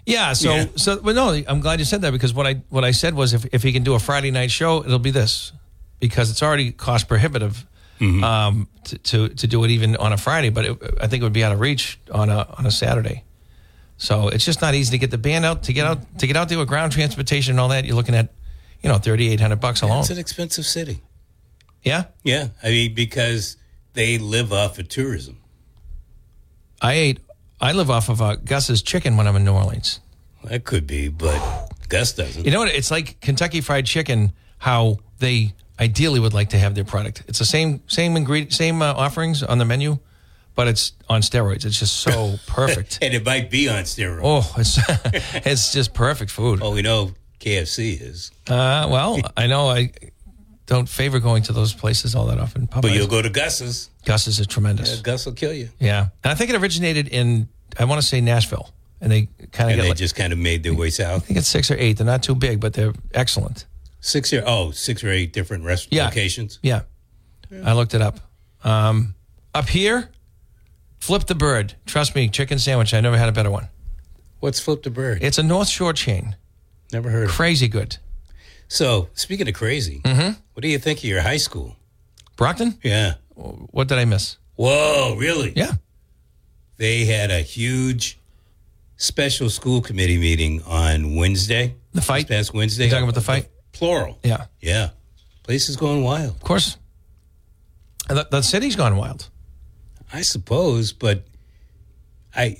yeah. 0.05 0.33
So 0.33 0.53
Yeah. 0.53 0.65
so, 0.75 0.99
but 1.01 1.15
no, 1.15 1.29
I'm 1.47 1.61
glad 1.61 1.79
you 1.79 1.85
said 1.85 2.01
that 2.01 2.11
because 2.11 2.33
what 2.33 2.45
I 2.45 2.55
what 2.69 2.83
I 2.83 2.91
said 2.91 3.13
was 3.15 3.33
if 3.33 3.45
if 3.53 3.63
he 3.63 3.71
can 3.71 3.83
do 3.83 3.93
a 3.95 3.99
Friday 3.99 4.29
night 4.31 4.51
show, 4.51 4.83
it'll 4.83 4.99
be 4.99 5.11
this 5.11 5.53
because 5.99 6.29
it's 6.29 6.43
already 6.43 6.71
cost 6.71 7.07
prohibitive. 7.07 7.65
Mm-hmm. 7.99 8.23
Um, 8.23 8.67
to, 8.83 8.97
to 8.97 9.29
to 9.29 9.47
do 9.47 9.63
it 9.63 9.71
even 9.71 9.95
on 9.95 10.13
a 10.13 10.17
Friday, 10.17 10.49
but 10.49 10.65
it, 10.65 10.77
I 11.01 11.07
think 11.07 11.21
it 11.21 11.23
would 11.23 11.33
be 11.33 11.43
out 11.43 11.51
of 11.51 11.59
reach 11.59 11.99
on 12.11 12.29
a 12.29 12.47
on 12.57 12.65
a 12.65 12.71
Saturday. 12.71 13.23
So 13.97 14.27
it's 14.27 14.45
just 14.45 14.61
not 14.61 14.75
easy 14.75 14.91
to 14.91 14.97
get 14.99 15.09
the 15.09 15.17
band 15.17 15.45
out 15.45 15.63
to 15.63 15.73
get 15.73 15.85
out 15.85 16.19
to 16.19 16.27
get 16.27 16.37
out 16.37 16.49
there 16.49 16.59
with 16.59 16.67
ground 16.67 16.91
transportation 16.91 17.53
and 17.53 17.59
all 17.59 17.69
that. 17.69 17.85
You're 17.85 17.95
looking 17.95 18.15
at, 18.15 18.29
you 18.81 18.89
know, 18.89 18.97
thirty 18.97 19.29
eight 19.29 19.39
hundred 19.39 19.59
bucks 19.59 19.81
alone. 19.81 20.01
It's 20.01 20.11
an 20.11 20.19
expensive 20.19 20.65
city. 20.65 21.01
Yeah, 21.83 22.05
Yeah, 22.23 22.49
I 22.61 22.69
mean 22.69 22.93
because 22.93 23.57
they 23.93 24.17
live 24.17 24.53
off 24.53 24.77
of 24.77 24.89
tourism. 24.89 25.39
I 26.81 26.93
ate. 26.93 27.19
I 27.59 27.71
live 27.71 27.89
off 27.89 28.09
of 28.09 28.21
uh, 28.21 28.35
Gus's 28.35 28.83
chicken 28.83 29.17
when 29.17 29.27
I'm 29.27 29.35
in 29.35 29.43
New 29.43 29.53
Orleans. 29.53 29.99
That 30.43 30.63
could 30.63 30.85
be, 30.85 31.07
but 31.07 31.69
Gus 31.89 32.13
doesn't. 32.13 32.45
You 32.45 32.51
know 32.51 32.59
what? 32.59 32.69
It's 32.69 32.91
like 32.91 33.19
Kentucky 33.21 33.61
Fried 33.61 33.85
Chicken. 33.85 34.33
How 34.59 34.97
they 35.19 35.53
ideally 35.79 36.19
would 36.19 36.33
like 36.33 36.49
to 36.49 36.57
have 36.57 36.75
their 36.75 36.83
product. 36.85 37.23
It's 37.27 37.39
the 37.39 37.45
same 37.45 37.81
same 37.87 38.15
ingredient, 38.17 38.53
same 38.53 38.81
uh, 38.81 38.93
offerings 38.93 39.43
on 39.43 39.57
the 39.57 39.65
menu, 39.65 39.99
but 40.55 40.67
it's 40.67 40.93
on 41.09 41.21
steroids. 41.21 41.65
It's 41.65 41.79
just 41.79 41.97
so 41.97 42.35
perfect. 42.47 42.99
and 43.01 43.13
it 43.13 43.25
might 43.25 43.49
be 43.49 43.69
on 43.69 43.83
steroids. 43.83 44.21
oh, 44.23 44.53
it's 44.57 44.79
it's 45.45 45.73
just 45.73 45.93
perfect 45.93 46.31
food. 46.31 46.59
Oh, 46.61 46.71
we 46.73 46.81
know 46.81 47.11
KFC 47.39 48.01
is, 48.01 48.31
Uh, 48.47 48.87
well, 48.89 49.19
I 49.37 49.47
know 49.47 49.69
I 49.69 49.91
don't 50.65 50.89
favor 50.89 51.19
going 51.19 51.43
to 51.43 51.53
those 51.53 51.73
places 51.73 52.13
all 52.15 52.25
that 52.27 52.39
often. 52.39 52.65
but 52.65 52.91
you'll 52.91 53.07
go 53.07 53.21
to 53.21 53.29
Gus's. 53.29 53.89
Gus's 54.05 54.39
is 54.39 54.47
tremendous. 54.47 54.99
Gus 55.01 55.25
will 55.25 55.33
kill 55.33 55.53
you. 55.53 55.69
Yeah, 55.79 56.07
and 56.23 56.31
I 56.31 56.35
think 56.35 56.49
it 56.49 56.55
originated 56.61 57.07
in 57.07 57.47
I 57.79 57.85
want 57.85 58.01
to 58.01 58.07
say 58.07 58.19
Nashville, 58.21 58.69
and 58.99 59.11
they 59.11 59.29
kind 59.51 59.71
of 59.71 59.77
they 59.77 59.89
like, 59.89 59.97
just 59.97 60.15
kind 60.15 60.33
of 60.33 60.39
made 60.39 60.63
their 60.63 60.73
way 60.73 60.89
south. 60.89 61.23
I 61.23 61.25
think 61.25 61.39
it's 61.39 61.47
six 61.47 61.69
or 61.69 61.75
eight. 61.77 61.97
They're 61.97 62.05
not 62.05 62.23
too 62.23 62.35
big, 62.35 62.59
but 62.59 62.73
they're 62.73 62.93
excellent. 63.13 63.65
Six 63.99 64.31
or 64.33 64.43
oh, 64.45 64.71
six 64.71 65.03
or 65.03 65.09
eight 65.09 65.33
different 65.33 65.63
rest 65.63 65.87
Yeah. 65.91 66.05
locations. 66.05 66.59
Yeah, 66.61 66.81
I 67.63 67.73
looked 67.73 67.93
it 67.93 68.01
up. 68.01 68.19
Um, 68.63 69.15
up 69.53 69.67
here, 69.69 70.09
Flip 70.99 71.25
the 71.25 71.35
Bird. 71.35 71.73
Trust 71.85 72.15
me, 72.15 72.29
chicken 72.29 72.59
sandwich. 72.59 72.93
I 72.93 73.01
never 73.01 73.17
had 73.17 73.27
a 73.29 73.31
better 73.31 73.51
one. 73.51 73.69
What's 74.39 74.59
Flip 74.59 74.83
the 74.83 74.89
Bird? 74.91 75.23
It's 75.23 75.37
a 75.37 75.43
North 75.43 75.67
Shore 75.67 75.93
chain. 75.93 76.35
Never 76.93 77.09
heard. 77.09 77.23
of 77.25 77.29
it. 77.29 77.33
Crazy 77.33 77.67
good. 77.67 77.97
So 78.67 79.09
speaking 79.13 79.47
of 79.47 79.53
crazy, 79.55 80.01
Mm-hmm. 80.03 80.39
what 80.53 80.61
do 80.61 80.67
you 80.67 80.77
think 80.79 80.99
of 80.99 81.05
your 81.05 81.21
high 81.21 81.37
school? 81.37 81.75
Brockton. 82.35 82.77
Yeah. 82.83 83.15
What 83.35 83.87
did 83.87 83.97
I 83.97 84.05
miss? 84.05 84.37
Whoa, 84.55 85.15
really? 85.17 85.53
Yeah. 85.55 85.73
They 86.77 87.05
had 87.05 87.31
a 87.31 87.39
huge 87.39 88.19
special 88.97 89.49
school 89.49 89.81
committee 89.81 90.17
meeting 90.17 90.61
on 90.63 91.15
Wednesday. 91.15 91.75
The 91.93 92.01
fight? 92.01 92.27
This 92.27 92.37
past 92.49 92.53
Wednesday. 92.53 92.85
You 92.85 92.89
talking 92.91 93.03
about 93.03 93.15
the 93.15 93.21
fight? 93.21 93.47
Plural. 93.77 94.17
Yeah. 94.23 94.45
Yeah. 94.61 94.89
Place 95.43 95.69
is 95.69 95.75
going 95.77 96.03
wild. 96.03 96.31
Of 96.35 96.41
course. 96.41 96.77
And 98.09 98.17
The, 98.17 98.27
the 98.31 98.41
city's 98.41 98.75
gone 98.75 98.95
wild. 98.97 99.29
I 100.13 100.21
suppose, 100.21 100.93
but 100.93 101.25
I, 102.35 102.55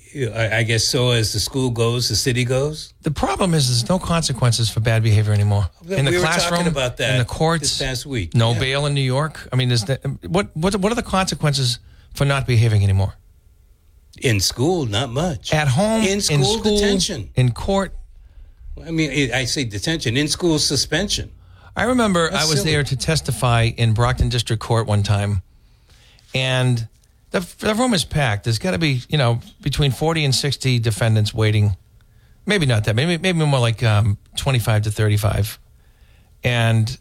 I 0.52 0.64
guess 0.64 0.84
so. 0.84 1.12
As 1.12 1.32
the 1.34 1.40
school 1.40 1.70
goes, 1.70 2.10
the 2.10 2.16
city 2.16 2.44
goes. 2.46 2.94
The 3.04 3.12
problem 3.12 3.54
is 3.54 3.68
there's 3.68 3.88
no 3.90 4.00
consequences 4.00 4.70
for 4.70 4.80
bad 4.80 5.04
behavior 5.04 5.34
anymore. 5.34 5.70
in 5.88 6.06
the 6.06 6.12
we 6.12 6.18
classroom, 6.20 6.68
about 6.68 6.98
that 6.98 7.12
in 7.14 7.20
the 7.20 7.26
courts, 7.26 7.62
this 7.78 7.78
past 7.88 8.06
week. 8.06 8.34
no 8.36 8.54
Yeah. 8.54 8.60
bail 8.60 8.86
in 8.88 8.94
New 8.94 9.02
York. 9.16 9.48
I 9.54 9.56
mean, 9.56 9.72
is 9.72 9.86
that, 9.86 10.02
what 10.28 10.48
what 10.56 10.76
what 10.78 10.92
are 10.92 10.96
the 10.96 11.04
consequences 11.04 11.80
for 12.14 12.26
not 12.26 12.46
behaving 12.48 12.84
anymore? 12.84 13.14
in 14.20 14.40
school. 14.40 14.88
Not 14.88 15.10
much 15.12 15.54
At 15.54 15.68
home, 15.68 16.04
In 16.04 16.22
school 16.22 16.60
detention. 16.64 17.30
in 17.36 17.52
court. 17.52 17.94
I 18.86 18.92
mean, 18.92 19.34
I 19.34 19.46
say 19.46 19.64
detention 19.64 20.18
in 20.18 20.28
school 20.28 20.60
suspension. 20.60 21.32
I 21.76 21.84
remember 21.84 22.30
That's 22.30 22.46
I 22.46 22.50
was 22.50 22.60
silly. 22.60 22.72
there 22.72 22.84
to 22.84 22.96
testify 22.96 23.64
in 23.64 23.94
Brockton 23.94 24.30
District 24.30 24.62
Court 24.62 24.88
one 24.88 25.04
time, 25.04 25.44
and 26.34 26.88
the, 27.32 27.40
the 27.60 27.76
room 27.76 27.94
is 27.94 28.04
packed. 28.04 28.46
There's 28.46 28.60
got 28.60 28.72
to 28.72 28.80
be 28.80 29.02
you 29.10 29.18
know 29.18 29.40
between 29.62 29.92
forty 29.92 30.26
and 30.26 30.34
sixty 30.34 30.80
defendants 30.80 31.34
waiting. 31.34 31.78
Maybe 32.46 32.66
not 32.66 32.86
that. 32.86 32.96
Maybe 32.96 33.18
maybe 33.18 33.46
more 33.46 33.60
like 33.60 33.84
um, 33.84 34.18
twenty 34.36 34.60
five 34.60 34.84
to 34.84 34.92
thirty 34.92 35.18
five. 35.18 35.60
And 36.44 36.98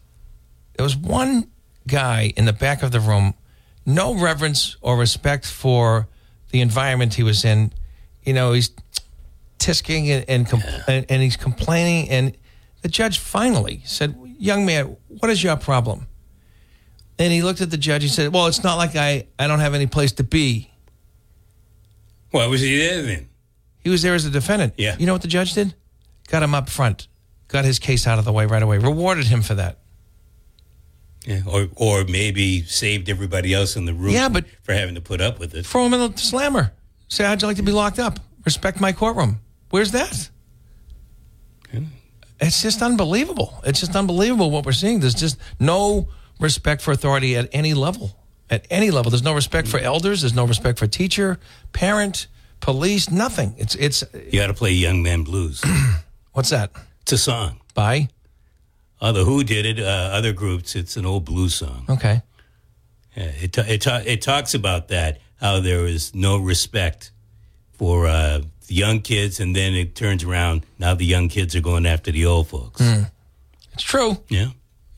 there 0.75 0.83
was 0.83 0.95
one 0.95 1.49
guy 1.87 2.33
in 2.35 2.45
the 2.45 2.53
back 2.53 2.83
of 2.83 2.91
the 2.91 2.99
room, 2.99 3.33
no 3.85 4.13
reverence 4.13 4.77
or 4.81 4.97
respect 4.97 5.45
for 5.45 6.07
the 6.51 6.61
environment 6.61 7.15
he 7.15 7.23
was 7.23 7.45
in. 7.45 7.71
You 8.23 8.33
know, 8.33 8.51
he's 8.51 8.69
tisking 9.59 10.09
and 10.09 10.25
and, 10.27 10.47
compl- 10.47 10.83
and 10.87 11.05
and 11.09 11.21
he's 11.21 11.37
complaining. 11.37 12.09
And 12.09 12.37
the 12.81 12.87
judge 12.89 13.19
finally 13.19 13.81
said, 13.85 14.15
"Young 14.39 14.65
man, 14.65 14.97
what 15.07 15.29
is 15.29 15.43
your 15.43 15.55
problem?" 15.55 16.07
And 17.19 17.33
he 17.33 17.41
looked 17.41 17.61
at 17.61 17.71
the 17.71 17.77
judge. 17.77 18.03
He 18.03 18.09
said, 18.09 18.33
"Well, 18.33 18.47
it's 18.47 18.63
not 18.63 18.75
like 18.75 18.95
I 18.95 19.27
I 19.39 19.47
don't 19.47 19.59
have 19.59 19.73
any 19.73 19.87
place 19.87 20.11
to 20.13 20.23
be." 20.23 20.71
Why 22.31 22.45
was 22.47 22.61
he 22.61 22.77
there 22.77 23.01
then? 23.01 23.29
He 23.79 23.89
was 23.89 24.01
there 24.01 24.13
as 24.13 24.25
a 24.25 24.29
defendant. 24.29 24.73
Yeah. 24.77 24.95
You 24.99 25.05
know 25.05 25.13
what 25.13 25.21
the 25.21 25.27
judge 25.29 25.53
did? 25.53 25.73
Got 26.27 26.43
him 26.43 26.53
up 26.53 26.69
front. 26.69 27.07
Got 27.47 27.63
his 27.63 27.79
case 27.79 28.05
out 28.05 28.19
of 28.19 28.25
the 28.25 28.33
way 28.33 28.45
right 28.45 28.61
away. 28.61 28.77
Rewarded 28.79 29.27
him 29.27 29.41
for 29.41 29.55
that. 29.55 29.79
Yeah, 31.25 31.41
or 31.47 31.67
or 31.75 32.03
maybe 32.05 32.63
saved 32.63 33.09
everybody 33.09 33.53
else 33.53 33.75
in 33.75 33.85
the 33.85 33.93
room. 33.93 34.13
Yeah, 34.13 34.29
but- 34.29 34.45
for 34.63 34.73
having 34.73 34.95
to 34.95 35.01
put 35.01 35.21
up 35.21 35.39
with 35.39 35.53
it. 35.55 35.65
Throw 35.65 35.85
him 35.85 35.93
in 35.93 36.11
the 36.11 36.17
slammer. 36.17 36.73
Say, 37.09 37.23
how'd 37.23 37.41
you 37.41 37.47
like 37.47 37.57
to 37.57 37.63
be 37.63 37.71
locked 37.71 37.99
up? 37.99 38.19
Respect 38.45 38.79
my 38.81 38.91
courtroom. 38.91 39.39
Where's 39.69 39.91
that? 39.91 40.29
It's 42.39 42.61
just 42.61 42.81
unbelievable. 42.81 43.61
It's 43.65 43.79
just 43.79 43.95
unbelievable 43.95 44.51
what 44.51 44.65
we're 44.65 44.71
seeing. 44.71 44.99
There's 44.99 45.15
just 45.15 45.39
no 45.59 46.09
respect 46.39 46.81
for 46.81 46.91
authority 46.91 47.35
at 47.35 47.49
any 47.51 47.73
level. 47.73 48.15
At 48.49 48.67
any 48.69 48.91
level. 48.91 49.09
There's 49.09 49.23
no 49.23 49.33
respect 49.33 49.67
for 49.67 49.79
elders. 49.79 50.21
There's 50.21 50.35
no 50.35 50.45
respect 50.45 50.77
for 50.79 50.87
teacher, 50.87 51.39
parent, 51.73 52.27
police, 52.59 53.09
nothing. 53.09 53.55
It's 53.57 53.75
it's 53.75 54.03
You 54.13 54.39
got 54.39 54.47
to 54.47 54.53
play 54.53 54.71
Young 54.71 55.01
Man 55.01 55.23
Blues. 55.23 55.63
what's 56.33 56.51
that? 56.51 56.71
it's 57.01 57.11
a 57.11 57.17
song. 57.17 57.59
By? 57.73 58.09
Uh, 59.01 59.11
the 59.11 59.23
Who 59.25 59.43
did 59.43 59.65
it. 59.65 59.79
Uh, 59.79 60.11
other 60.13 60.33
groups, 60.33 60.75
it's 60.75 60.95
an 60.95 61.05
old 61.05 61.25
blues 61.25 61.55
song. 61.55 61.85
Okay. 61.89 62.21
Yeah, 63.15 63.31
it 63.41 63.57
it, 63.57 63.87
it 63.87 64.21
talks 64.21 64.53
about 64.53 64.89
that 64.89 65.19
how 65.41 65.59
there 65.59 65.85
is 65.85 66.13
no 66.13 66.37
respect 66.37 67.11
for 67.77 68.07
uh, 68.07 68.41
the 68.67 68.73
young 68.73 69.01
kids, 69.01 69.39
and 69.39 69.55
then 69.55 69.73
it 69.73 69.95
turns 69.95 70.23
around. 70.23 70.65
Now 70.79 70.93
the 70.93 71.05
young 71.05 71.29
kids 71.29 71.55
are 71.55 71.61
going 71.61 71.85
after 71.85 72.11
the 72.11 72.25
old 72.25 72.47
folks. 72.47 72.81
It's 73.73 73.83
true. 73.83 74.17
Yeah, 74.29 74.47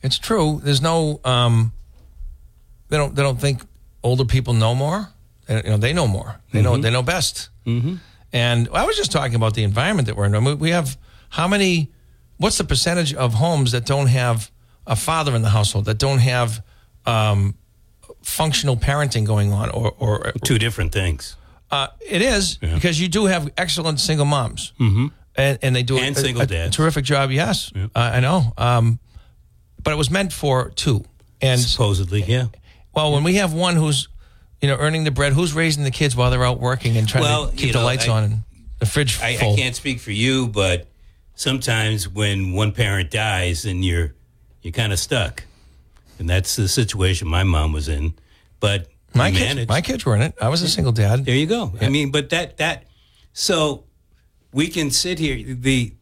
It's 0.02 0.18
true. 0.18 0.60
There's 0.62 0.80
no 0.80 1.20
um 1.24 1.72
they 2.88 2.96
don't 2.96 3.14
they 3.14 3.22
don't 3.22 3.40
think 3.40 3.62
older 4.02 4.24
people 4.24 4.54
know 4.54 4.74
more. 4.74 5.08
They, 5.46 5.56
you 5.56 5.70
know, 5.70 5.76
they 5.76 5.92
know 5.92 6.06
more. 6.08 6.40
They 6.52 6.62
know 6.62 6.76
they 6.76 6.90
know 6.90 7.02
best. 7.02 7.50
Mm-hmm. 7.66 7.96
And 8.32 8.68
I 8.72 8.86
was 8.86 8.96
just 8.96 9.12
talking 9.12 9.34
about 9.34 9.54
the 9.54 9.64
environment 9.64 10.06
that 10.06 10.16
we're 10.16 10.26
in. 10.26 10.34
I 10.34 10.40
mean, 10.40 10.58
we 10.58 10.70
have 10.70 10.96
how 11.28 11.46
many? 11.48 11.90
What's 12.38 12.56
the 12.56 12.64
percentage 12.64 13.12
of 13.12 13.34
homes 13.34 13.72
that 13.72 13.84
don't 13.84 14.06
have 14.06 14.50
a 14.86 14.96
father 14.96 15.34
in 15.36 15.42
the 15.42 15.50
household 15.50 15.84
that 15.84 15.98
don't 15.98 16.18
have 16.18 16.62
um, 17.06 17.54
functional 18.22 18.76
parenting 18.76 19.24
going 19.26 19.52
on, 19.52 19.70
or, 19.70 19.94
or 19.98 20.32
two 20.44 20.58
different 20.58 20.92
things. 20.92 21.36
Uh, 21.70 21.88
it 22.00 22.22
is 22.22 22.56
because 22.56 23.00
you 23.00 23.08
do 23.08 23.26
have 23.26 23.50
excellent 23.56 24.00
single 24.00 24.26
moms, 24.26 24.72
mm-hmm. 24.80 25.06
and, 25.36 25.58
and 25.62 25.76
they 25.76 25.82
do 25.82 25.98
And 25.98 26.16
a, 26.16 26.20
single 26.20 26.42
a, 26.42 26.46
dads. 26.46 26.76
terrific 26.76 27.04
job. 27.04 27.30
Yes, 27.30 27.72
uh, 27.76 27.88
I 27.94 28.20
know, 28.20 28.52
um, 28.58 28.98
but 29.82 29.92
it 29.92 29.96
was 29.96 30.10
meant 30.10 30.32
for 30.32 30.70
two. 30.70 31.04
And 31.42 31.58
Supposedly, 31.60 32.22
yeah. 32.24 32.46
well, 32.94 33.12
when 33.12 33.22
we 33.24 33.36
have 33.36 33.52
one 33.54 33.76
who's 33.76 34.08
you 34.60 34.68
know 34.68 34.76
earning 34.76 35.04
the 35.04 35.10
bread, 35.10 35.32
who's 35.32 35.52
raising 35.54 35.84
the 35.84 35.90
kids 35.90 36.14
while 36.16 36.30
they're 36.30 36.44
out 36.44 36.60
working 36.60 36.96
and 36.96 37.08
trying 37.08 37.22
Well, 37.24 37.48
to 37.50 37.56
keep 37.56 37.72
the 37.72 37.78
know, 37.78 37.84
lights 37.84 38.08
I- 38.08 38.12
on 38.12 38.24
and 38.24 38.42
the 38.78 38.86
fridge 38.86 39.20
I, 39.20 39.36
full. 39.36 39.52
I 39.54 39.56
can't 39.56 39.76
speak 39.76 40.00
for 40.00 40.10
you, 40.12 40.48
but 40.48 40.86
sometimes 41.34 42.08
when 42.08 42.52
one 42.52 42.72
parent 42.72 43.10
dies, 43.10 43.62
then 43.62 43.82
you're 43.82 44.14
you're 44.62 44.72
kind 44.72 44.92
of 44.92 44.98
stuck, 44.98 45.44
and 46.18 46.28
that's 46.28 46.56
the 46.56 46.68
situation 46.68 47.28
my 47.28 47.42
mom 47.44 47.72
was 47.72 47.88
in. 47.88 48.14
But 48.58 48.88
my 49.14 49.30
kids, 49.30 49.68
my 49.68 49.80
kids 49.80 50.04
were 50.04 50.14
in 50.16 50.22
it. 50.22 50.34
I 50.40 50.48
was 50.48 50.62
a 50.62 50.68
single 50.68 50.92
dad. 50.92 51.24
There 51.24 51.34
you 51.34 51.46
go. 51.46 51.72
I 51.80 51.88
mean, 51.88 52.10
but 52.10 52.30
that 52.30 52.58
that 52.58 52.84
so 53.32 53.84
we 54.52 54.68
can 54.68 54.90
sit 54.90 55.18
here 55.18 55.54
the 55.54 55.94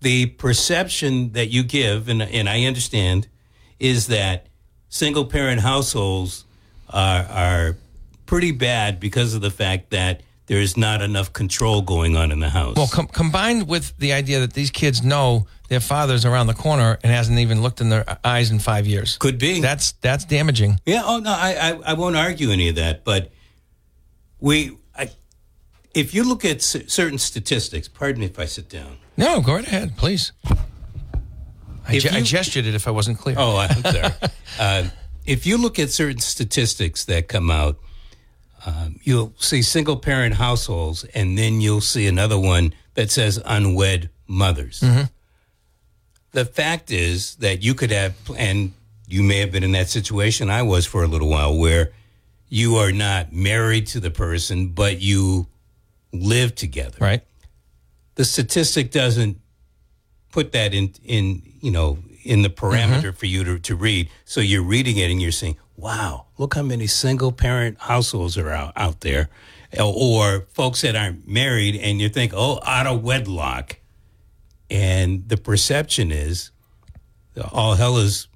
the 0.00 0.26
perception 0.26 1.32
that 1.32 1.46
you 1.46 1.62
give 1.62 2.08
and 2.08 2.22
and 2.22 2.48
I 2.48 2.64
understand 2.64 3.28
is 3.78 4.08
that 4.08 4.46
single 4.88 5.24
parent 5.24 5.60
households 5.60 6.44
are 6.88 7.24
are 7.24 7.76
pretty 8.26 8.52
bad 8.52 8.98
because 9.00 9.34
of 9.34 9.40
the 9.42 9.50
fact 9.50 9.90
that 9.90 10.22
there's 10.46 10.76
not 10.76 11.02
enough 11.02 11.32
control 11.32 11.82
going 11.82 12.16
on 12.16 12.32
in 12.32 12.40
the 12.40 12.48
house. 12.48 12.76
Well, 12.76 12.88
com- 12.88 13.06
combined 13.06 13.68
with 13.68 13.96
the 13.98 14.12
idea 14.12 14.40
that 14.40 14.54
these 14.54 14.70
kids 14.70 15.02
know 15.02 15.46
their 15.72 15.80
father's 15.80 16.24
around 16.24 16.46
the 16.46 16.54
corner 16.54 16.98
and 17.02 17.10
hasn't 17.12 17.38
even 17.38 17.62
looked 17.62 17.80
in 17.80 17.88
their 17.88 18.04
eyes 18.24 18.50
in 18.50 18.58
five 18.58 18.86
years. 18.86 19.16
Could 19.16 19.38
be. 19.38 19.60
That's 19.60 19.92
that's 19.92 20.24
damaging. 20.24 20.78
Yeah. 20.84 21.02
Oh 21.04 21.18
no, 21.18 21.30
I, 21.30 21.54
I 21.70 21.80
I 21.86 21.92
won't 21.94 22.16
argue 22.16 22.50
any 22.50 22.68
of 22.68 22.76
that. 22.76 23.04
But 23.04 23.32
we, 24.38 24.76
I, 24.94 25.10
if 25.94 26.14
you 26.14 26.24
look 26.24 26.44
at 26.44 26.60
certain 26.62 27.18
statistics, 27.18 27.88
pardon 27.88 28.20
me 28.20 28.26
if 28.26 28.38
I 28.38 28.44
sit 28.44 28.68
down. 28.68 28.98
No, 29.16 29.40
go 29.40 29.54
right 29.54 29.66
ahead, 29.66 29.96
please. 29.96 30.32
I, 31.88 31.98
ge- 31.98 32.12
I 32.12 32.20
gestured 32.22 32.66
it 32.66 32.74
if 32.74 32.86
I 32.86 32.90
wasn't 32.90 33.18
clear. 33.18 33.36
Oh, 33.38 33.56
I'm 33.56 33.82
sorry. 33.82 34.12
uh, 34.58 34.84
if 35.26 35.46
you 35.46 35.58
look 35.58 35.78
at 35.78 35.90
certain 35.90 36.20
statistics 36.20 37.04
that 37.06 37.28
come 37.28 37.50
out, 37.50 37.78
um, 38.64 39.00
you'll 39.02 39.32
see 39.38 39.62
single 39.62 39.96
parent 39.96 40.34
households, 40.34 41.04
and 41.14 41.36
then 41.36 41.60
you'll 41.60 41.80
see 41.80 42.06
another 42.06 42.38
one 42.38 42.74
that 42.94 43.10
says 43.10 43.40
unwed 43.44 44.10
mothers. 44.28 44.84
The 46.32 46.44
fact 46.44 46.90
is 46.90 47.36
that 47.36 47.62
you 47.62 47.74
could 47.74 47.90
have, 47.90 48.14
and 48.36 48.72
you 49.06 49.22
may 49.22 49.38
have 49.38 49.52
been 49.52 49.64
in 49.64 49.72
that 49.72 49.88
situation. 49.88 50.50
I 50.50 50.62
was 50.62 50.86
for 50.86 51.02
a 51.02 51.06
little 51.06 51.28
while, 51.28 51.56
where 51.56 51.92
you 52.48 52.76
are 52.76 52.92
not 52.92 53.32
married 53.32 53.86
to 53.88 54.00
the 54.00 54.10
person, 54.10 54.68
but 54.68 55.00
you 55.00 55.46
live 56.12 56.54
together 56.54 56.98
Right. 57.00 57.22
the 58.16 58.24
statistic 58.24 58.90
doesn't 58.90 59.38
put 60.30 60.52
that 60.52 60.74
in 60.74 60.92
in 61.04 61.42
you 61.60 61.70
know 61.70 61.98
in 62.22 62.42
the 62.42 62.50
parameter 62.50 63.00
mm-hmm. 63.00 63.16
for 63.16 63.26
you 63.26 63.44
to, 63.44 63.58
to 63.58 63.74
read 63.74 64.10
so 64.26 64.40
you're 64.40 64.62
reading 64.62 64.98
it 64.98 65.10
and 65.10 65.22
you're 65.22 65.32
saying 65.32 65.56
wow 65.76 66.26
look 66.36 66.54
how 66.54 66.62
many 66.62 66.86
single 66.86 67.32
parent 67.32 67.78
households 67.80 68.36
are 68.36 68.50
out, 68.50 68.72
out 68.76 69.00
there 69.00 69.30
or 69.80 70.46
folks 70.52 70.82
that 70.82 70.94
aren't 70.94 71.26
married 71.26 71.76
and 71.76 71.98
you 72.00 72.10
think 72.10 72.32
oh 72.34 72.60
out 72.66 72.86
of 72.86 73.02
wedlock 73.02 73.78
and 74.70 75.28
the 75.28 75.36
perception 75.36 76.10
is 76.10 76.50
all 77.52 77.74
hell 77.74 77.98
is 77.98 78.28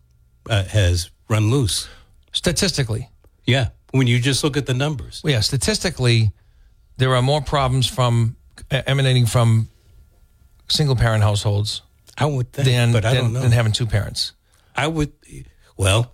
uh, 0.49 0.65
has 0.65 1.11
run 1.29 1.51
loose. 1.51 1.89
Statistically, 2.33 3.09
yeah. 3.45 3.69
When 3.93 4.07
you 4.07 4.19
just 4.19 4.45
look 4.45 4.57
at 4.57 4.67
the 4.67 4.75
numbers. 4.75 5.23
Well, 5.25 5.33
yeah, 5.33 5.41
statistically, 5.41 6.33
there 6.99 7.15
are 7.15 7.23
more 7.23 7.41
problems 7.41 7.87
from 7.87 8.37
uh, 8.71 8.83
emanating 8.87 9.27
from 9.27 9.69
single 10.69 10.97
parent 10.97 11.23
households 11.23 11.83
i 12.19 12.27
would 12.27 12.53
think 12.53 12.67
than 12.67 12.91
but 12.93 13.05
i 13.05 13.15
than, 13.15 13.23
don't 13.23 13.33
know. 13.33 13.41
than 13.41 13.53
having 13.53 13.71
two 13.71 13.87
parents. 13.87 14.33
I 14.77 14.89
would, 14.89 15.13
well, 15.77 16.13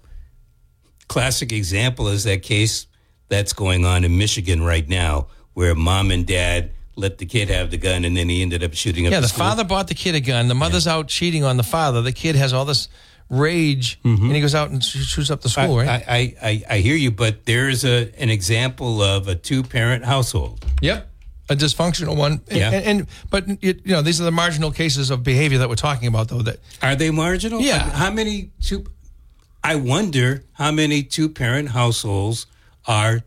classic 1.09 1.53
example 1.53 2.09
is 2.09 2.25
that 2.25 2.43
case 2.43 2.87
that's 3.29 3.53
going 3.53 3.85
on 3.85 4.05
in 4.05 4.17
Michigan 4.17 4.63
right 4.63 4.89
now, 4.89 5.29
where 5.55 5.75
mom 5.75 6.11
and 6.11 6.27
dad 6.27 6.71
let 6.97 7.19
the 7.19 7.27
kid 7.27 7.49
have 7.49 7.71
the 7.71 7.79
gun, 7.79 8.05
and 8.05 8.17
then 8.17 8.29
he 8.29 8.43
ended 8.43 8.63
up 8.63 8.75
shooting 8.75 9.07
up. 9.07 9.13
Yeah, 9.13 9.21
the 9.21 9.29
school. 9.29 9.45
father 9.45 9.65
bought 9.65 9.89
the 9.89 9.95
kid 9.95 10.15
a 10.15 10.21
gun. 10.21 10.49
The 10.49 10.55
mother's 10.55 10.87
out 10.87 11.09
cheating 11.09 11.45
on 11.45 11.57
the 11.57 11.63
father. 11.63 12.03
The 12.03 12.13
kid 12.13 12.37
has 12.37 12.53
all 12.53 12.65
this 12.65 12.89
rage, 13.33 14.01
mm-hmm. 14.03 14.27
and 14.27 14.35
he 14.35 14.41
goes 14.41 14.55
out 14.55 14.71
and 14.71 14.85
shoots 14.85 15.31
up 15.31 15.41
the 15.41 15.49
school. 15.49 15.79
I, 15.79 15.87
right? 15.87 16.05
I, 16.07 16.37
I, 16.43 16.65
I, 16.69 16.79
hear 16.79 16.95
you, 16.95 17.11
but 17.11 17.47
there's 17.47 17.85
a 17.85 18.13
an 18.19 18.29
example 18.29 19.03
of 19.03 19.27
a 19.27 19.35
two 19.35 19.63
parent 19.63 20.05
household. 20.05 20.65
Yep. 20.83 21.09
A 21.49 21.57
dysfunctional 21.57 22.17
one. 22.17 22.41
Yeah. 22.51 22.71
And, 22.71 22.85
and 22.85 23.07
but 23.31 23.49
you 23.49 23.57
you 23.85 23.93
know 23.93 24.03
these 24.03 24.21
are 24.21 24.25
the 24.25 24.31
marginal 24.31 24.71
cases 24.71 25.11
of 25.11 25.23
behavior 25.23 25.59
that 25.59 25.69
we're 25.69 25.75
talking 25.75 26.09
about, 26.09 26.29
though. 26.29 26.43
That 26.43 26.59
Are 26.83 26.95
they 26.95 27.11
marginal? 27.11 27.61
Yeah. 27.61 27.79
How 27.79 28.11
many 28.11 28.51
two? 28.61 28.85
I 29.65 29.77
wonder 29.77 30.45
how 30.53 30.71
many 30.71 31.03
two 31.03 31.29
parent 31.29 31.71
households 31.71 32.47
are 32.87 33.21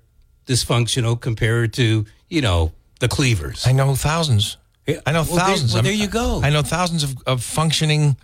dysfunctional 0.46 1.20
compared 1.20 1.74
to 1.74 2.06
you 2.30 2.42
know 2.42 2.72
the 3.00 3.08
Cleavers. 3.08 3.66
I 3.68 3.72
know 3.72 3.96
thousands. 3.96 4.58
Yeah. 4.88 5.00
I 5.06 5.12
know 5.12 5.24
Well, 5.24 5.36
there- 5.38 5.46
thousands. 5.48 5.72
well, 5.74 5.78
I'm- 5.78 5.86
there 5.86 5.94
you 5.94 6.08
go. 6.08 6.42
I 6.44 6.50
know 6.50 6.62
thousands 6.62 7.04
of, 7.04 7.16
of 7.26 7.44
functioning, 7.44 8.18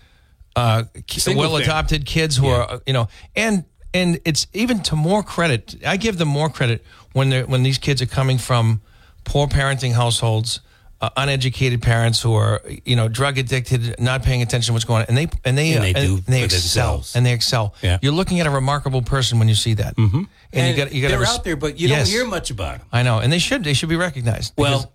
uh, 0.55 0.83
well 1.27 1.55
adopted 1.57 2.05
kids 2.05 2.37
who 2.37 2.47
Yeah. 2.47 2.53
are 2.55 2.71
uh, 2.71 2.79
you 2.85 2.93
know, 2.93 3.07
and 3.35 3.65
and 3.93 4.19
it's 4.25 4.47
even 4.53 4.81
to 4.83 4.95
more 4.95 5.23
credit. 5.23 5.75
I 5.85 5.97
give 5.97 6.17
them 6.17 6.27
more 6.29 6.49
credit 6.49 6.83
when 7.13 7.29
they 7.29 7.43
when 7.43 7.63
these 7.63 7.77
kids 7.77 8.01
are 8.01 8.05
coming 8.07 8.37
from 8.37 8.81
poor 9.23 9.47
parenting 9.47 9.93
households. 9.93 10.59
Uh, 11.01 11.09
uneducated 11.17 11.81
parents 11.81 12.21
who 12.21 12.35
are, 12.35 12.61
you 12.85 12.95
know, 12.95 13.07
drug 13.07 13.39
addicted, 13.39 13.99
not 13.99 14.21
paying 14.21 14.43
attention 14.43 14.67
to 14.67 14.73
what's 14.73 14.85
going 14.85 15.01
on, 15.01 15.07
and 15.07 15.17
they 15.17 15.27
and 15.43 15.57
they 15.57 15.73
And 15.73 15.83
they 15.83 15.93
do 15.93 16.17
they 16.27 16.43
excel 16.43 16.59
themselves. 16.59 17.15
and 17.15 17.25
they 17.25 17.33
excel. 17.33 17.73
Yeah. 17.81 17.97
You're 18.03 18.13
looking 18.13 18.39
at 18.39 18.45
a 18.45 18.51
remarkable 18.51 19.01
person 19.01 19.39
when 19.39 19.49
you 19.49 19.55
see 19.55 19.73
that, 19.73 19.95
mm-hmm. 19.95 20.21
and, 20.53 20.67
you 20.67 20.75
got 20.75 20.93
you 20.93 21.01
got 21.01 21.07
they're 21.09 21.25
out 21.25 21.43
there, 21.43 21.55
but 21.55 21.79
you 21.79 21.87
don't 21.87 22.07
hear 22.07 22.23
much 22.27 22.51
about 22.51 22.77
them. 22.77 22.87
I 22.91 23.01
know, 23.01 23.17
and 23.17 23.33
they 23.33 23.39
should 23.39 23.63
they 23.63 23.73
should 23.73 23.89
be 23.89 23.95
recognized. 23.95 24.53
Well, 24.55 24.93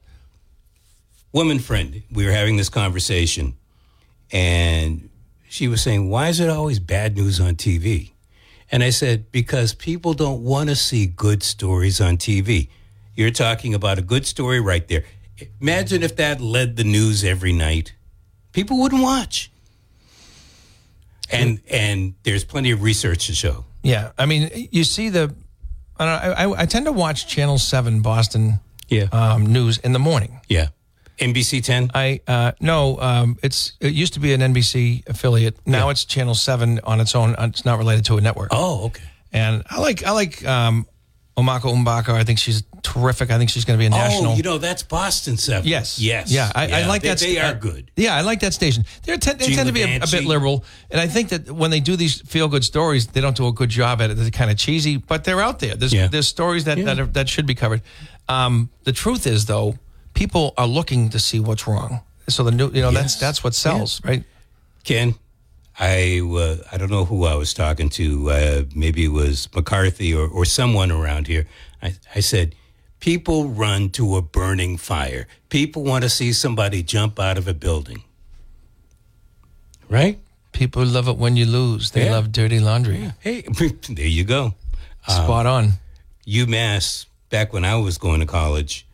woman 1.33 1.59
friend, 1.59 2.05
we 2.13 2.25
were 2.25 2.31
having 2.31 2.57
this 2.57 2.69
conversation, 2.69 3.57
and 4.31 5.11
she 5.49 5.67
was 5.67 5.83
saying, 5.83 6.09
"Why 6.09 6.29
is 6.29 6.39
it 6.39 6.49
always 6.49 6.79
bad 6.79 7.17
news 7.17 7.41
on 7.41 7.57
TV?" 7.57 8.13
And 8.71 8.85
I 8.85 8.91
said, 8.91 9.33
"Because 9.33 9.75
people 9.75 10.15
don't 10.15 10.45
want 10.45 10.69
to 10.69 10.77
see 10.77 11.07
good 11.07 11.43
stories 11.43 12.01
on 12.01 12.17
TV. 12.17 12.69
You're 13.17 13.33
talking 13.33 13.75
about 13.75 13.99
a 13.99 14.03
good 14.03 14.25
story 14.25 14.61
right 14.61 14.87
there. 14.87 15.03
Imagine 15.61 16.03
if 16.03 16.17
that 16.17 16.41
led 16.41 16.77
the 16.77 16.85
news 16.85 17.25
every 17.25 17.53
night, 17.53 17.95
people 18.53 18.79
wouldn't 18.81 19.03
watch." 19.03 19.51
And 21.31 21.61
and 21.71 22.15
there's 22.23 22.45
plenty 22.45 22.71
of 22.71 22.83
research 22.83 23.27
to 23.27 23.35
show. 23.35 23.65
Yeah, 23.83 24.13
I 24.19 24.27
mean, 24.27 24.69
you 24.71 24.85
see 24.85 25.09
the. 25.11 25.35
I, 25.99 26.05
don't 26.05 26.23
know, 26.49 26.55
I, 26.57 26.63
I 26.63 26.67
tend 26.67 26.87
to 26.87 26.93
watch 26.93 27.27
Channel 27.27 27.59
Seven 27.59 28.03
Boston 28.03 28.61
Yeah, 28.89 29.05
um, 29.13 29.47
news 29.47 29.79
in 29.79 29.93
the 29.93 29.99
morning. 29.99 30.41
yeah. 30.49 30.69
NBC 31.19 31.65
10. 31.65 31.93
I 31.95 32.21
uh, 32.29 32.53
no, 32.61 33.01
um, 33.01 33.39
it's 33.43 33.73
it 33.81 33.95
used 33.95 34.13
to 34.15 34.21
be 34.21 34.35
an 34.35 34.43
NBC 34.43 35.09
affiliate. 35.09 35.57
Now 35.67 35.87
Yeah. 35.87 35.93
it's 35.93 36.05
Channel 36.05 36.35
Seven 36.35 36.79
on 36.85 37.01
its 37.01 37.15
own. 37.15 37.35
It's 37.39 37.65
not 37.65 37.79
related 37.79 38.05
to 38.07 38.19
a 38.19 38.21
network. 38.21 38.49
Oh, 38.53 38.85
okay. 38.89 39.05
And 39.33 39.63
I 39.71 39.81
like 39.81 40.05
I 40.05 40.11
like 40.11 40.45
um, 40.47 40.85
Amaka 41.37 41.63
Ubaka. 41.63 42.11
I 42.15 42.25
think 42.25 42.39
she's 42.39 42.63
terrific. 42.83 43.31
I 43.31 43.37
think 43.37 43.51
she's 43.51 43.65
going 43.65 43.79
to 43.79 43.83
be 43.83 43.87
a 43.87 43.91
national. 43.91 44.33
Oh, 44.33 44.37
you 44.37 44.43
know 44.43 44.57
that's 44.59 44.83
Boston 44.83 45.37
Seven. 45.37 45.69
Yes. 45.69 45.99
yes, 45.99 46.31
Yeah, 46.33 46.51
I, 46.55 46.83
I 46.83 46.87
like 46.87 47.03
they, 47.03 47.09
that. 47.09 47.19
They 47.19 47.39
uh, 47.39 47.51
are 47.51 47.55
good. 47.55 47.91
Yeah, 47.97 48.15
I 48.15 48.23
like 48.23 48.41
that 48.41 48.55
station. 48.55 48.85
They're 49.03 49.19
ten, 49.19 49.37
they 49.37 49.47
Gene 49.47 49.57
tend 49.57 49.67
to 49.69 49.73
be 49.75 49.83
a, 49.83 49.97
a 49.97 50.07
bit 50.11 50.25
liberal, 50.25 50.65
and 50.91 50.99
I 51.01 51.07
think 51.07 51.29
that 51.31 51.51
when 51.51 51.71
they 51.71 51.81
do 51.81 51.95
these 51.97 52.23
feel 52.23 52.49
good 52.49 52.65
stories, 52.65 53.09
they 53.09 53.21
don't 53.21 53.37
do 53.37 53.47
a 53.49 53.53
good 53.53 53.69
job 53.69 54.01
at 54.01 54.11
it. 54.11 54.15
They're 54.15 54.31
kind 54.31 54.51
of 54.51 54.57
cheesy, 54.57 54.97
but 54.97 55.25
they're 55.25 55.41
out 55.43 55.59
there. 55.59 55.75
There's 55.75 55.93
Yeah. 55.93 56.07
there's 56.07 56.29
stories 56.29 56.65
that 56.65 56.83
that, 56.85 56.99
are, 56.99 57.07
that 57.07 57.29
should 57.29 57.47
be 57.47 57.55
covered. 57.55 57.83
Um, 58.29 58.71
the 58.85 58.93
truth 58.93 59.27
is, 59.27 59.45
though, 59.47 59.77
people 60.15 60.55
are 60.57 60.67
looking 60.67 61.11
to 61.11 61.19
see 61.19 61.39
what's 61.41 61.67
wrong. 61.67 62.01
So 62.29 62.43
the 62.45 62.51
new, 62.51 62.71
you 62.71 62.81
know, 62.81 62.91
that's 62.91 63.15
Yes. 63.15 63.21
that's 63.21 63.45
what 63.45 63.55
sells, 63.55 64.01
right? 64.05 64.25
Ken, 64.85 65.15
I 65.79 66.21
uh, 66.21 66.57
I 66.73 66.79
don't 66.79 66.91
know 66.91 67.05
who 67.05 67.25
I 67.25 67.35
was 67.35 67.53
talking 67.53 67.89
to. 67.91 68.31
Uh, 68.31 68.63
maybe 68.75 69.05
it 69.05 69.13
was 69.13 69.49
McCarthy 69.55 70.15
or, 70.15 70.27
or 70.29 70.45
someone 70.45 70.91
around 70.91 71.27
here. 71.27 71.47
I, 71.83 71.95
I 72.15 72.21
said, 72.21 72.55
people 73.01 73.49
run 73.49 73.91
to 73.91 74.17
a 74.17 74.23
burning 74.23 74.79
fire. 74.79 75.27
People 75.51 75.83
want 75.85 76.03
to 76.05 76.09
see 76.11 76.33
somebody 76.33 76.83
jump 76.83 77.21
out 77.21 77.37
of 77.37 77.47
a 77.47 77.53
building. 77.55 78.03
Right? 79.89 80.19
People 80.53 80.85
love 80.87 81.09
it 81.09 81.19
when 81.19 81.37
you 81.37 81.45
lose. 81.47 81.91
They 81.91 82.07
Yeah. 82.07 82.13
love 82.13 82.33
dirty 82.33 82.59
laundry. 82.59 83.13
Hey, 83.21 83.43
there 83.89 84.07
you 84.07 84.25
go. 84.25 84.55
Spot 85.07 85.47
on. 85.47 85.73
UMass, 86.27 87.07
back 87.31 87.53
when 87.53 87.65
I 87.65 87.77
was 87.77 87.99
going 87.99 88.21
to 88.21 88.27
college, 88.27 88.86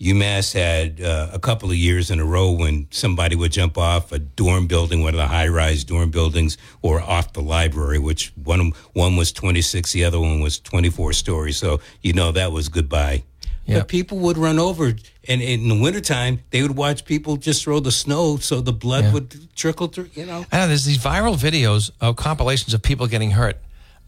UMass 0.00 0.52
had 0.52 1.00
uh, 1.00 1.30
a 1.32 1.38
couple 1.38 1.70
of 1.70 1.76
years 1.76 2.10
in 2.10 2.20
a 2.20 2.24
row 2.24 2.50
when 2.50 2.86
somebody 2.90 3.34
would 3.34 3.50
jump 3.52 3.78
off 3.78 4.12
a 4.12 4.18
dorm 4.18 4.66
building, 4.66 5.00
one 5.02 5.14
of 5.14 5.18
the 5.18 5.26
high-rise 5.26 5.84
dorm 5.84 6.10
buildings, 6.10 6.58
or 6.82 7.00
off 7.00 7.32
the 7.32 7.40
library, 7.40 7.98
which 7.98 8.32
one 8.44 8.72
one 8.92 9.16
was 9.16 9.32
26, 9.32 9.92
the 9.92 10.04
other 10.04 10.20
one 10.20 10.40
was 10.40 10.58
24 10.60 11.14
stories. 11.14 11.56
So 11.56 11.80
you 12.02 12.12
know 12.12 12.30
that 12.32 12.52
was 12.52 12.68
goodbye. 12.68 13.24
Yeah. 13.64 13.78
But 13.78 13.88
people 13.88 14.18
would 14.18 14.36
run 14.38 14.58
over, 14.60 14.92
and 15.26 15.42
in 15.42 15.66
the 15.68 15.74
wintertime, 15.80 16.40
they 16.50 16.62
would 16.62 16.76
watch 16.76 17.04
people 17.04 17.36
just 17.36 17.64
throw 17.64 17.80
the 17.80 17.90
snow 17.90 18.36
so 18.36 18.60
the 18.60 18.72
blood 18.72 19.04
Yeah. 19.04 19.12
would 19.14 19.56
trickle 19.56 19.88
through. 19.88 20.10
You 20.14 20.26
know, 20.26 20.44
I 20.52 20.58
know 20.58 20.68
there's 20.68 20.84
these 20.84 20.98
viral 20.98 21.36
videos 21.36 21.90
of 22.00 22.14
compilations 22.16 22.74
of 22.74 22.82
people 22.82 23.06
getting 23.08 23.32
hurt. 23.32 23.58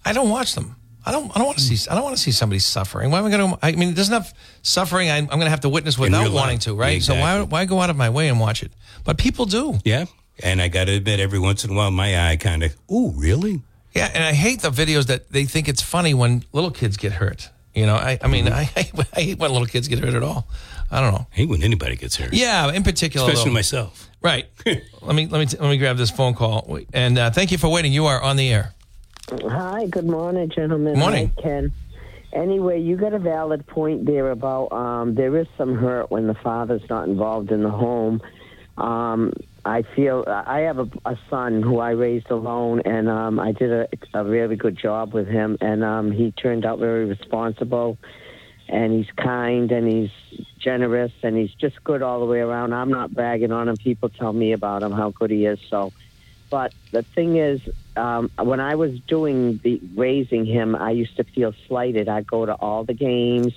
I 0.05 0.13
don't 0.13 0.29
watch 0.29 0.55
them. 0.55 0.77
I 1.07 1.13
don't. 1.13 1.31
I 1.35 1.39
don't 1.39 1.47
want 1.47 1.59
to 1.59 1.65
see. 1.65 1.89
I 1.91 1.95
don't 1.95 2.05
want 2.05 2.17
to 2.17 2.23
see 2.23 2.33
somebody 2.33 2.59
suffering. 2.59 3.11
Why 3.11 3.19
am 3.21 3.27
I 3.27 3.31
going 3.31 3.51
to? 3.53 3.59
I 3.63 3.73
mean, 3.73 3.95
there's 3.95 4.09
enough 4.09 4.33
suffering. 4.63 5.11
I'm, 5.11 5.25
I'm 5.25 5.39
going 5.39 5.43
to 5.47 5.51
have 5.51 5.61
to 5.61 5.69
witness 5.69 5.99
without 5.99 6.31
wanting 6.33 6.59
to, 6.61 6.75
right? 6.75 7.03
So 7.03 7.15
why? 7.15 7.41
Why 7.43 7.65
go 7.65 7.81
out 7.81 7.91
of 7.91 7.97
my 7.97 8.11
way 8.11 8.29
and 8.29 8.39
watch 8.41 8.63
it? 8.63 8.73
But 9.05 9.17
people 9.19 9.47
do. 9.47 9.79
yeah. 9.85 10.07
And 10.41 10.63
I 10.63 10.69
got 10.69 10.85
to 10.85 10.93
admit, 10.93 11.19
every 11.19 11.41
once 11.41 11.65
in 11.65 11.71
a 11.71 11.75
while, 11.75 11.91
my 11.91 12.31
eye 12.31 12.37
kind 12.37 12.63
of, 12.63 12.77
oh, 12.89 13.11
really? 13.17 13.61
Yeah, 13.93 14.09
and 14.15 14.23
I 14.23 14.33
hate 14.33 14.61
the 14.61 14.71
videos 14.71 15.07
that 15.07 15.33
they 15.33 15.47
think 15.47 15.69
it's 15.69 15.83
funny 15.83 16.15
when 16.15 16.45
little 16.53 16.71
kids 16.71 16.97
get 16.97 17.11
hurt. 17.15 17.51
You 17.75 17.87
know, 17.87 17.97
I, 17.97 18.19
I 18.23 18.29
mean, 18.29 18.45
Mm-hmm. 18.47 18.55
I, 19.05 19.05
I 19.17 19.21
hate 19.21 19.39
when 19.39 19.51
little 19.51 19.67
kids 19.67 19.89
get 19.89 19.99
hurt 19.99 20.15
at 20.15 20.23
all. 20.23 20.47
I 20.93 21.01
don't 21.01 21.13
know. 21.13 21.27
I 21.33 21.35
hate 21.35 21.49
when 21.49 21.65
anybody 21.65 21.97
gets 21.97 22.15
hurt. 22.17 22.33
Yeah, 22.33 22.71
in 22.73 22.85
particular, 22.85 23.27
especially 23.29 23.51
though. 23.51 23.55
myself. 23.55 24.09
right. 24.23 24.47
let 24.67 25.15
me 25.17 25.27
let 25.27 25.41
me 25.41 25.47
let 25.59 25.61
me 25.71 25.77
grab 25.77 25.97
this 25.97 26.11
phone 26.11 26.35
call. 26.35 26.79
And 26.93 27.19
uh, 27.19 27.31
thank 27.33 27.51
you 27.51 27.59
for 27.59 27.69
waiting. 27.69 27.93
You 27.93 28.07
are 28.07 28.21
on 28.23 28.37
the 28.37 28.49
air. 28.53 28.75
Hi, 29.31 29.87
good 29.87 30.07
morning, 30.07 30.49
gentlemen. 30.49 30.99
Morning. 30.99 31.33
Hi, 31.37 31.43
Ken. 31.43 31.73
Anyway, 32.33 32.81
you 32.81 32.97
got 32.97 33.13
a 33.13 33.19
valid 33.19 33.67
point 33.67 34.07
there 34.07 34.31
about 34.31 34.73
um, 34.73 35.15
there 35.15 35.37
is 35.37 35.47
some 35.59 35.75
hurt 35.75 36.11
when 36.11 36.27
the 36.27 36.35
father's 36.35 36.83
not 36.89 37.09
involved 37.09 37.51
in 37.51 37.63
the 37.63 37.71
home. 37.71 38.23
Um, 38.79 39.35
I 39.67 39.83
feel 39.83 40.25
I 40.27 40.61
have 40.61 40.79
a, 40.79 40.89
a 41.05 41.19
son 41.29 41.63
who 41.63 41.79
I 41.79 41.91
raised 41.91 42.31
alone, 42.31 42.81
and 42.87 43.09
um, 43.09 43.39
I 43.39 43.53
did 43.53 43.71
a, 43.71 43.89
a 44.15 44.25
really 44.25 44.57
good 44.57 44.79
job 44.79 45.13
with 45.13 45.27
him, 45.27 45.59
and 45.61 45.85
um, 45.85 46.11
he 46.11 46.33
turned 46.33 46.65
out 46.65 46.79
very 46.79 47.05
responsible, 47.05 47.99
and 48.67 48.95
he's 48.95 49.11
kind, 49.17 49.71
and 49.73 49.87
he's 49.87 50.47
generous, 50.59 51.13
and 51.23 51.37
he's 51.37 51.53
just 51.53 51.85
good 51.85 52.01
all 52.01 52.21
the 52.21 52.27
way 52.27 52.41
around. 52.41 52.73
I'm 52.73 52.91
not 52.91 53.13
bragging 53.13 53.53
on 53.53 53.69
him. 53.69 53.77
People 53.77 54.09
tell 54.09 54.33
me 54.33 54.53
about 54.53 54.83
him 54.83 54.93
how 54.93 55.11
good 55.11 55.31
he 55.31 55.45
is. 55.45 55.59
So, 55.69 55.93
but 56.49 56.73
the 56.93 57.03
thing 57.03 57.37
is, 57.37 57.61
um, 57.99 58.31
when 58.39 58.61
I 58.61 58.77
was 58.77 58.99
doing 59.01 59.61
the 59.63 59.81
raising 59.95 60.47
him, 60.47 60.75
I 60.75 60.93
used 60.93 61.17
to 61.17 61.25
feel 61.25 61.53
slighted. 61.67 62.09
I'd 62.09 62.27
go 62.27 62.47
to 62.47 62.55
all 62.55 62.85
the 62.85 62.95
games. 62.95 63.53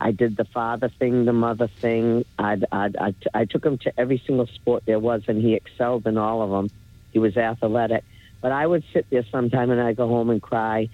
I 0.00 0.12
did 0.12 0.36
the 0.36 0.44
father 0.44 0.88
thing, 0.88 1.24
the 1.24 1.32
mother 1.32 1.66
thing. 1.66 2.24
I'd, 2.38 2.64
I'd, 2.70 2.96
I'd, 2.96 3.16
I 3.34 3.44
took 3.46 3.64
him 3.64 3.78
to 3.78 3.92
every 3.98 4.22
single 4.24 4.46
sport 4.46 4.84
there 4.86 5.00
was, 5.00 5.22
and 5.26 5.42
he 5.42 5.54
excelled 5.54 6.06
in 6.06 6.16
all 6.16 6.42
of 6.42 6.50
them. 6.50 6.70
He 7.12 7.18
was 7.18 7.36
athletic. 7.36 8.04
But 8.40 8.52
I 8.52 8.66
would 8.66 8.84
sit 8.92 9.06
there 9.10 9.24
sometime 9.32 9.70
and 9.70 9.80
I'd 9.80 9.96
go 9.96 10.06
home 10.06 10.30
and 10.30 10.40
cry 10.40 10.88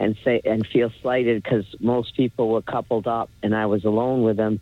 and 0.00 0.16
say 0.24 0.40
and 0.44 0.66
feel 0.66 0.90
slighted 1.02 1.42
because 1.42 1.66
most 1.78 2.16
people 2.16 2.48
were 2.48 2.62
coupled 2.62 3.06
up 3.06 3.30
and 3.42 3.54
I 3.54 3.66
was 3.66 3.84
alone 3.84 4.22
with 4.22 4.38
him. 4.38 4.60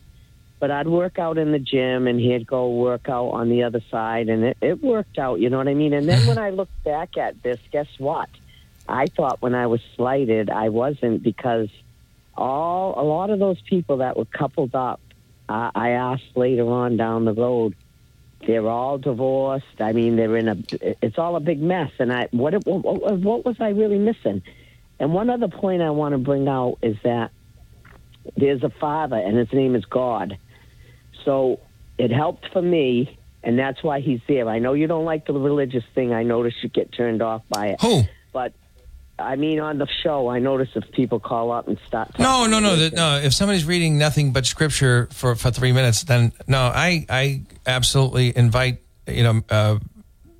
But 0.61 0.70
I'd 0.70 0.88
work 0.88 1.18
out 1.18 1.38
in 1.38 1.52
the 1.52 1.59
gym 1.59 2.06
and 2.06 2.18
he'd 2.18 2.46
go 2.46 2.68
work 2.70 3.09
out 3.09 3.28
on 3.28 3.48
the 3.48 3.62
other 3.62 3.80
side 3.90 4.28
and 4.28 4.42
it, 4.44 4.56
it 4.61 4.82
worked 4.82 5.18
out, 5.18 5.38
you 5.38 5.50
know 5.50 5.59
what 5.59 5.68
I 5.68 5.74
mean? 5.74 5.92
And 5.92 6.09
then 6.09 6.26
when 6.26 6.38
I 6.38 6.50
look 6.50 6.68
back 6.84 7.16
at 7.16 7.40
this, 7.42 7.61
guess 7.70 7.86
what? 7.98 8.28
I 8.88 9.06
thought 9.06 9.40
when 9.40 9.54
I 9.54 9.66
was 9.66 9.80
slighted, 9.94 10.50
I 10.50 10.70
wasn't 10.70 11.22
because 11.22 11.68
all 12.36 13.00
a 13.00 13.04
lot 13.04 13.30
of 13.30 13.38
those 13.38 13.61
people 13.62 13.98
that 13.98 14.16
were 14.16 14.24
coupled 14.24 14.74
up, 14.74 15.00
uh, 15.48 15.70
I 15.74 15.90
asked 15.90 16.36
later 16.36 16.66
on 16.66 16.96
down 16.96 17.24
the 17.24 17.34
road, 17.34 17.74
they're 18.46 18.68
all 18.68 18.98
divorced. 18.98 19.80
I 19.80 19.92
mean, 19.92 20.16
they're 20.16 20.36
in 20.36 20.48
a. 20.48 20.56
It's 21.02 21.18
all 21.18 21.36
a 21.36 21.40
big 21.40 21.61
mess. 21.61 21.90
And 21.98 22.12
I, 22.12 22.28
what, 22.30 22.54
what, 22.66 23.18
what 23.18 23.44
was 23.44 23.56
I 23.61 23.70
really 23.70 23.98
missing? 23.98 24.42
And 25.00 25.12
one 25.12 25.30
other 25.30 25.48
point 25.48 25.82
I 25.82 25.90
want 25.90 26.12
to 26.12 26.18
bring 26.18 26.48
out 26.48 26.78
is 26.82 26.96
that 27.02 27.30
there's 28.36 28.62
a 28.62 28.70
father, 28.70 29.16
and 29.16 29.36
his 29.36 29.52
name 29.52 29.74
is 29.74 29.84
God. 29.84 30.38
So 31.25 31.61
it 31.99 32.11
helped 32.11 32.47
for 32.53 32.62
me, 32.62 33.19
and 33.43 33.59
that's 33.59 33.83
why 33.83 34.01
he's 34.01 34.21
there. 34.29 34.49
I 34.49 34.59
know 34.59 34.73
you 34.73 34.87
don't 34.87 35.05
like 35.05 35.27
the 35.27 35.33
religious 35.33 35.85
thing. 35.95 36.12
I 36.12 36.23
notice 36.23 36.55
you 36.62 36.69
get 36.69 36.93
turned 36.93 37.23
off 37.23 37.43
by 37.49 37.69
it. 37.69 37.81
Who? 37.81 38.03
But 38.33 38.53
I 39.19 39.37
mean, 39.37 39.59
on 39.59 39.79
the 39.79 39.89
show, 40.03 40.29
I 40.29 40.39
notice 40.39 40.69
if 40.77 40.91
people 40.93 41.19
call 41.19 41.51
up 41.51 41.66
and 41.66 41.79
start. 41.87 42.19
No, 42.19 42.25
talking 42.25 42.51
no, 42.53 42.61
no, 42.61 42.77
that- 42.77 42.93
no. 42.95 43.16
If 43.16 43.35
somebody's 43.35 43.64
reading 43.64 43.99
nothing 43.99 44.33
but 44.33 44.47
scripture 44.47 45.09
for, 45.12 45.35
for 45.35 45.51
three 45.51 45.73
minutes, 45.73 46.05
then 46.05 46.33
no, 46.47 46.71
I 46.75 47.05
I 47.09 47.43
absolutely 47.66 48.37
invite 48.37 48.79
you 49.09 49.25
know 49.25 49.43
uh, 49.51 49.79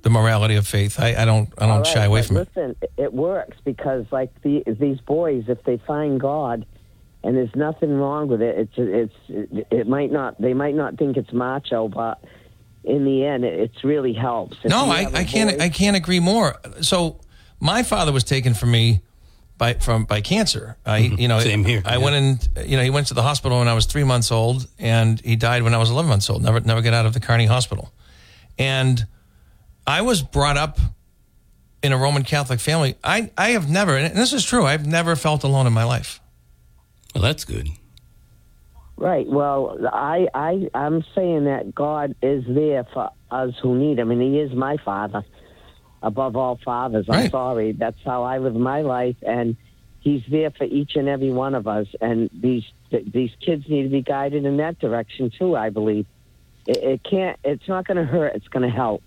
the 0.01 0.09
morality 0.09 0.55
of 0.55 0.65
faith. 0.65 0.97
I, 0.99 1.15
I 1.15 1.25
don't 1.25 1.49
I 1.57 1.67
don't 1.67 1.79
right, 1.79 1.87
shy 1.87 2.05
away 2.05 2.21
from 2.21 2.37
it. 2.37 2.47
listen, 2.55 2.75
it. 2.81 2.91
It 2.97 3.13
works 3.13 3.57
because, 3.65 4.05
like 4.11 4.31
the, 4.43 4.63
these 4.79 4.99
boys, 5.01 5.45
if 5.49 5.61
they 5.65 5.77
find 5.85 6.19
God, 6.19 6.65
and 7.23 7.35
there's 7.35 7.53
nothing 7.55 7.91
wrong 7.93 8.27
with 8.27 8.41
it, 8.41 8.55
it's 8.77 9.13
it's 9.27 9.65
it, 9.71 9.87
might 9.87 10.11
not 10.11 10.39
they 10.41 10.53
might 10.53 10.75
not 10.75 10.97
think 10.97 11.17
it's 11.17 11.33
macho, 11.33 11.87
but 11.89 12.23
in 12.83 13.03
the 13.05 13.25
end, 13.25 13.43
it 13.43 13.59
it's 13.59 13.83
really 13.83 14.13
helps. 14.13 14.57
If 14.63 14.69
No, 14.69 14.85
you 14.85 14.91
I, 14.91 15.01
have 15.03 15.13
a 15.13 15.17
I 15.19 15.23
can't 15.25 15.51
voice- 15.51 15.61
I 15.61 15.69
can't 15.69 15.97
agree 15.97 16.19
more. 16.19 16.55
So 16.81 17.19
my 17.59 17.83
father 17.83 18.11
was 18.13 18.23
taken 18.23 18.53
from 18.53 18.71
me 18.71 19.01
by 19.57 19.73
from 19.73 20.05
by 20.05 20.21
cancer. 20.21 20.77
I 20.85 20.97
you 20.99 21.27
know 21.27 21.39
Mm-hmm. 21.39 21.49
Same 21.49 21.65
here, 21.65 21.81
I 21.85 21.97
yeah. 21.97 22.03
went 22.03 22.15
in 22.15 22.65
you 22.69 22.77
know 22.77 22.83
he 22.83 22.89
went 22.89 23.07
to 23.07 23.13
the 23.13 23.21
hospital 23.23 23.59
when 23.59 23.67
I 23.67 23.73
was 23.73 23.85
three 23.85 24.05
months 24.05 24.31
old 24.31 24.67
and 24.79 25.19
he 25.19 25.35
died 25.35 25.63
when 25.63 25.73
I 25.73 25.77
was 25.77 25.89
eleven 25.91 26.07
months 26.09 26.29
old. 26.29 26.41
Never 26.41 26.61
never 26.61 26.81
got 26.81 26.93
out 26.93 27.05
of 27.05 27.13
the 27.13 27.19
Carney 27.19 27.45
Hospital, 27.47 27.91
and 28.57 29.05
I 29.85 30.01
was 30.01 30.21
brought 30.21 30.55
up 30.55 30.79
in 31.83 31.91
a 31.91 31.97
Roman 31.97 32.23
Catholic 32.23 32.61
family. 32.61 32.95
I 33.03 33.29
I 33.37 33.49
have 33.49 33.69
never 33.69 33.97
and 33.97 34.15
this 34.15 34.31
is 34.31 34.45
true. 34.45 34.65
I've 34.65 34.87
never 34.87 35.17
felt 35.17 35.43
alone 35.43 35.67
in 35.67 35.73
my 35.73 35.83
life. 35.83 36.21
Well, 37.13 37.23
that's 37.23 37.45
good. 37.45 37.69
Right. 38.97 39.27
Well, 39.27 39.77
I 39.93 40.27
I 40.33 40.69
I'm 40.73 41.03
saying 41.15 41.45
that 41.45 41.73
God 41.73 42.15
is 42.21 42.43
there 42.47 42.85
for 42.93 43.11
us 43.31 43.53
who 43.61 43.77
need 43.77 43.97
Him, 43.97 44.11
and 44.11 44.21
He 44.21 44.39
is 44.39 44.51
my 44.53 44.77
Father 44.83 45.23
above 46.03 46.35
all 46.35 46.59
fathers. 46.63 47.05
I'm 47.09 47.29
sorry. 47.29 47.71
That's 47.71 47.97
how 48.03 48.23
I 48.23 48.39
live 48.39 48.55
my 48.55 48.81
life, 48.81 49.15
and 49.25 49.55
He's 50.01 50.21
there 50.29 50.51
for 50.51 50.65
each 50.65 50.95
and 50.95 51.07
every 51.07 51.31
one 51.31 51.55
of 51.55 51.67
us. 51.67 51.87
And 52.01 52.29
these 52.33 52.63
th- 52.89 53.05
these 53.11 53.31
kids 53.39 53.67
need 53.69 53.83
to 53.83 53.89
be 53.89 54.01
guided 54.01 54.45
in 54.45 54.57
that 54.57 54.79
direction 54.79 55.31
too. 55.37 55.55
I 55.55 55.69
believe 55.69 56.05
it, 56.67 56.77
it 56.77 57.03
can't. 57.03 57.39
It's 57.43 57.67
not 57.67 57.87
going 57.87 57.97
to 57.97 58.05
hurt. 58.05 58.35
It's 58.35 58.47
going 58.49 58.69
to 58.69 58.75
help. 58.75 59.01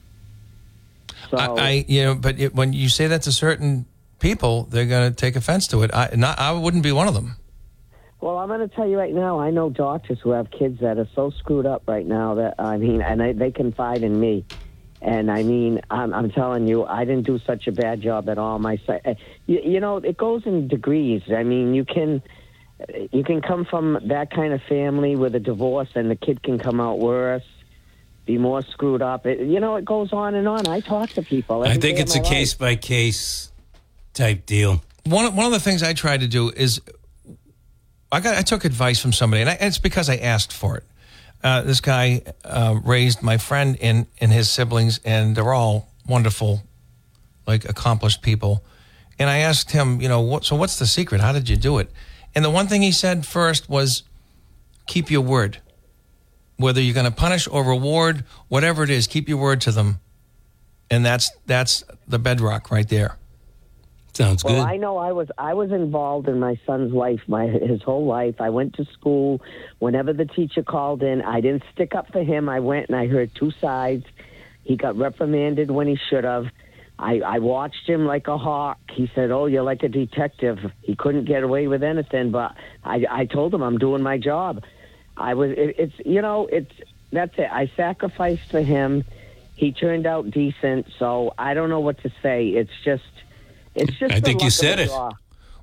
So 1.30 1.36
I, 1.36 1.46
I 1.46 1.84
you 1.86 2.02
know, 2.04 2.14
but 2.14 2.38
it, 2.38 2.54
when 2.54 2.72
you 2.72 2.88
say 2.88 3.06
that 3.08 3.22
to 3.22 3.32
certain 3.32 3.86
people, 4.18 4.64
they're 4.64 4.86
going 4.86 5.10
to 5.10 5.14
take 5.14 5.36
offense 5.36 5.66
to 5.68 5.82
it. 5.82 5.90
I 5.94 6.10
not 6.16 6.38
I 6.38 6.52
wouldn't 6.52 6.82
be 6.82 6.92
one 6.92 7.08
of 7.08 7.14
them. 7.14 7.36
Well, 8.22 8.38
I'm 8.38 8.46
going 8.46 8.60
to 8.60 8.68
tell 8.72 8.86
you 8.86 8.96
right 8.96 9.12
now. 9.12 9.40
I 9.40 9.50
know 9.50 9.68
doctors 9.68 10.20
who 10.22 10.30
have 10.30 10.48
kids 10.52 10.78
that 10.80 10.96
are 10.96 11.08
so 11.12 11.30
screwed 11.30 11.66
up 11.66 11.82
right 11.88 12.06
now 12.06 12.36
that 12.36 12.54
I 12.56 12.76
mean, 12.76 13.02
and 13.02 13.20
I, 13.20 13.32
they 13.32 13.50
confide 13.50 14.04
in 14.04 14.18
me. 14.18 14.44
And 15.00 15.28
I 15.28 15.42
mean, 15.42 15.80
I'm, 15.90 16.14
I'm 16.14 16.30
telling 16.30 16.68
you, 16.68 16.84
I 16.84 17.04
didn't 17.04 17.26
do 17.26 17.40
such 17.40 17.66
a 17.66 17.72
bad 17.72 18.00
job 18.00 18.28
at 18.28 18.38
all. 18.38 18.60
My, 18.60 18.78
uh, 18.88 19.14
you, 19.46 19.60
you 19.64 19.80
know, 19.80 19.96
it 19.96 20.16
goes 20.16 20.46
in 20.46 20.68
degrees. 20.68 21.22
I 21.36 21.42
mean, 21.42 21.74
you 21.74 21.84
can, 21.84 22.22
you 23.10 23.24
can 23.24 23.42
come 23.42 23.64
from 23.64 23.98
that 24.06 24.30
kind 24.30 24.52
of 24.52 24.62
family 24.68 25.16
with 25.16 25.34
a 25.34 25.40
divorce, 25.40 25.88
and 25.96 26.08
the 26.08 26.14
kid 26.14 26.44
can 26.44 26.60
come 26.60 26.80
out 26.80 27.00
worse, 27.00 27.42
be 28.24 28.38
more 28.38 28.62
screwed 28.62 29.02
up. 29.02 29.26
It, 29.26 29.40
you 29.40 29.58
know, 29.58 29.74
it 29.74 29.84
goes 29.84 30.12
on 30.12 30.36
and 30.36 30.46
on. 30.46 30.68
I 30.68 30.78
talk 30.78 31.10
to 31.10 31.22
people. 31.22 31.64
I 31.64 31.74
think 31.74 31.98
it's 31.98 32.14
a 32.14 32.20
life. 32.20 32.30
case 32.30 32.54
by 32.54 32.76
case 32.76 33.50
type 34.14 34.46
deal. 34.46 34.80
one 35.04 35.24
of- 35.24 35.34
one 35.34 35.46
of 35.46 35.52
the 35.52 35.58
things 35.58 35.82
I 35.82 35.92
try 35.94 36.16
to 36.16 36.28
do 36.28 36.50
is 36.50 36.80
I 38.12 38.20
got 38.20 38.36
I 38.36 38.42
took 38.42 38.64
advice 38.66 39.00
from 39.00 39.12
somebody, 39.12 39.40
and, 39.40 39.50
I, 39.50 39.54
it's 39.54 39.78
because 39.78 40.10
I 40.10 40.16
asked 40.16 40.52
for 40.52 40.76
it. 40.76 40.84
Uh, 41.42 41.62
this 41.62 41.80
guy 41.80 42.22
uh, 42.44 42.78
raised 42.84 43.22
my 43.22 43.38
friend 43.38 43.78
and 43.80 44.06
and 44.20 44.30
his 44.30 44.50
siblings, 44.50 45.00
and 45.04 45.34
they're 45.34 45.54
all 45.54 45.88
wonderful, 46.06 46.62
like 47.46 47.64
accomplished 47.64 48.20
people. 48.20 48.62
And 49.18 49.30
I 49.30 49.38
asked 49.38 49.70
him, 49.70 50.00
you 50.00 50.08
know, 50.08 50.20
what, 50.20 50.44
so 50.44 50.56
what's 50.56 50.78
the 50.78 50.86
secret? 50.86 51.20
How 51.20 51.32
did 51.32 51.48
you 51.48 51.56
do 51.56 51.78
it? 51.78 51.90
And 52.34 52.44
the 52.44 52.50
one 52.50 52.66
thing 52.66 52.82
he 52.82 52.92
said 52.92 53.26
first 53.26 53.68
was, 53.68 54.02
keep 54.86 55.10
your 55.10 55.20
word. 55.20 55.58
Whether 56.56 56.80
you're 56.80 56.94
going 56.94 57.06
to 57.06 57.12
punish 57.12 57.46
or 57.46 57.64
reward, 57.64 58.24
whatever 58.48 58.82
it 58.82 58.90
is, 58.90 59.06
keep 59.06 59.28
your 59.28 59.38
word 59.38 59.60
to 59.62 59.72
them, 59.72 60.00
and 60.90 61.04
that's 61.04 61.30
that's 61.46 61.82
the 62.06 62.18
bedrock 62.18 62.70
right 62.70 62.88
there. 62.88 63.16
Sounds 64.14 64.44
Well, 64.44 64.56
good. 64.56 64.68
I 64.68 64.76
know 64.76 64.98
I 64.98 65.12
was 65.12 65.28
I 65.38 65.54
was 65.54 65.72
involved 65.72 66.28
in 66.28 66.38
my 66.38 66.58
son's 66.66 66.92
life, 66.92 67.20
my 67.26 67.46
his 67.46 67.82
whole 67.82 68.04
life. 68.04 68.40
I 68.40 68.50
went 68.50 68.74
to 68.74 68.84
school. 68.92 69.40
Whenever 69.78 70.12
the 70.12 70.26
teacher 70.26 70.62
called 70.62 71.02
in, 71.02 71.22
I 71.22 71.40
didn't 71.40 71.62
stick 71.72 71.94
up 71.94 72.12
for 72.12 72.22
him. 72.22 72.48
I 72.48 72.60
went 72.60 72.88
and 72.88 72.96
I 72.96 73.06
heard 73.06 73.30
two 73.34 73.52
sides. 73.52 74.04
He 74.64 74.76
got 74.76 74.96
reprimanded 74.96 75.70
when 75.70 75.86
he 75.86 75.98
should 76.10 76.24
have. 76.24 76.46
I, 76.98 77.20
I 77.20 77.38
watched 77.40 77.88
him 77.88 78.06
like 78.06 78.28
a 78.28 78.38
hawk. 78.38 78.78
He 78.92 79.10
said, 79.14 79.30
"Oh, 79.30 79.46
you're 79.46 79.62
like 79.62 79.82
a 79.82 79.88
detective." 79.88 80.58
He 80.82 80.94
couldn't 80.94 81.24
get 81.24 81.42
away 81.42 81.66
with 81.66 81.82
anything, 81.82 82.30
but 82.30 82.54
I, 82.84 83.04
I 83.10 83.24
told 83.24 83.52
him 83.54 83.62
I'm 83.62 83.78
doing 83.78 84.02
my 84.02 84.18
job. 84.18 84.62
I 85.16 85.34
was. 85.34 85.50
It, 85.52 85.76
it's 85.78 85.94
you 86.04 86.22
know, 86.22 86.46
it's 86.46 86.70
that's 87.12 87.36
it. 87.38 87.48
I 87.50 87.70
sacrificed 87.76 88.50
for 88.50 88.60
him. 88.60 89.04
He 89.56 89.72
turned 89.72 90.06
out 90.06 90.30
decent, 90.30 90.86
so 90.98 91.34
I 91.38 91.54
don't 91.54 91.68
know 91.68 91.80
what 91.80 92.02
to 92.02 92.10
say. 92.22 92.48
It's 92.48 92.70
just, 92.84 93.02
it's 93.74 93.92
just. 93.98 94.12
I 94.12 94.20
think 94.20 94.42
you 94.42 94.50
said 94.50 94.78
it. 94.78 94.88
draw. 94.88 95.10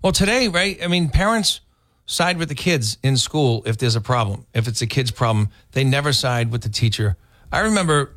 Well, 0.01 0.13
today, 0.13 0.47
right? 0.47 0.77
I 0.83 0.87
mean, 0.87 1.09
parents 1.09 1.61
side 2.05 2.37
with 2.37 2.49
the 2.49 2.55
kids 2.55 2.97
in 3.03 3.17
school 3.17 3.61
if 3.65 3.77
there's 3.77 3.95
a 3.95 4.01
problem. 4.01 4.45
If 4.53 4.67
it's 4.67 4.81
a 4.81 4.87
kid's 4.87 5.11
problem, 5.11 5.49
they 5.73 5.83
never 5.83 6.11
side 6.11 6.51
with 6.51 6.63
the 6.63 6.69
teacher. 6.69 7.17
I 7.51 7.59
remember 7.59 8.15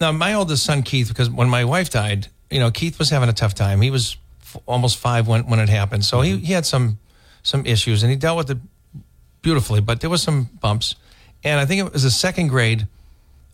now 0.00 0.12
my 0.12 0.34
oldest 0.34 0.64
son 0.64 0.82
Keith, 0.82 1.08
because 1.08 1.30
when 1.30 1.48
my 1.48 1.64
wife 1.64 1.90
died, 1.90 2.28
you 2.50 2.60
know, 2.60 2.70
Keith 2.70 2.98
was 2.98 3.10
having 3.10 3.28
a 3.28 3.32
tough 3.32 3.54
time. 3.54 3.80
He 3.80 3.90
was 3.90 4.16
f- 4.42 4.58
almost 4.66 4.98
five 4.98 5.26
when 5.26 5.46
when 5.46 5.58
it 5.58 5.68
happened, 5.68 6.04
so 6.04 6.20
he 6.20 6.36
he 6.38 6.52
had 6.52 6.66
some 6.66 6.98
some 7.42 7.64
issues, 7.66 8.02
and 8.02 8.10
he 8.10 8.16
dealt 8.16 8.36
with 8.36 8.50
it 8.50 8.58
beautifully. 9.40 9.80
But 9.80 10.00
there 10.00 10.10
was 10.10 10.22
some 10.22 10.44
bumps, 10.60 10.96
and 11.42 11.58
I 11.58 11.66
think 11.66 11.80
it 11.86 11.92
was 11.92 12.02
the 12.02 12.10
second 12.10 12.48
grade. 12.48 12.86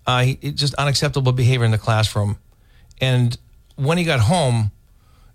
Uh, 0.07 0.23
he, 0.23 0.37
just 0.53 0.75
unacceptable 0.75 1.33
behavior 1.33 1.65
in 1.65 1.71
the 1.71 1.79
classroom, 1.79 2.39
and 3.01 3.37
when 3.77 3.99
he 3.99 4.05
got 4.05 4.21
home, 4.21 4.73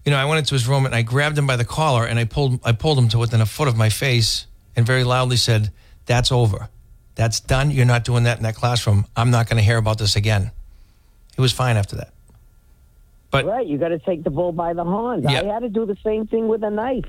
you 0.06 0.12
know, 0.12 0.18
I 0.18 0.26
went 0.26 0.40
into 0.40 0.54
his 0.54 0.68
room 0.68 0.86
and 0.86 0.94
I 0.94 1.02
grabbed 1.02 1.38
him 1.38 1.48
by 1.48 1.56
the 1.56 1.66
collar 1.66 2.06
and 2.06 2.20
I 2.20 2.26
pulled 2.26 2.60
I 2.64 2.72
pulled 2.74 2.98
him 2.98 3.08
to 3.10 3.18
within 3.18 3.42
a 3.42 3.46
foot 3.46 3.68
of 3.68 3.78
my 3.78 3.90
face 3.90 4.46
and 4.76 4.86
very 4.86 5.04
loudly 5.04 5.38
said, 5.38 5.72
"That's 6.06 6.32
over. 6.32 6.70
That's 7.16 7.40
done. 7.40 7.72
You're 7.72 7.86
not 7.86 8.04
doing 8.04 8.24
that 8.24 8.38
in 8.38 8.44
that 8.44 8.56
classroom. 8.56 9.06
I'm 9.16 9.32
not 9.32 9.48
going 9.48 9.58
to 9.58 9.64
hear 9.64 9.78
about 9.78 9.98
this 9.98 10.16
again." 10.16 10.52
He 11.36 11.42
was 11.42 11.52
fine 11.52 11.78
after 11.78 11.96
that. 11.96 12.14
But 13.32 13.46
Right, 13.46 13.66
you 13.66 13.80
got 13.80 13.88
to 13.90 14.00
take 14.00 14.24
the 14.24 14.30
bull 14.30 14.52
by 14.52 14.74
the 14.74 14.84
horns. 14.84 15.26
Yeah. 15.28 15.42
I 15.42 15.46
had 15.46 15.62
to 15.62 15.70
do 15.70 15.86
the 15.88 15.98
same 16.04 16.28
thing 16.28 16.48
with 16.48 16.64
a 16.64 16.70
knife. 16.70 17.06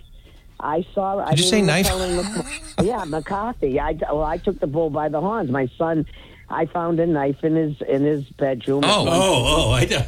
I 0.58 0.86
saw. 0.94 1.18
I 1.18 1.30
Did 1.30 1.40
you 1.40 1.44
say 1.44 1.60
knife? 1.60 1.86
tell 1.86 2.44
yeah, 2.82 3.04
McCarthy. 3.04 3.78
I 3.78 3.92
well, 4.10 4.22
I 4.22 4.38
took 4.38 4.58
the 4.60 4.66
bull 4.66 4.88
by 4.88 5.08
the 5.08 5.20
horns. 5.20 5.50
My 5.50 5.68
son, 5.76 6.06
I 6.48 6.66
found 6.66 7.00
a 7.00 7.06
knife 7.06 7.42
in 7.42 7.54
his 7.54 7.80
in 7.82 8.04
his 8.04 8.24
bedroom. 8.24 8.82
Oh. 8.84 9.06
Oh, 9.06 9.66
oh, 9.68 9.72
I 9.72 9.84
know. 9.84 10.06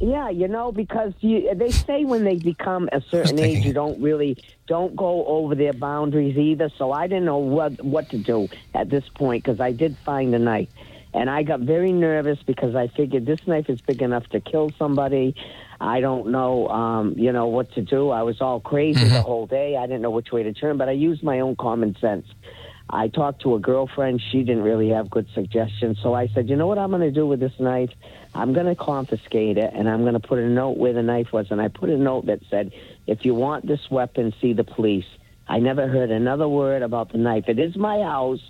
Yeah, 0.00 0.30
you 0.30 0.46
know, 0.46 0.70
because 0.70 1.12
you, 1.20 1.52
they 1.56 1.72
say 1.72 2.04
when 2.04 2.22
they 2.22 2.36
become 2.36 2.88
a 2.92 3.00
certain 3.10 3.38
age, 3.40 3.64
you 3.64 3.72
don't 3.72 4.00
really 4.00 4.36
don't 4.68 4.94
go 4.94 5.26
over 5.26 5.56
their 5.56 5.72
boundaries 5.72 6.36
either. 6.38 6.70
So 6.78 6.92
I 6.92 7.08
didn't 7.08 7.24
know 7.24 7.38
what 7.38 7.82
what 7.84 8.08
to 8.10 8.18
do 8.18 8.48
at 8.74 8.90
this 8.90 9.08
point 9.08 9.42
because 9.42 9.60
I 9.60 9.72
did 9.72 9.96
find 10.04 10.32
a 10.34 10.38
knife, 10.38 10.68
and 11.12 11.28
I 11.28 11.42
got 11.42 11.60
very 11.60 11.90
nervous 11.90 12.38
because 12.44 12.76
I 12.76 12.86
figured 12.86 13.26
this 13.26 13.44
knife 13.48 13.68
is 13.68 13.80
big 13.80 14.00
enough 14.00 14.28
to 14.28 14.40
kill 14.40 14.70
somebody. 14.78 15.34
I 15.80 16.00
don't 16.00 16.28
know, 16.28 16.68
um, 16.68 17.14
you 17.16 17.32
know, 17.32 17.46
what 17.46 17.72
to 17.72 17.82
do. 17.82 18.10
I 18.10 18.22
was 18.22 18.40
all 18.40 18.60
crazy 18.60 19.04
the 19.04 19.22
whole 19.22 19.46
day. 19.46 19.76
I 19.76 19.86
didn't 19.86 20.02
know 20.02 20.10
which 20.10 20.30
way 20.30 20.44
to 20.44 20.52
turn, 20.52 20.76
but 20.76 20.88
I 20.88 20.92
used 20.92 21.24
my 21.24 21.40
own 21.40 21.56
common 21.56 21.96
sense. 22.00 22.26
I 22.90 23.08
talked 23.08 23.42
to 23.42 23.54
a 23.54 23.58
girlfriend. 23.58 24.22
She 24.32 24.38
didn't 24.38 24.62
really 24.62 24.90
have 24.90 25.10
good 25.10 25.26
suggestions. 25.34 25.98
So 26.02 26.14
I 26.14 26.28
said, 26.28 26.48
you 26.48 26.56
know 26.56 26.66
what 26.66 26.78
I'm 26.78 26.90
going 26.90 27.02
to 27.02 27.10
do 27.10 27.26
with 27.26 27.40
this 27.40 27.52
knife? 27.58 27.90
I'm 28.34 28.54
going 28.54 28.66
to 28.66 28.74
confiscate 28.74 29.58
it 29.58 29.72
and 29.74 29.88
I'm 29.88 30.02
going 30.02 30.14
to 30.14 30.20
put 30.20 30.38
a 30.38 30.48
note 30.48 30.78
where 30.78 30.92
the 30.92 31.02
knife 31.02 31.32
was. 31.32 31.48
And 31.50 31.60
I 31.60 31.68
put 31.68 31.90
a 31.90 31.98
note 31.98 32.26
that 32.26 32.40
said, 32.50 32.72
if 33.06 33.24
you 33.24 33.34
want 33.34 33.66
this 33.66 33.90
weapon, 33.90 34.32
see 34.40 34.54
the 34.54 34.64
police. 34.64 35.04
I 35.46 35.58
never 35.58 35.86
heard 35.86 36.10
another 36.10 36.48
word 36.48 36.82
about 36.82 37.12
the 37.12 37.18
knife. 37.18 37.44
It 37.48 37.58
is 37.58 37.76
my 37.76 38.00
house. 38.00 38.40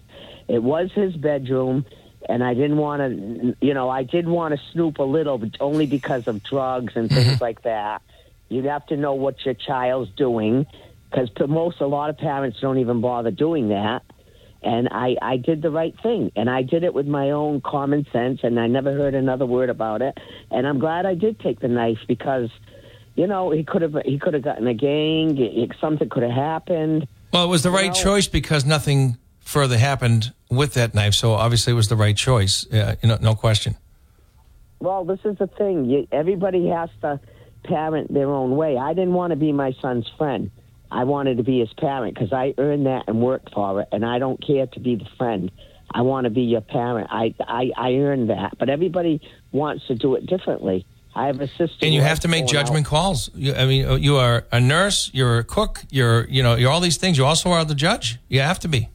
It 0.47 0.63
was 0.63 0.91
his 0.93 1.17
bedroom. 1.17 1.85
And 2.29 2.43
I 2.45 2.55
didn't 2.55 2.77
want 2.77 3.01
to, 3.01 3.57
you 3.61 3.75
know, 3.75 3.89
I 3.89 4.03
did 4.03 4.29
want 4.29 4.55
to 4.55 4.61
snoop 4.73 4.99
a 4.99 5.05
little, 5.05 5.39
but 5.39 5.57
only 5.61 5.87
because 5.87 6.27
of 6.29 6.43
drugs 6.43 6.95
and 6.97 7.09
things 7.09 7.27
mm-hmm. 7.27 7.43
like 7.43 7.63
that. 7.63 8.03
You'd 8.49 8.65
have 8.67 8.87
to 8.87 8.97
know 8.97 9.15
what 9.15 9.45
your 9.45 9.55
child's 9.55 10.11
doing 10.13 10.67
because 11.11 11.31
most, 11.49 11.81
a 11.81 11.87
lot 11.87 12.11
of 12.11 12.19
parents 12.19 12.59
don't 12.61 12.79
even 12.79 13.01
bother 13.01 13.31
doing 13.31 13.69
that 13.69 14.03
and 14.63 14.89
I, 14.91 15.17
I 15.23 15.37
did 15.37 15.63
the 15.63 15.71
right 15.71 15.95
thing. 16.03 16.33
And 16.37 16.51
i 16.51 16.63
did 16.63 16.83
it 16.85 16.95
with 16.95 17.07
my 17.07 17.31
own 17.31 17.61
common 17.61 18.07
sense 18.13 18.41
and 18.43 18.59
i 18.59 18.67
never 18.67 18.93
heard 18.93 19.15
another 19.15 19.47
word 19.47 19.71
about 19.71 20.03
it. 20.03 20.19
And 20.51 20.67
i'm 20.67 20.79
glad 20.79 21.07
i 21.07 21.15
did 21.15 21.41
take 21.41 21.61
the 21.61 21.69
knife 21.69 21.99
because 22.07 22.51
you 23.15 23.27
know 23.27 23.51
he 23.51 23.65
could 23.65 23.83
have 23.83 23.97
he 24.05 24.19
could 24.19 24.35
have 24.35 24.43
gotten 24.43 24.67
a 24.67 24.75
gang. 24.75 25.71
Something 25.81 26.09
could 26.09 26.23
have 26.23 26.33
happened. 26.33 27.07
Well, 27.33 27.45
it 27.45 27.49
was 27.49 27.63
the 27.63 27.71
right 27.71 27.89
know- 27.89 27.93
choice 28.03 28.29
because 28.29 28.65
nothing 28.65 29.17
further 29.41 29.79
happened 29.79 30.33
with 30.51 30.75
that 30.75 30.95
knife. 30.95 31.15
So 31.15 31.33
obviously, 31.33 31.73
it 31.73 31.77
was 31.77 31.89
the 31.89 31.97
right 31.97 32.17
choice. 32.17 32.67
Yeah, 32.71 32.95
you 33.03 33.09
know, 33.09 33.19
no 33.21 33.35
question. 33.35 33.77
well 34.81 35.05
this 35.05 35.21
is 35.25 35.39
the 35.39 35.47
thing. 35.47 35.85
You, 35.85 36.09
everybody 36.13 36.69
has 36.69 36.91
to 37.03 37.21
parent 37.65 38.13
their 38.13 38.31
own 38.31 38.57
way. 38.57 38.77
I 38.79 38.95
didn't 38.95 39.15
want 39.15 39.33
to 39.33 39.37
be 39.37 39.53
my 39.53 39.73
son's 39.83 40.09
friend 40.17 40.51
i 40.91 41.05
wanted 41.05 41.37
to 41.37 41.43
be 41.43 41.61
his 41.61 41.73
parent 41.75 42.15
because 42.15 42.33
i 42.33 42.55
earned 42.59 42.87
that 42.87 43.05
and 43.09 43.21
worked 43.21 43.53
for 43.53 43.81
it 43.81 43.89
and 43.93 44.05
i 44.05 44.19
don't 44.19 44.45
care 44.47 44.67
to 44.67 44.81
be 44.81 44.95
the 44.97 45.07
friend 45.17 45.51
i 45.93 46.03
want 46.03 46.25
to 46.25 46.31
be 46.31 46.43
your 46.43 46.61
parent 46.61 47.09
i 47.11 47.35
i, 47.41 47.71
I 47.77 47.95
earned 47.95 48.31
that 48.31 48.59
but 48.59 48.69
everybody 48.69 49.21
wants 49.53 49.87
to 49.89 49.95
do 49.95 50.15
it 50.17 50.27
differently 50.27 50.85
I 51.15 51.27
have 51.27 51.41
a 51.41 51.49
sister, 51.49 51.79
And 51.83 51.93
you 51.93 52.03
have 52.03 52.21
to 52.21 52.29
make 52.29 52.43
gone 52.43 52.49
out- 52.57 52.67
judgment 52.67 52.87
calls. 52.87 53.29
You, 53.35 53.53
I 53.55 53.67
mean, 53.67 54.01
you 54.01 54.17
are 54.19 54.45
a 54.53 54.61
nurse, 54.61 55.11
you're 55.13 55.39
a 55.39 55.43
cook, 55.43 55.83
you're 55.91 56.29
you 56.29 56.45
know, 56.45 56.55
you're 56.55 56.71
all 56.71 56.79
these 56.81 56.97
things. 56.99 57.19
You 57.19 57.25
also 57.25 57.51
are 57.51 57.65
the 57.65 57.75
judge. 57.75 58.19
You 58.29 58.41
have 58.41 58.61
to 58.61 58.69
be. 58.69 58.89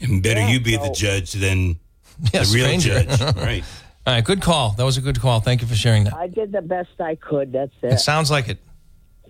And 0.00 0.20
better 0.22 0.40
Yeah, 0.40 0.48
you 0.48 0.60
be 0.60 0.76
the 0.76 0.90
judge 0.90 1.32
than 1.32 1.76
Yeah, 2.32 2.42
the 2.42 2.50
real 2.52 2.80
judge. 2.80 3.20
right. 3.36 3.62
All 4.06 4.14
right, 4.14 4.24
good 4.24 4.40
call. 4.42 4.70
That 4.72 4.84
was 4.84 4.96
a 4.96 5.00
good 5.02 5.20
call. 5.20 5.38
Thank 5.38 5.60
you 5.60 5.68
for 5.68 5.76
sharing 5.76 6.02
that. 6.04 6.14
I 6.14 6.26
did 6.26 6.50
the 6.50 6.62
best 6.62 6.98
I 7.00 7.14
could. 7.14 7.52
That's 7.52 7.70
It 7.82 7.92
it. 7.92 7.98
sounds 8.00 8.28
like 8.32 8.48
it. 8.48 8.58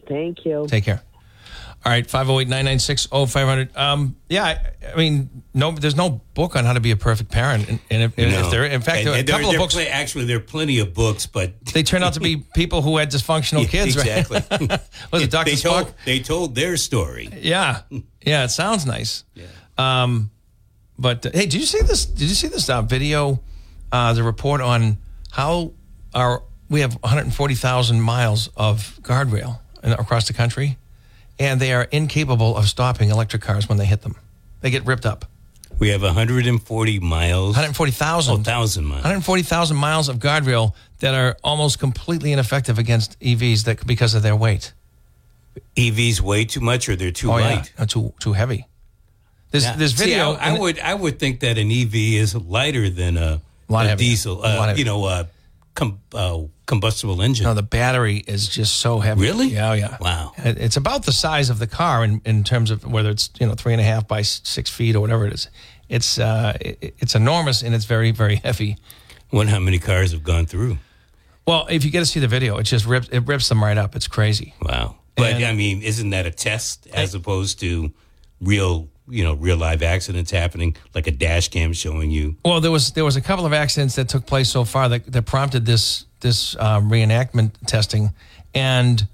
Thank 0.08 0.46
you. 0.46 0.64
Take 0.68 0.84
care. 0.84 1.02
All 1.84 1.90
right, 1.90 2.08
508 2.08 2.46
996 2.48 3.06
0500. 3.06 3.76
Um, 3.76 4.14
yeah, 4.28 4.44
I, 4.44 4.92
I 4.92 4.96
mean, 4.96 5.42
no, 5.52 5.72
there's 5.72 5.96
no 5.96 6.20
book 6.34 6.54
on 6.54 6.64
how 6.64 6.74
to 6.74 6.80
be 6.80 6.92
a 6.92 6.96
perfect 6.96 7.32
parent. 7.32 7.68
And, 7.68 7.80
and 7.90 8.02
if, 8.04 8.16
No. 8.16 8.24
if 8.24 8.50
there, 8.52 8.64
in 8.64 8.80
fact, 8.82 8.98
And- 8.98 9.06
there 9.08 9.12
are 9.14 9.16
a 9.16 9.18
and 9.18 9.28
there- 9.28 9.36
couple 9.36 9.50
of 9.50 9.56
books, 9.56 9.74
pl- 9.74 9.86
actually, 9.90 10.26
there 10.26 10.36
are 10.36 10.40
plenty 10.40 10.78
of 10.78 10.94
books, 10.94 11.26
but 11.26 11.52
they 11.66 11.82
turn 11.82 12.04
out 12.04 12.12
to 12.14 12.20
be 12.20 12.36
people 12.54 12.82
who 12.82 12.98
had 12.98 13.10
dysfunctional 13.10 13.68
kids, 13.68 13.96
exactly. 13.96 14.40
right? 14.48 14.80
Was 15.12 15.22
it 15.22 15.30
Dr. 15.32 15.50
they 15.50 15.56
Spock? 15.56 15.62
told 15.82 15.94
they 16.06 16.20
told 16.20 16.54
their 16.54 16.76
story. 16.76 17.30
Yeah, 17.40 17.80
yeah, 18.24 18.44
it 18.44 18.50
sounds 18.50 18.86
nice. 18.86 19.24
Yeah. 19.34 19.46
Um, 19.76 20.30
but 20.98 21.26
uh, 21.26 21.30
hey, 21.34 21.46
did 21.46 21.54
you 21.54 21.66
see 21.66 21.80
this? 21.82 22.04
Did 22.06 22.28
you 22.28 22.34
see 22.36 22.46
this 22.48 22.70
uh, 22.70 22.82
video? 22.82 23.42
Uh, 23.90 24.12
the 24.12 24.22
report 24.22 24.60
on 24.60 24.98
how 25.32 25.72
our 26.14 26.44
we 26.70 26.80
have 26.80 26.94
140,000 27.02 28.00
miles 28.00 28.48
of 28.56 28.98
guardrail 29.02 29.58
in, 29.82 29.92
across 29.92 30.26
the 30.28 30.32
country, 30.32 30.78
and 31.42 31.60
they 31.60 31.72
are 31.72 31.84
incapable 31.90 32.56
of 32.56 32.68
stopping 32.68 33.10
electric 33.10 33.42
cars 33.42 33.68
when 33.68 33.78
they 33.78 33.84
hit 33.86 34.02
them. 34.02 34.14
They 34.60 34.70
get 34.70 34.86
ripped 34.86 35.04
up. 35.06 35.24
We 35.78 35.88
have 35.88 36.02
140 36.02 37.00
miles. 37.00 37.56
140,000. 37.56 38.30
Oh, 38.32 38.36
1,000 38.36 38.84
miles. 38.84 39.02
140,000 39.02 39.76
miles 39.76 40.08
of 40.08 40.18
guardrail 40.18 40.74
that 41.00 41.14
are 41.14 41.36
almost 41.42 41.78
completely 41.80 42.32
ineffective 42.32 42.78
against 42.78 43.18
EVs 43.20 43.64
that 43.64 43.84
because 43.86 44.14
of 44.14 44.22
their 44.22 44.36
weight. 44.36 44.72
EVs 45.76 46.20
way 46.20 46.44
too 46.44 46.60
much, 46.60 46.88
or 46.88 46.96
they're 46.96 47.10
too 47.10 47.30
Oh 47.30 47.34
light. 47.36 47.72
yeah, 47.78 47.84
too 47.86 48.12
too 48.20 48.32
heavy. 48.32 48.66
This 49.50 49.64
Yeah. 49.64 49.76
this 49.76 49.92
See, 49.96 50.04
video. 50.04 50.32
I, 50.34 50.54
I 50.54 50.58
would 50.58 50.78
I 50.78 50.94
would 50.94 51.18
think 51.18 51.40
that 51.40 51.58
an 51.58 51.70
EV 51.70 51.94
is 51.94 52.34
lighter 52.34 52.88
than 52.88 53.16
a, 53.16 53.40
a 53.68 53.96
diesel. 53.96 54.38
A 54.44 54.56
lot 54.56 54.68
Uh, 54.70 54.74
you 54.76 54.84
know, 54.84 55.04
uh, 55.04 55.24
com, 55.74 55.98
uh, 56.14 56.42
combustible 56.76 57.20
engine. 57.22 57.44
No, 57.44 57.54
the 57.54 57.62
battery 57.62 58.24
is 58.26 58.48
just 58.48 58.76
so 58.80 58.98
heavy. 59.00 59.20
Really? 59.20 59.48
Yeah, 59.48 59.74
yeah. 59.74 59.96
Wow. 60.00 60.32
It- 60.38 60.58
It's 60.58 60.76
about 60.76 61.04
the 61.04 61.12
size 61.12 61.50
of 61.50 61.58
the 61.58 61.66
car 61.66 62.02
in, 62.04 62.20
in 62.24 62.44
terms 62.44 62.70
of 62.70 62.84
whether 62.84 63.10
it's 63.10 63.30
you 63.40 63.46
know 63.46 63.54
three 63.54 63.72
and 63.74 63.80
a 63.80 63.84
half 63.84 64.06
by 64.08 64.22
six 64.22 64.70
feet 64.70 64.96
or 64.96 65.00
whatever 65.00 65.26
it 65.26 65.32
is. 65.34 65.48
It's 65.88 66.18
uh, 66.18 66.56
it, 66.60 66.94
it's 66.98 67.14
enormous 67.14 67.62
and 67.62 67.74
it's 67.74 67.84
very 67.86 68.10
very 68.12 68.36
heavy. 68.36 68.76
Wonder 69.32 69.52
how 69.52 69.60
many 69.60 69.78
cars 69.78 70.12
have 70.12 70.22
gone 70.22 70.46
through. 70.46 70.78
Well, 71.46 71.66
if 71.70 71.84
you 71.84 71.90
get 71.90 72.00
to 72.00 72.06
see 72.06 72.20
the 72.20 72.28
video, 72.28 72.58
it 72.58 72.64
just 72.64 72.86
rips 72.86 73.08
it 73.08 73.26
rips 73.26 73.48
them 73.48 73.62
right 73.62 73.78
up. 73.78 73.94
It's 73.96 74.08
crazy. 74.08 74.54
Wow. 74.62 74.96
But 75.16 75.34
And- 75.34 75.44
I 75.44 75.52
mean, 75.52 75.82
isn't 75.82 76.10
that 76.10 76.24
a 76.26 76.30
test 76.30 76.86
as 76.94 77.14
opposed 77.14 77.60
to 77.60 77.92
real, 78.40 78.88
you 79.08 79.24
know, 79.24 79.34
real 79.34 79.56
live 79.58 79.82
accidents 79.82 80.30
happening, 80.30 80.76
like 80.94 81.06
a 81.06 81.10
dash 81.10 81.48
cam 81.48 81.72
showing 81.74 82.10
you? 82.10 82.36
Well, 82.44 82.60
there 82.60 82.70
was 82.72 82.92
there 82.92 83.04
was 83.04 83.16
a 83.16 83.20
couple 83.20 83.44
of 83.44 83.52
accidents 83.52 83.94
that 83.96 84.08
took 84.08 84.24
place 84.26 84.48
so 84.48 84.64
far 84.64 84.88
that, 84.88 85.10
that 85.12 85.22
prompted 85.26 85.66
this 85.66 86.06
this 86.22 86.56
um, 86.56 86.90
reenactment 86.90 87.52
testing, 87.66 88.10
and 88.54 89.06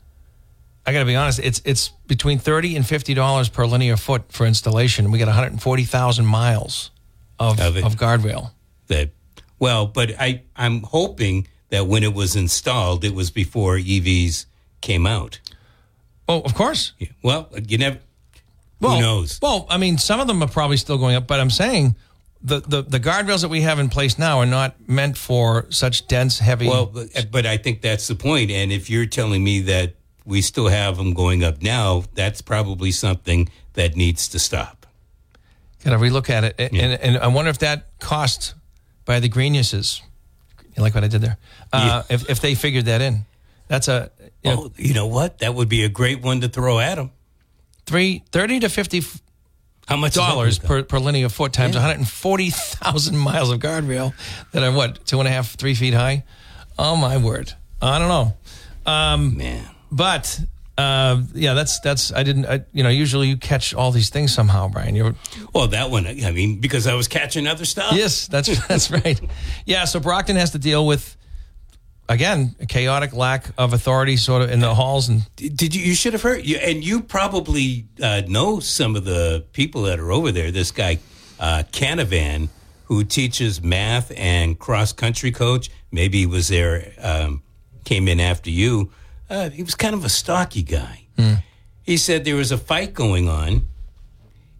I 0.86 0.92
got 0.92 1.00
to 1.00 1.04
be 1.04 1.16
honest, 1.16 1.40
it's 1.40 1.60
it's 1.64 1.88
between 2.06 2.38
thirty 2.38 2.76
and 2.76 2.86
fifty 2.86 3.14
dollars 3.14 3.48
per 3.48 3.66
linear 3.66 3.96
foot 3.96 4.30
for 4.32 4.46
installation. 4.46 5.10
We 5.10 5.18
got 5.18 5.26
one 5.26 5.34
hundred 5.34 5.52
and 5.52 5.62
forty 5.62 5.84
thousand 5.84 6.26
miles 6.26 6.90
of 7.38 7.60
Of 7.60 7.76
of, 7.76 7.96
guardrail. 7.96 8.52
That 8.86 9.10
well, 9.58 9.86
but 9.86 10.12
I 10.18 10.42
I'm 10.56 10.82
hoping 10.82 11.48
that 11.70 11.86
when 11.86 12.02
it 12.04 12.14
was 12.14 12.36
installed, 12.36 13.04
it 13.04 13.14
was 13.14 13.30
before 13.30 13.76
EVs 13.76 14.46
came 14.80 15.06
out. 15.06 15.40
Oh, 16.28 16.40
of 16.40 16.54
course. 16.54 16.92
Yeah. 16.98 17.08
Well, 17.22 17.48
you 17.66 17.78
never. 17.78 17.98
Well, 18.80 18.96
who 18.96 19.02
knows? 19.02 19.38
Well, 19.42 19.66
I 19.68 19.76
mean, 19.76 19.98
some 19.98 20.20
of 20.20 20.26
them 20.26 20.42
are 20.42 20.48
probably 20.48 20.76
still 20.76 20.98
going 20.98 21.16
up, 21.16 21.26
but 21.26 21.40
I'm 21.40 21.50
saying 21.50 21.96
the, 22.42 22.60
the, 22.60 22.82
the 22.82 23.00
guardrails 23.00 23.40
that 23.42 23.48
we 23.48 23.62
have 23.62 23.78
in 23.78 23.88
place 23.88 24.18
now 24.18 24.38
are 24.38 24.46
not 24.46 24.76
meant 24.88 25.16
for 25.16 25.66
such 25.70 26.06
dense, 26.06 26.38
heavy. 26.38 26.68
Well, 26.68 26.86
but, 26.86 27.26
but 27.30 27.46
I 27.46 27.56
think 27.56 27.80
that's 27.82 28.06
the 28.06 28.14
point. 28.14 28.50
And 28.50 28.70
if 28.72 28.88
you're 28.88 29.06
telling 29.06 29.42
me 29.42 29.60
that 29.62 29.94
we 30.24 30.42
still 30.42 30.68
have 30.68 30.96
them 30.96 31.14
going 31.14 31.42
up 31.42 31.62
now, 31.62 32.04
that's 32.14 32.40
probably 32.40 32.90
something 32.92 33.48
that 33.74 33.96
needs 33.96 34.28
to 34.28 34.38
stop. 34.38 34.86
Got 35.84 35.90
to 35.92 35.96
relook 35.98 36.28
at 36.28 36.44
it, 36.44 36.54
and, 36.58 36.74
and 36.76 36.92
and 37.00 37.18
I 37.18 37.28
wonder 37.28 37.50
if 37.50 37.58
that 37.58 37.86
cost 38.00 38.54
by 39.04 39.20
the 39.20 39.28
Greeniuses. 39.28 40.02
You 40.76 40.82
like 40.82 40.92
what 40.94 41.04
I 41.04 41.08
did 41.08 41.20
there? 41.22 41.38
Uh, 41.72 42.02
If 42.10 42.28
if 42.28 42.40
they 42.40 42.54
figured 42.56 42.86
that 42.86 43.00
in, 43.00 43.24
that's 43.68 43.86
a 43.88 44.10
you 44.42 44.50
know, 44.50 44.62
Oh, 44.64 44.72
you 44.76 44.92
know 44.92 45.06
what? 45.06 45.38
That 45.38 45.54
would 45.54 45.68
be 45.68 45.84
a 45.84 45.88
great 45.88 46.20
one 46.20 46.40
to 46.40 46.48
throw 46.48 46.78
at 46.80 46.96
them. 46.96 47.10
three 47.86 48.22
thirty 48.32 48.58
to 48.60 48.68
fifty 48.68 49.00
How 49.88 49.96
much 49.96 50.14
dollars 50.14 50.58
per, 50.58 50.82
per 50.82 50.98
linear 50.98 51.28
foot 51.30 51.52
times 51.52 51.74
one 51.74 51.82
hundred 51.82 51.98
and 51.98 52.08
forty 52.08 52.50
thousand 52.50 53.16
miles 53.28 53.50
of 53.50 53.58
guardrail 53.58 54.12
that 54.52 54.62
are 54.62 54.70
what 54.70 55.04
two 55.06 55.18
and 55.18 55.26
a 55.26 55.30
half 55.30 55.54
three 55.54 55.74
feet 55.74 55.94
high. 55.94 56.24
Oh 56.78 56.94
my 56.94 57.16
word! 57.16 57.52
I 57.80 57.98
don't 57.98 58.08
know. 58.08 58.36
Um. 58.90 59.36
Man. 59.38 59.64
But 59.90 60.38
uh, 60.76 61.22
yeah, 61.34 61.54
that's 61.54 61.80
that's 61.80 62.12
I 62.12 62.22
didn't 62.22 62.44
I, 62.46 62.64
you 62.72 62.82
know 62.82 62.90
usually 62.90 63.28
you 63.28 63.36
catch 63.38 63.72
all 63.74 63.90
these 63.90 64.10
things 64.10 64.32
somehow, 64.32 64.68
Brian. 64.68 64.94
You're 64.94 65.14
Well, 65.54 65.68
that 65.68 65.90
one, 65.90 66.06
I 66.06 66.30
mean, 66.32 66.60
because 66.60 66.86
I 66.86 66.94
was 66.94 67.08
catching 67.08 67.46
other 67.46 67.64
stuff. 67.64 67.92
yes, 67.94 68.28
that's 68.28 68.66
that's 68.68 68.90
right. 68.90 69.20
Yeah, 69.64 69.86
so 69.86 70.00
Brockton 70.00 70.36
has 70.36 70.50
to 70.50 70.58
deal 70.58 70.86
with 70.86 71.16
again 72.08 72.54
a 72.60 72.66
chaotic 72.66 73.12
lack 73.12 73.50
of 73.58 73.72
authority, 73.72 74.16
sort 74.16 74.42
of 74.42 74.50
in 74.50 74.60
the 74.60 74.74
halls 74.74 75.08
and 75.08 75.22
Did 75.36 75.74
you? 75.74 75.82
You 75.82 75.94
should 75.94 76.12
have 76.12 76.22
heard. 76.22 76.44
You, 76.44 76.56
and 76.56 76.84
you 76.84 77.02
probably 77.02 77.86
uh, 78.02 78.22
know 78.26 78.60
some 78.60 78.96
of 78.96 79.04
the 79.04 79.44
people 79.52 79.82
that 79.82 79.98
are 79.98 80.10
over 80.10 80.32
there. 80.32 80.50
This 80.50 80.70
guy, 80.70 80.98
uh, 81.38 81.64
Canavan, 81.72 82.48
who 82.84 83.04
teaches 83.04 83.62
math 83.62 84.12
and 84.16 84.58
cross 84.58 84.92
country 84.92 85.30
coach. 85.30 85.70
Maybe 85.92 86.18
he 86.18 86.26
was 86.26 86.48
there. 86.48 86.92
Um, 87.00 87.42
came 87.84 88.08
in 88.08 88.20
after 88.20 88.50
you. 88.50 88.92
Uh, 89.30 89.50
he 89.50 89.62
was 89.62 89.74
kind 89.74 89.94
of 89.94 90.04
a 90.04 90.08
stocky 90.08 90.62
guy, 90.62 91.06
He 91.82 91.96
said 91.96 92.24
there 92.24 92.36
was 92.36 92.52
a 92.52 92.58
fight 92.58 92.92
going 92.92 93.28
on. 93.28 93.66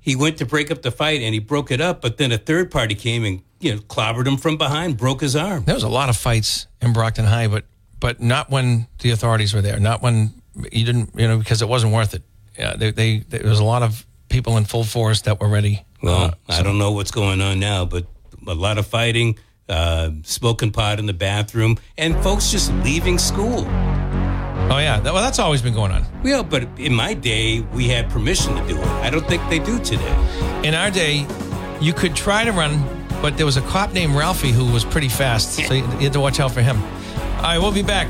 He 0.09 0.17
went 0.17 0.39
to 0.39 0.47
break 0.47 0.71
up 0.71 0.81
the 0.83 0.91
fight 0.91 1.21
and 1.21 1.35
he 1.35 1.39
broke 1.41 1.71
it 1.71 1.81
up, 1.81 2.01
but 2.01 2.17
then 2.17 2.33
a 2.33 2.39
third 2.39 2.71
party 2.71 2.95
came 2.95 3.25
and 3.25 3.43
you 3.61 3.75
know 3.75 3.81
clobbered 3.83 4.27
him 4.27 4.39
from 4.39 4.57
behind, 4.57 4.97
broke 4.97 5.21
his 5.21 5.37
arm. 5.37 5.65
There 5.65 5.75
was 5.75 5.85
a 5.85 5.89
lot 5.89 6.09
of 6.09 6.17
fights 6.17 6.67
in 6.81 6.93
Brockton 6.95 7.27
High, 7.27 7.49
but 7.49 7.65
but 8.01 8.21
not 8.21 8.49
when 8.51 8.87
the 9.01 9.11
authorities 9.11 9.53
were 9.53 9.61
there. 9.63 9.79
Not 9.79 10.01
when 10.03 10.33
you 10.73 10.85
didn't, 10.87 11.11
you 11.15 11.29
know, 11.29 11.37
because 11.39 11.61
it 11.63 11.69
wasn't 11.69 11.93
worth 11.93 12.15
it. 12.15 12.23
Yeah, 12.59 12.75
they, 12.77 12.91
they 12.91 13.19
there 13.19 13.43
was 13.49 13.61
a 13.61 13.65
lot 13.65 13.83
of 13.83 14.07
people 14.31 14.57
in 14.57 14.65
full 14.65 14.85
force 14.85 15.23
that 15.23 15.41
were 15.41 15.49
ready. 15.49 15.85
Well, 16.03 16.17
Uh, 16.17 16.31
I 16.49 16.63
don't 16.63 16.79
know 16.79 16.93
what's 16.93 17.11
going 17.11 17.41
on 17.43 17.61
now, 17.61 17.85
but 17.85 18.07
a 18.47 18.55
lot 18.55 18.79
of 18.79 18.87
fighting, 18.87 19.39
uh, 19.69 20.11
smoking 20.23 20.71
pot 20.73 20.99
in 20.99 21.07
the 21.07 21.13
bathroom, 21.13 21.77
and 21.99 22.17
folks 22.23 22.51
just 22.51 22.73
leaving 22.85 23.19
school. 23.19 23.67
Oh 24.79 24.81
yeah, 24.81 25.01
well 25.01 25.23
that's 25.23 25.39
always 25.39 25.61
been 25.61 25.75
going 25.75 25.91
on. 25.91 26.05
Well, 26.23 26.45
but 26.45 26.69
in 26.79 26.95
my 26.95 27.15
day, 27.15 27.61
we 27.75 27.89
had 27.89 28.09
permission 28.11 28.55
to 28.55 28.69
do 28.69 28.79
it. 28.79 28.87
I 28.87 29.11
don't 29.11 29.27
think 29.27 29.43
they 29.51 29.59
do 29.59 29.79
today. 29.81 30.63
In 30.63 30.75
our 30.75 30.91
day, 30.91 31.27
you 31.81 31.93
could 31.93 32.15
try 32.15 32.45
to 32.45 32.53
run, 32.53 32.83
but 33.21 33.37
there 33.37 33.47
was 33.47 33.57
a 33.57 33.63
cop 33.63 33.93
named 33.93 34.15
Ralphie 34.15 34.53
who 34.53 34.71
was 34.73 34.85
pretty 34.85 35.09
fast, 35.09 35.55
so 35.67 35.75
you 35.75 35.83
had 35.85 36.13
to 36.13 36.21
watch 36.21 36.39
out 36.39 36.53
for 36.53 36.63
him. 36.63 36.77
All 37.39 37.43
right, 37.43 37.59
we'll 37.59 37.73
be 37.73 37.83
back. 37.83 38.09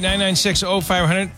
996-0500. 0.00 1.30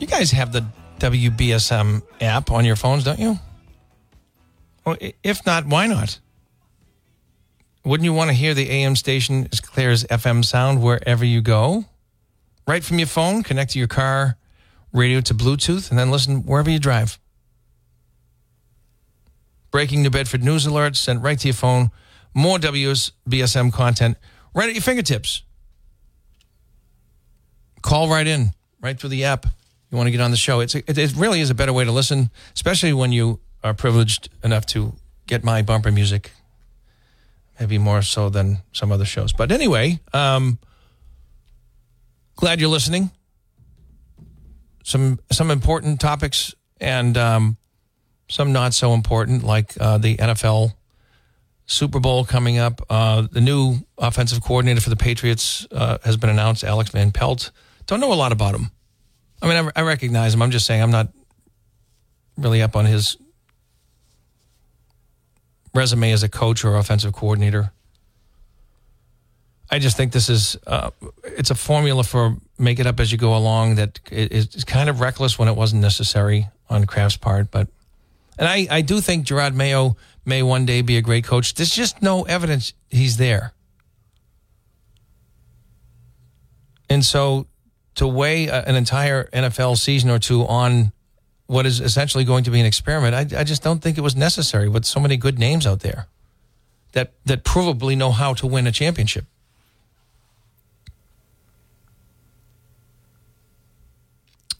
You 0.00 0.06
guys 0.06 0.30
have 0.32 0.52
the 0.52 0.64
WBSM 0.98 2.02
app 2.20 2.50
on 2.50 2.64
your 2.64 2.76
phones, 2.76 3.04
don't 3.04 3.18
you? 3.18 3.38
Well, 4.84 4.96
if 5.22 5.44
not, 5.44 5.66
why 5.66 5.86
not? 5.86 6.18
Wouldn't 7.84 8.04
you 8.04 8.12
want 8.12 8.28
to 8.28 8.34
hear 8.34 8.54
the 8.54 8.68
AM 8.70 8.96
station 8.96 9.48
as 9.52 9.60
clear 9.60 9.90
as 9.90 10.04
FM 10.04 10.44
sound 10.44 10.82
wherever 10.82 11.24
you 11.24 11.40
go? 11.40 11.84
Right 12.66 12.84
from 12.84 12.98
your 12.98 13.08
phone, 13.08 13.42
connect 13.42 13.72
to 13.72 13.78
your 13.78 13.88
car 13.88 14.36
radio 14.92 15.20
to 15.22 15.34
Bluetooth, 15.34 15.90
and 15.90 15.98
then 15.98 16.10
listen 16.10 16.44
wherever 16.44 16.70
you 16.70 16.78
drive. 16.78 17.18
Breaking 19.70 20.02
New 20.02 20.10
Bedford 20.10 20.42
news 20.42 20.66
alerts 20.66 20.96
sent 20.96 21.22
right 21.22 21.38
to 21.38 21.48
your 21.48 21.54
phone. 21.54 21.90
More 22.34 22.58
WBSM 22.58 23.72
content 23.72 24.16
right 24.54 24.68
at 24.68 24.74
your 24.74 24.82
fingertips 24.82 25.42
call 27.82 28.08
right 28.08 28.26
in, 28.26 28.50
right 28.80 28.98
through 28.98 29.10
the 29.10 29.24
app. 29.24 29.46
You 29.90 29.96
want 29.96 30.06
to 30.06 30.10
get 30.10 30.20
on 30.20 30.30
the 30.30 30.36
show. 30.36 30.60
It's 30.60 30.74
it, 30.74 30.98
it 30.98 31.14
really 31.16 31.40
is 31.40 31.50
a 31.50 31.54
better 31.54 31.72
way 31.72 31.84
to 31.84 31.92
listen, 31.92 32.30
especially 32.54 32.92
when 32.92 33.12
you 33.12 33.40
are 33.64 33.74
privileged 33.74 34.28
enough 34.44 34.66
to 34.66 34.94
get 35.26 35.44
my 35.44 35.62
bumper 35.62 35.90
music. 35.90 36.32
Maybe 37.58 37.78
more 37.78 38.02
so 38.02 38.28
than 38.28 38.58
some 38.72 38.92
other 38.92 39.04
shows. 39.04 39.32
But 39.32 39.50
anyway, 39.50 39.98
um, 40.12 40.58
glad 42.36 42.60
you're 42.60 42.68
listening. 42.68 43.10
Some 44.84 45.18
some 45.32 45.50
important 45.50 46.00
topics 46.00 46.54
and 46.80 47.16
um, 47.16 47.56
some 48.28 48.52
not 48.52 48.74
so 48.74 48.92
important, 48.92 49.42
like 49.42 49.74
uh, 49.80 49.98
the 49.98 50.16
NFL 50.16 50.74
Super 51.66 52.00
Bowl 52.00 52.24
coming 52.24 52.58
up. 52.58 52.80
Uh, 52.88 53.26
the 53.30 53.40
new 53.40 53.76
offensive 53.98 54.42
coordinator 54.42 54.80
for 54.80 54.90
the 54.90 54.96
Patriots 54.96 55.66
uh, 55.70 55.98
has 56.04 56.16
been 56.16 56.30
announced, 56.30 56.64
Alex 56.64 56.90
Van 56.90 57.12
Pelt. 57.12 57.50
Don't 57.88 58.00
know 58.00 58.12
a 58.12 58.14
lot 58.14 58.32
about 58.32 58.54
him. 58.54 58.70
I 59.42 59.48
mean, 59.48 59.70
I, 59.74 59.80
I 59.80 59.82
recognize 59.82 60.34
him. 60.34 60.42
I'm 60.42 60.52
just 60.52 60.66
saying 60.66 60.82
I'm 60.82 60.90
not 60.92 61.08
really 62.36 62.62
up 62.62 62.76
on 62.76 62.84
his 62.84 63.16
resume 65.74 66.12
as 66.12 66.22
a 66.22 66.28
coach 66.28 66.64
or 66.64 66.76
offensive 66.76 67.12
coordinator. 67.12 67.72
I 69.70 69.78
just 69.78 69.96
think 69.96 70.12
this 70.12 70.28
is 70.28 70.56
uh, 70.66 70.90
it's 71.24 71.50
a 71.50 71.54
formula 71.54 72.04
for 72.04 72.36
make 72.58 72.78
it 72.78 72.86
up 72.86 73.00
as 73.00 73.10
you 73.10 73.18
go 73.18 73.36
along 73.36 73.76
that 73.76 74.00
is 74.10 74.64
kind 74.64 74.88
of 74.88 75.00
reckless 75.00 75.38
when 75.38 75.48
it 75.48 75.56
wasn't 75.56 75.82
necessary 75.82 76.48
on 76.70 76.84
Kraft's 76.86 77.16
part. 77.16 77.50
But 77.50 77.68
and 78.38 78.46
I, 78.46 78.66
I 78.70 78.80
do 78.82 79.00
think 79.00 79.26
Jerod 79.26 79.54
Mayo 79.54 79.96
may 80.24 80.42
one 80.42 80.66
day 80.66 80.82
be 80.82 80.96
a 80.96 81.02
great 81.02 81.24
coach. 81.24 81.54
There's 81.54 81.74
just 81.74 82.02
no 82.02 82.24
evidence 82.24 82.72
he's 82.90 83.16
there. 83.16 83.52
And 86.90 87.04
so 87.04 87.46
to 87.98 88.06
weigh 88.06 88.46
a- 88.46 88.62
an 88.62 88.76
entire 88.76 89.24
NFL 89.32 89.76
season 89.76 90.08
or 90.08 90.20
two 90.20 90.46
on 90.46 90.92
what 91.46 91.66
is 91.66 91.80
essentially 91.80 92.22
going 92.22 92.44
to 92.44 92.50
be 92.50 92.60
an 92.60 92.66
experiment, 92.66 93.12
I, 93.12 93.40
I 93.40 93.42
just 93.42 93.60
don't 93.60 93.82
think 93.82 93.98
it 93.98 94.02
was 94.02 94.14
necessary 94.14 94.68
with 94.68 94.84
so 94.84 95.00
many 95.00 95.16
good 95.16 95.36
names 95.36 95.66
out 95.66 95.80
there 95.80 96.06
that, 96.92 97.12
that 97.26 97.42
provably 97.42 97.96
know 97.96 98.12
how 98.12 98.34
to 98.34 98.46
win 98.46 98.68
a 98.68 98.72
championship. 98.72 99.24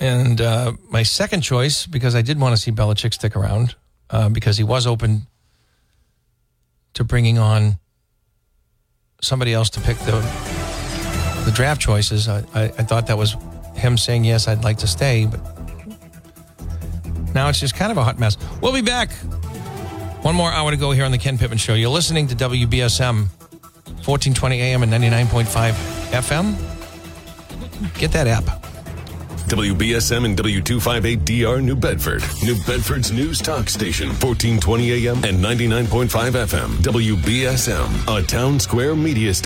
And 0.01 0.41
uh, 0.41 0.73
my 0.91 1.05
second 1.05 1.43
choice, 1.43 1.87
because 1.87 2.17
I 2.17 2.23
did 2.23 2.41
want 2.41 2.57
to 2.57 2.61
see 2.61 2.73
Belichick 2.73 3.15
stick 3.15 3.37
around, 3.37 3.77
uh, 4.11 4.29
because 4.31 4.57
he 4.57 4.65
was 4.65 4.85
open 4.85 5.29
to 6.95 7.05
bringing 7.05 7.39
on 7.39 7.79
somebody 9.21 9.55
else 9.55 9.71
to 9.71 9.81
pick 9.81 9.97
the 9.99 10.58
the 11.49 11.55
draft 11.55 11.81
choices. 11.81 12.29
I, 12.29 12.45
I, 12.55 12.65
I 12.65 12.85
thought 12.85 13.07
that 13.07 13.17
was 13.17 13.35
him 13.75 13.97
saying 13.97 14.25
yes, 14.25 14.49
I'd 14.49 14.65
like 14.65 14.77
to 14.79 14.87
stay, 14.87 15.25
but 15.27 15.41
now 17.35 17.49
it's 17.49 17.59
just 17.59 17.75
kind 17.75 17.91
of 17.91 17.97
a 17.97 18.05
hot 18.05 18.19
mess. 18.19 18.37
We'll 18.61 18.75
be 18.75 18.83
back. 18.83 19.11
One 20.23 20.35
more 20.35 20.51
hour 20.53 20.71
to 20.71 20.77
go 20.77 20.91
here 20.91 21.05
on 21.05 21.11
the 21.11 21.19
Ken 21.19 21.39
Pittman 21.39 21.59
Show. 21.59 21.73
You're 21.73 21.89
listening 21.89 22.27
to 22.29 22.35
WBSM, 22.35 23.29
1420 24.05 24.61
AM 24.61 24.83
and 24.83 24.93
99.5 24.93 25.73
FM. 26.11 27.99
Get 27.99 28.13
that 28.13 28.27
app. 28.27 28.45
WBSM 29.49 30.27
and 30.27 30.37
W258DR 30.37 31.65
New 31.65 31.75
Bedford. 31.75 32.23
New 32.43 32.55
Bedford's 32.67 33.11
news 33.11 33.41
talk 33.41 33.71
station. 33.71 34.09
1420 34.09 34.93
AM 34.93 35.25
and 35.25 35.43
99.5 35.43 36.09
FM. 36.33 36.69
WBSM, 36.83 37.87
a 38.03 38.23
Townsquare 38.23 39.01
Media 39.01 39.33
station. 39.33 39.37